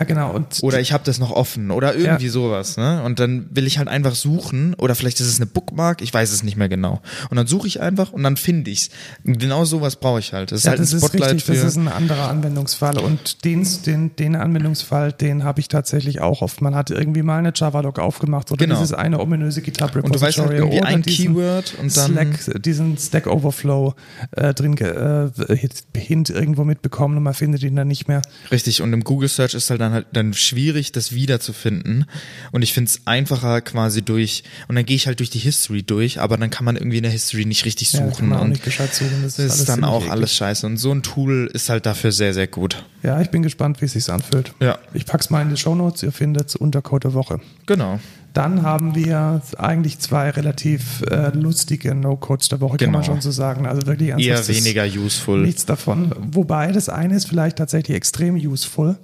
Ja, 0.00 0.06
genau. 0.06 0.32
Und 0.32 0.58
Oder 0.62 0.80
ich 0.80 0.92
habe 0.92 1.04
das 1.04 1.18
noch 1.18 1.30
offen 1.30 1.70
oder 1.70 1.94
irgendwie 1.94 2.24
Ja. 2.26 2.30
sowas. 2.32 2.76
Ne? 2.76 3.02
Und 3.04 3.20
dann 3.20 3.46
will 3.50 3.66
ich 3.66 3.78
halt 3.78 3.86
einfach 3.88 4.14
suchen 4.14 4.74
oder 4.74 4.94
vielleicht 4.94 5.20
ist 5.20 5.26
es 5.28 5.36
eine 5.36 5.46
Bookmark, 5.46 6.00
ich 6.02 6.12
weiß 6.12 6.32
es 6.32 6.42
nicht 6.42 6.56
mehr 6.56 6.68
genau. 6.68 7.00
Und 7.30 7.36
dann 7.36 7.46
suche 7.46 7.68
ich 7.68 7.80
einfach 7.80 8.12
und 8.12 8.22
dann 8.22 8.36
finde 8.36 8.70
ich's. 8.70 8.90
Genau 9.24 9.64
sowas 9.64 9.96
brauche 9.96 10.18
ich 10.20 10.32
halt. 10.32 10.50
Das 10.52 10.60
ist 10.60 10.64
Ja, 10.64 10.70
halt 10.70 10.80
das 10.80 10.92
ein 10.92 10.96
ist 10.98 11.06
Spotlight 11.06 11.34
richtig, 11.34 11.44
für... 11.44 11.52
das 11.62 11.72
ist 11.72 11.76
ein 11.76 11.88
anderer 11.88 12.28
Anwendungsfall 12.30 12.98
und 12.98 13.44
den, 13.44 13.66
den, 13.86 14.16
den 14.16 14.36
Anwendungsfall, 14.36 15.12
den 15.12 15.44
habe 15.44 15.60
ich 15.60 15.68
tatsächlich 15.68 16.20
auch 16.20 16.42
oft. 16.42 16.60
Man 16.62 16.74
hat 16.74 16.90
irgendwie 16.90 17.22
mal 17.22 17.38
eine 17.38 17.52
Java-Log 17.54 17.98
aufgemacht 17.98 18.50
oder 18.50 18.64
Genau. 18.64 18.76
dieses 18.80 18.94
eine 18.94 19.20
ominöse 19.20 19.60
GitHub 19.62 19.94
und 19.96 20.14
du 20.14 20.20
weißt 20.20 20.38
halt 20.38 20.52
irgendwie 20.52 20.80
ein 20.82 21.02
Keyword 21.02 21.74
und 21.80 21.94
dann... 21.96 22.12
Slack, 22.12 22.62
diesen 22.62 22.96
Stack 22.96 23.26
Overflow 23.26 23.94
äh, 24.32 24.54
drin 24.54 24.76
äh, 24.78 25.28
Hint- 25.54 25.84
Hint 25.94 26.30
irgendwo 26.30 26.64
mitbekommen 26.64 27.16
und 27.18 27.22
man 27.22 27.34
findet 27.34 27.62
ihn 27.62 27.76
dann 27.76 27.88
nicht 27.88 28.08
mehr. 28.08 28.22
Richtig, 28.50 28.80
und 28.82 28.92
im 28.92 29.04
Google 29.04 29.28
Search 29.28 29.54
ist 29.54 29.68
halt 29.70 29.80
dann 29.80 29.89
halt 29.92 30.06
dann 30.12 30.34
schwierig, 30.34 30.92
das 30.92 31.12
wiederzufinden. 31.12 32.04
Und 32.52 32.62
ich 32.62 32.72
finde 32.72 32.88
es 32.90 33.06
einfacher 33.06 33.60
quasi 33.60 34.02
durch, 34.02 34.44
und 34.68 34.74
dann 34.76 34.84
gehe 34.84 34.96
ich 34.96 35.06
halt 35.06 35.18
durch 35.18 35.30
die 35.30 35.38
History 35.38 35.82
durch, 35.82 36.20
aber 36.20 36.36
dann 36.36 36.50
kann 36.50 36.64
man 36.64 36.76
irgendwie 36.76 36.98
in 36.98 37.02
der 37.02 37.12
History 37.12 37.44
nicht 37.44 37.64
richtig 37.64 37.92
Ja, 37.92 38.00
suchen. 38.08 38.32
auch 38.32 38.42
und 38.42 38.50
nicht 38.50 38.64
suchen. 38.64 39.22
Das, 39.22 39.38
ist 39.38 39.50
alles 39.52 39.64
dann 39.64 39.84
auch 39.84 40.00
eklig. 40.00 40.12
alles 40.12 40.34
scheiße. 40.34 40.66
Und 40.66 40.76
so 40.76 40.92
ein 40.92 41.02
Tool 41.02 41.50
ist 41.52 41.68
halt 41.68 41.86
dafür 41.86 42.12
sehr, 42.12 42.34
sehr 42.34 42.46
gut. 42.46 42.84
Ja, 43.02 43.20
ich 43.20 43.30
bin 43.30 43.42
gespannt, 43.42 43.80
wie 43.80 43.86
es 43.86 43.92
sich 43.92 44.08
anfühlt. 44.10 44.52
Ja. 44.60 44.78
Ich 44.94 45.06
pack's 45.06 45.30
mal 45.30 45.42
in 45.42 45.50
die 45.50 45.56
Shownotes, 45.56 46.02
ihr 46.02 46.12
findet 46.12 46.48
es 46.48 46.56
unter 46.56 46.82
Code 46.82 47.08
der 47.08 47.14
Woche. 47.14 47.40
Genau. 47.66 48.00
Dann 48.32 48.62
haben 48.62 48.94
wir 48.94 49.42
eigentlich 49.58 49.98
zwei 49.98 50.30
relativ 50.30 51.02
äh, 51.10 51.30
lustige 51.36 51.94
No-Codes 51.94 52.48
der 52.48 52.60
Woche, 52.60 52.76
kann 52.76 52.90
man 52.92 53.02
Genau. 53.02 53.12
schon 53.14 53.20
so 53.20 53.30
sagen. 53.30 53.66
Also 53.66 53.86
wirklich 53.86 54.10
Eher 54.10 54.48
weniger 54.48 54.84
useful. 54.84 55.40
Nichts 55.42 55.66
davon. 55.66 56.12
Wobei 56.32 56.70
das 56.72 56.88
eine 56.88 57.16
ist 57.16 57.26
vielleicht 57.28 57.58
tatsächlich 57.58 57.96
extrem 57.96 58.36
useful, 58.36 58.96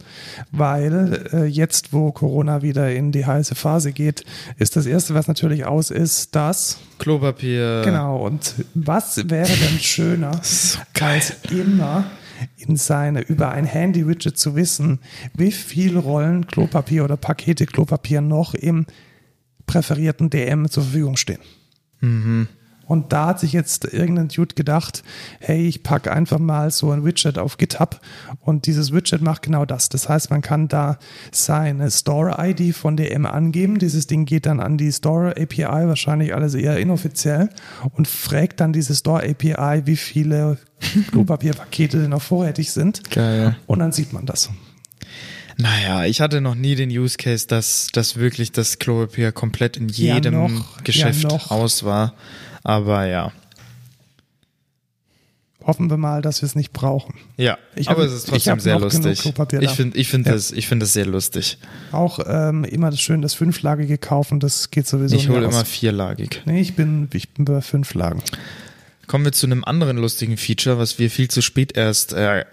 weil 0.53 1.27
äh, 1.33 1.45
jetzt, 1.47 1.93
wo 1.93 2.13
Corona 2.13 2.63
wieder 2.63 2.93
in 2.93 3.13
die 3.13 3.27
heiße 3.27 3.55
Phase 3.55 3.93
geht, 3.93 4.25
ist 4.59 4.77
das 4.77 4.87
erste, 4.87 5.15
was 5.15 5.27
natürlich 5.29 5.65
aus 5.65 5.91
ist, 5.91 6.35
das. 6.35 6.79
Klopapier. 6.99 7.83
Genau. 7.85 8.25
Und 8.25 8.55
was 8.75 9.29
wäre 9.29 9.49
denn 9.49 9.79
schöner, 9.81 10.41
als 11.01 11.33
immer 11.51 12.05
in 12.59 12.77
seine, 12.77 13.23
über 13.23 13.51
ein 13.51 13.65
Handy-Widget 13.65 14.39
zu 14.39 14.55
wissen, 14.57 15.01
wie 15.35 15.51
viel 15.53 15.97
Rollen 15.99 16.47
Klopapier 16.47 17.05
oder 17.05 17.17
Pakete 17.17 17.67
Klopapier 17.67 18.21
noch 18.21 18.55
im 18.55 18.87
präferierten 19.67 20.31
DM 20.31 20.69
zur 20.71 20.85
Verfügung 20.85 21.17
stehen. 21.17 21.41
Und 22.87 23.13
da 23.13 23.27
hat 23.27 23.41
sich 23.41 23.53
jetzt 23.53 23.85
irgendein 23.85 24.29
Dude 24.29 24.55
gedacht, 24.55 25.03
hey, 25.41 25.67
ich 25.67 25.83
packe 25.83 26.13
einfach 26.13 26.39
mal 26.39 26.71
so 26.71 26.93
ein 26.93 27.05
Widget 27.05 27.37
auf 27.37 27.59
GitHub 27.59 28.01
und 28.41 28.67
dieses 28.67 28.93
Widget 28.93 29.23
macht 29.23 29.43
genau 29.43 29.65
das. 29.65 29.89
Das 29.89 30.09
heißt, 30.09 30.31
man 30.31 30.41
kann 30.41 30.69
da 30.69 30.99
seine 31.33 31.91
Store-ID 31.91 32.75
von 32.75 32.97
DM 32.97 33.27
angeben. 33.27 33.79
Dieses 33.79 34.07
Ding 34.07 34.25
geht 34.25 34.47
dann 34.47 34.61
an 34.61 34.79
die 34.79 34.93
Store-API, 34.93 35.89
wahrscheinlich 35.89 36.33
alles 36.33 36.55
eher 36.55 36.79
inoffiziell, 36.79 37.51
und 37.95 38.07
fragt 38.07 38.61
dann 38.61 38.73
diese 38.73 38.95
Store-API, 38.95 39.83
wie 39.87 39.97
viele 39.97 40.59
Klopapierpakete 41.11 42.01
denn 42.03 42.11
noch 42.11 42.23
vorrätig 42.23 42.71
sind. 42.71 43.11
Geil. 43.11 43.57
Und 43.67 43.81
dann 43.81 43.91
sieht 43.91 44.13
man 44.13 44.27
das. 44.27 44.51
Naja, 45.59 46.05
ich 46.05 46.21
hatte 46.21 46.41
noch 46.41 46.55
nie 46.55 46.75
den 46.75 46.91
Use 46.91 47.17
Case, 47.17 47.47
dass, 47.47 47.89
dass 47.93 48.17
wirklich 48.17 48.53
das 48.53 48.79
Klopapier 48.79 49.33
komplett 49.33 49.77
in 49.77 49.89
Ja, 49.89 50.15
jedem 50.17 50.35
noch. 50.35 50.83
Geschäft 50.85 51.23
Ja, 51.33 51.39
aus 51.49 51.83
war. 51.85 52.15
Aber 52.63 53.07
ja. 53.07 53.33
Hoffen 55.65 55.91
wir 55.91 55.97
mal, 55.97 56.23
dass 56.23 56.43
wir 56.43 56.47
es 56.47 56.55
nicht 56.55 56.73
brauchen. 56.73 57.15
Ja, 57.37 57.59
Ich 57.75 57.89
aber 57.89 58.03
hab- 58.03 58.09
es 58.09 58.13
ist 58.15 58.25
ich 58.27 58.31
trotzdem 58.45 58.61
sehr 58.61 58.79
lustig. 58.79 59.25
Ich 59.61 59.71
finde 59.71 59.99
ich 59.99 60.09
finde 60.09 60.29
Ja. 60.31 60.35
das, 60.37 60.53
ich 60.53 60.69
finde 60.69 60.85
das 60.85 60.93
sehr 60.93 61.07
lustig. 61.07 61.59
Auch 61.91 62.21
ähm, 62.25 62.63
immer 62.65 62.91
das 62.91 63.01
schön 63.01 63.21
das 63.21 63.35
fünflagige 63.35 63.99
kaufen, 63.99 64.39
das 64.39 64.71
geht 64.71 64.87
sowieso 64.87 65.17
Ich 65.17 65.27
nie 65.29 65.35
hole 65.35 65.47
immer 65.47 65.65
vierlagig. 65.65 66.43
Nee, 66.45 66.61
ich 66.61 66.77
bin, 66.77 67.09
ich 67.13 67.31
bin 67.31 67.47
bei 67.47 67.61
fünf 67.63 67.95
Lagen. 67.95 68.23
Kommen 69.07 69.25
wir 69.25 69.33
zu 69.33 69.47
einem 69.47 69.63
anderen 69.65 69.99
lustigen 69.99 70.37
Feature, 70.37 70.79
was 70.79 70.99
wir 70.99 71.11
viel 71.11 71.29
zu 71.29 71.41
spät 71.43 71.77
erst 71.77 72.13
äh, 72.13 72.45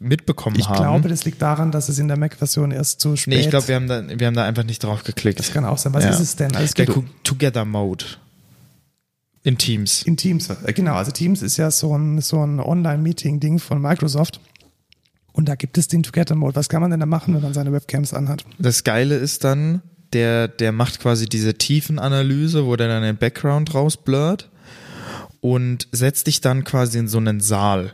mitbekommen 0.00 0.56
Ich 0.58 0.68
haben. 0.68 0.76
glaube, 0.78 1.08
das 1.08 1.24
liegt 1.24 1.42
daran, 1.42 1.70
dass 1.70 1.88
es 1.88 1.98
in 1.98 2.08
der 2.08 2.16
Mac-Version 2.18 2.70
erst 2.70 3.00
zu 3.00 3.14
spät 3.16 3.34
nee, 3.34 3.40
ich 3.40 3.50
glaube, 3.50 3.68
wir 3.68 3.74
haben 3.74 3.88
da, 3.88 4.02
wir 4.18 4.26
haben 4.26 4.34
da 4.34 4.44
einfach 4.44 4.64
nicht 4.64 4.82
drauf 4.82 5.04
geklickt. 5.04 5.38
Das 5.38 5.52
kann 5.52 5.64
auch 5.64 5.76
sein. 5.78 5.92
Was 5.92 6.04
Ja. 6.04 6.10
ist 6.10 6.20
es 6.20 6.36
denn? 6.36 6.52
Also 6.52 6.64
es 6.64 6.74
Der 6.74 6.86
geht 6.86 7.04
Together 7.24 7.64
Mode. 7.64 8.04
In 9.42 9.58
Teams. 9.58 10.02
In 10.02 10.16
Teams, 10.16 10.48
äh, 10.50 10.72
genau. 10.72 10.94
Also 10.94 11.10
Teams 11.10 11.42
ist 11.42 11.56
ja 11.56 11.70
so 11.70 11.96
ein, 11.96 12.20
so 12.20 12.44
ein 12.44 12.60
Online-Meeting-Ding 12.60 13.58
von 13.58 13.80
Microsoft. 13.80 14.40
Und 15.32 15.48
da 15.48 15.54
gibt 15.54 15.78
es 15.78 15.88
den 15.88 16.02
Together-Mode. 16.02 16.56
Was 16.56 16.68
kann 16.68 16.80
man 16.80 16.90
denn 16.90 17.00
da 17.00 17.06
machen, 17.06 17.34
wenn 17.34 17.42
man 17.42 17.54
seine 17.54 17.72
Webcams 17.72 18.12
anhat? 18.14 18.44
Das 18.58 18.82
Geile 18.82 19.14
ist 19.16 19.44
dann, 19.44 19.82
der, 20.12 20.48
der 20.48 20.72
macht 20.72 21.00
quasi 21.00 21.26
diese 21.26 21.54
Tiefenanalyse, 21.54 22.66
wo 22.66 22.76
der 22.76 22.88
dann 22.88 23.02
den 23.02 23.16
Background 23.16 23.74
rausblurrt 23.74 24.50
und 25.40 25.88
setzt 25.92 26.26
dich 26.26 26.40
dann 26.40 26.64
quasi 26.64 26.98
in 26.98 27.08
so 27.08 27.18
einen 27.18 27.40
Saal 27.40 27.92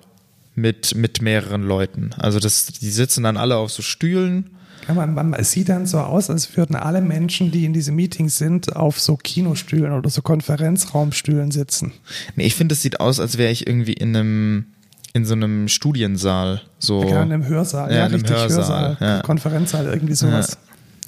mit, 0.54 0.94
mit 0.94 1.20
mehreren 1.22 1.62
Leuten. 1.62 2.10
Also 2.18 2.38
das, 2.38 2.66
die 2.66 2.90
sitzen 2.90 3.22
dann 3.24 3.36
alle 3.36 3.56
auf 3.56 3.70
so 3.70 3.82
Stühlen. 3.82 4.50
Ja, 4.88 4.94
man, 4.94 5.14
man, 5.14 5.32
es 5.34 5.50
sieht 5.52 5.68
dann 5.70 5.86
so 5.86 5.98
aus, 5.98 6.28
als 6.30 6.56
würden 6.56 6.76
alle 6.76 7.00
Menschen, 7.00 7.50
die 7.50 7.64
in 7.64 7.72
diese 7.72 7.90
Meetings 7.92 8.36
sind, 8.36 8.76
auf 8.76 9.00
so 9.00 9.16
Kinostühlen 9.16 9.92
oder 9.92 10.10
so 10.10 10.20
Konferenzraumstühlen 10.22 11.50
sitzen. 11.50 11.92
Nee, 12.36 12.46
ich 12.46 12.54
finde, 12.54 12.74
es 12.74 12.82
sieht 12.82 13.00
aus, 13.00 13.18
als 13.20 13.38
wäre 13.38 13.50
ich 13.50 13.66
irgendwie 13.66 13.94
in 13.94 14.14
einem 14.14 14.66
in 15.14 15.24
so 15.24 15.34
einem 15.34 15.68
Studiensaal. 15.68 16.60
So. 16.80 17.02
Ja, 17.04 17.22
in 17.22 17.30
einem 17.32 17.46
Hörsaal. 17.46 17.88
Ja, 17.90 17.98
Ja, 17.98 18.06
in 18.06 18.14
einem 18.14 18.22
richtig, 18.22 18.36
Hörsaal, 18.36 18.58
Hörsaal. 18.58 18.96
ja. 19.00 19.22
Konferenzsaal, 19.22 19.86
irgendwie 19.86 20.14
sowas. 20.14 20.58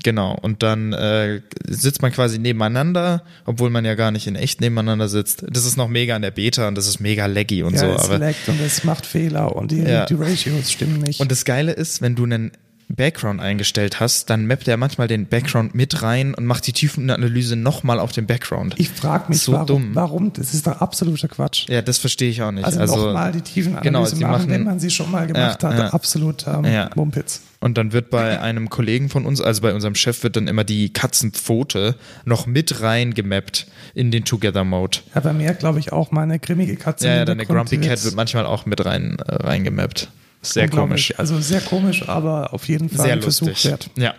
Genau, 0.06 0.38
und 0.40 0.62
dann 0.62 0.92
äh, 0.92 1.40
sitzt 1.66 2.00
man 2.00 2.12
quasi 2.12 2.38
nebeneinander, 2.38 3.24
obwohl 3.44 3.70
man 3.70 3.84
ja 3.84 3.96
gar 3.96 4.12
nicht 4.12 4.28
in 4.28 4.36
echt 4.36 4.60
nebeneinander 4.60 5.08
sitzt. 5.08 5.44
Das 5.50 5.64
ist 5.66 5.76
noch 5.76 5.88
mega 5.88 6.14
in 6.14 6.22
der 6.22 6.30
Beta 6.30 6.68
und 6.68 6.76
das 6.76 6.86
ist 6.86 7.00
mega 7.00 7.26
laggy 7.26 7.64
und 7.64 7.74
Ja, 7.74 7.80
so. 7.80 7.86
es 7.86 8.04
Aber 8.04 8.18
laggt 8.18 8.48
und 8.48 8.60
es 8.60 8.84
macht 8.84 9.04
Fehler 9.04 9.56
und 9.56 9.72
die, 9.72 9.82
Ja. 9.82 10.04
die 10.06 10.14
Ratios 10.14 10.70
stimmen 10.70 11.00
nicht. 11.00 11.18
Und 11.18 11.32
das 11.32 11.44
Geile 11.44 11.72
ist, 11.72 12.02
wenn 12.02 12.14
du 12.14 12.22
einen 12.22 12.52
Background 12.88 13.40
eingestellt 13.40 13.98
hast, 13.98 14.30
dann 14.30 14.46
mappt 14.46 14.68
er 14.68 14.76
manchmal 14.76 15.08
den 15.08 15.26
Background 15.26 15.74
mit 15.74 16.02
rein 16.02 16.34
und 16.34 16.46
macht 16.46 16.66
die 16.68 16.72
Tiefenanalyse 16.72 17.56
nochmal 17.56 17.98
auf 17.98 18.12
den 18.12 18.26
Background. 18.26 18.74
ich 18.78 18.88
frage 18.90 19.24
mich, 19.28 19.40
so 19.40 19.52
warum, 19.52 19.66
dumm. 19.66 19.90
warum? 19.94 20.32
Das 20.32 20.54
ist 20.54 20.66
doch 20.66 20.80
absoluter 20.80 21.26
Quatsch. 21.28 21.68
ja, 21.68 21.82
das 21.82 21.98
verstehe 21.98 22.30
ich 22.30 22.42
auch 22.42 22.52
nicht. 22.52 22.64
Also, 22.64 22.80
Also, 22.80 23.06
nochmal 23.06 23.32
die 23.32 23.40
Tiefenanalyse 23.40 24.14
genau, 24.16 24.28
machen, 24.28 24.40
machen- 24.42 24.50
wenn 24.50 24.64
man 24.64 24.78
sie 24.78 24.90
schon 24.90 25.10
mal 25.10 25.26
gemacht 25.26 25.62
Ja, 25.64 25.68
hat. 25.70 25.78
ja. 25.78 25.88
Absolut 25.92 26.46
ähm, 26.46 26.64
Ja. 26.64 26.90
Mumpitz. 26.94 27.40
und 27.60 27.76
dann 27.76 27.92
wird 27.92 28.10
bei 28.10 28.40
einem 28.40 28.70
Kollegen 28.70 29.08
von 29.08 29.26
uns, 29.26 29.40
also 29.40 29.62
bei 29.62 29.74
unserem 29.74 29.96
Chef, 29.96 30.22
wird 30.22 30.36
dann 30.36 30.46
immer 30.46 30.62
die 30.62 30.92
Katzenpfote 30.92 31.96
noch 32.24 32.46
mit 32.46 32.80
reingemappt 32.82 33.66
in 33.94 34.10
den 34.12 34.24
Together-Mode. 34.24 34.98
Ja, 35.14 35.20
bei 35.22 35.32
mir 35.32 35.54
glaube 35.54 35.80
ich 35.80 35.92
auch 35.92 36.12
meine 36.12 36.38
grimmige 36.38 36.76
Katze. 36.76 37.08
Ja, 37.08 37.16
ja, 37.16 37.24
deine 37.24 37.46
Grumpy 37.46 37.78
Cat 37.78 38.04
wird 38.04 38.14
manchmal 38.14 38.46
auch 38.46 38.64
mit 38.66 38.84
rein 38.84 39.16
äh, 39.26 39.34
reingemappt. 39.34 40.08
Sehr 40.52 40.68
komisch. 40.68 41.18
Also 41.18 41.40
sehr 41.40 41.60
komisch, 41.60 42.08
aber 42.08 42.52
auf 42.52 42.68
jeden 42.68 42.88
Fall 42.88 43.06
Sehr 43.06 43.14
ein 43.14 43.22
Versuch 43.22 43.48
lustig. 43.48 43.70
wert. 43.70 43.90
Ja. 43.96 44.14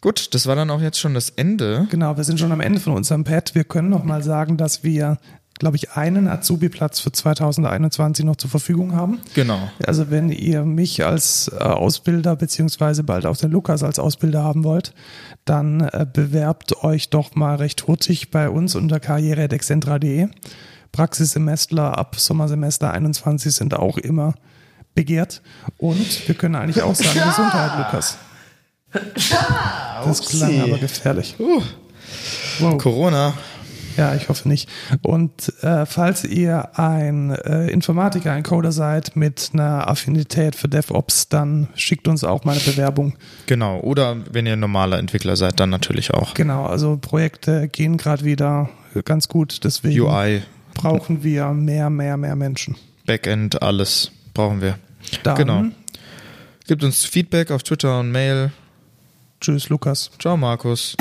Gut, 0.00 0.34
das 0.34 0.46
war 0.46 0.54
dann 0.54 0.70
auch 0.70 0.80
jetzt 0.80 0.98
schon 1.00 1.14
das 1.14 1.30
Ende. 1.30 1.86
Genau, 1.90 2.16
wir 2.16 2.24
sind 2.24 2.38
schon 2.38 2.52
am 2.52 2.60
Ende 2.60 2.80
von 2.80 2.92
unserem 2.92 3.24
Pad. 3.24 3.54
Wir 3.54 3.64
können 3.64 3.88
noch 3.88 4.04
mal 4.04 4.22
sagen, 4.22 4.56
dass 4.56 4.84
wir, 4.84 5.18
glaube 5.58 5.76
ich, 5.76 5.92
einen 5.92 6.28
Azubi-Platz 6.28 7.00
für 7.00 7.10
2021 7.10 8.24
noch 8.24 8.36
zur 8.36 8.50
Verfügung 8.50 8.94
haben. 8.94 9.18
Genau. 9.34 9.58
Also 9.84 10.10
wenn 10.10 10.30
ihr 10.30 10.64
mich 10.64 11.04
als 11.04 11.50
äh, 11.52 11.56
Ausbilder 11.56 12.36
beziehungsweise 12.36 13.02
bald 13.02 13.26
auch 13.26 13.36
den 13.36 13.50
Lukas 13.50 13.82
als 13.82 13.98
Ausbilder 13.98 14.44
haben 14.44 14.64
wollt, 14.64 14.92
dann 15.44 15.80
äh, 15.80 16.06
bewerbt 16.10 16.84
euch 16.84 17.08
doch 17.10 17.34
mal 17.34 17.56
recht 17.56 17.86
hurtig 17.86 18.30
bei 18.30 18.48
uns 18.50 18.74
unter 18.74 19.00
karriere.excentra.de. 19.00 20.28
Praxissemestler 20.92 21.98
ab 21.98 22.16
Sommersemester 22.16 22.92
21 22.92 23.54
sind 23.54 23.74
auch 23.74 23.98
immer 23.98 24.34
begehrt. 24.96 25.42
Und 25.78 26.26
wir 26.26 26.34
können 26.34 26.56
eigentlich 26.56 26.82
auch 26.82 26.96
sagen, 26.96 27.20
Gesundheit, 27.24 27.78
Lukas. 27.78 28.18
Das 30.04 30.26
klang 30.26 30.60
aber 30.62 30.78
gefährlich. 30.78 31.36
Wow. 32.58 32.78
Corona. 32.78 33.34
Ja, 33.96 34.14
ich 34.14 34.28
hoffe 34.28 34.48
nicht. 34.48 34.68
Und 35.02 35.52
äh, 35.62 35.86
falls 35.86 36.24
ihr 36.24 36.78
ein 36.78 37.30
äh, 37.30 37.68
Informatiker, 37.68 38.32
ein 38.32 38.42
Coder 38.42 38.72
seid 38.72 39.16
mit 39.16 39.50
einer 39.52 39.88
Affinität 39.88 40.54
für 40.54 40.68
DevOps, 40.68 41.28
dann 41.28 41.68
schickt 41.74 42.06
uns 42.06 42.22
auch 42.22 42.44
mal 42.44 42.52
eine 42.52 42.60
Bewerbung. 42.60 43.14
Genau. 43.46 43.80
Oder 43.80 44.16
wenn 44.30 44.46
ihr 44.46 44.56
normaler 44.56 44.98
Entwickler 44.98 45.36
seid, 45.36 45.60
dann 45.60 45.70
natürlich 45.70 46.12
auch. 46.12 46.34
Genau, 46.34 46.66
also 46.66 46.98
Projekte 46.98 47.68
gehen 47.68 47.96
gerade 47.96 48.24
wieder 48.24 48.68
ganz 49.04 49.28
gut, 49.28 49.64
deswegen 49.64 50.00
UI, 50.00 50.42
brauchen 50.74 51.22
wir 51.22 51.48
mehr, 51.52 51.88
mehr, 51.90 52.16
mehr 52.16 52.36
Menschen. 52.36 52.76
Backend, 53.06 53.62
alles 53.62 54.10
brauchen 54.34 54.60
wir. 54.60 54.78
Dann, 55.22 55.36
Genau. 55.36 55.64
Gibt 56.66 56.82
uns 56.82 57.04
Feedback 57.04 57.50
auf 57.50 57.62
Twitter 57.62 58.00
und 58.00 58.10
Mail. 58.10 58.50
Tschüss, 59.40 59.68
Lukas. 59.68 60.10
Ciao, 60.18 60.36
Markus. 60.36 60.96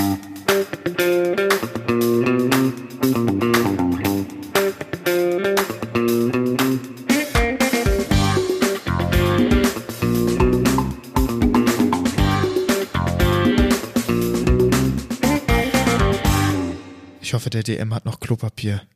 Ich 17.22 17.34
hoffe, 17.34 17.50
der 17.50 17.64
DM 17.64 17.94
hat 17.94 18.06
noch 18.06 18.20
Klopapier. 18.20 18.82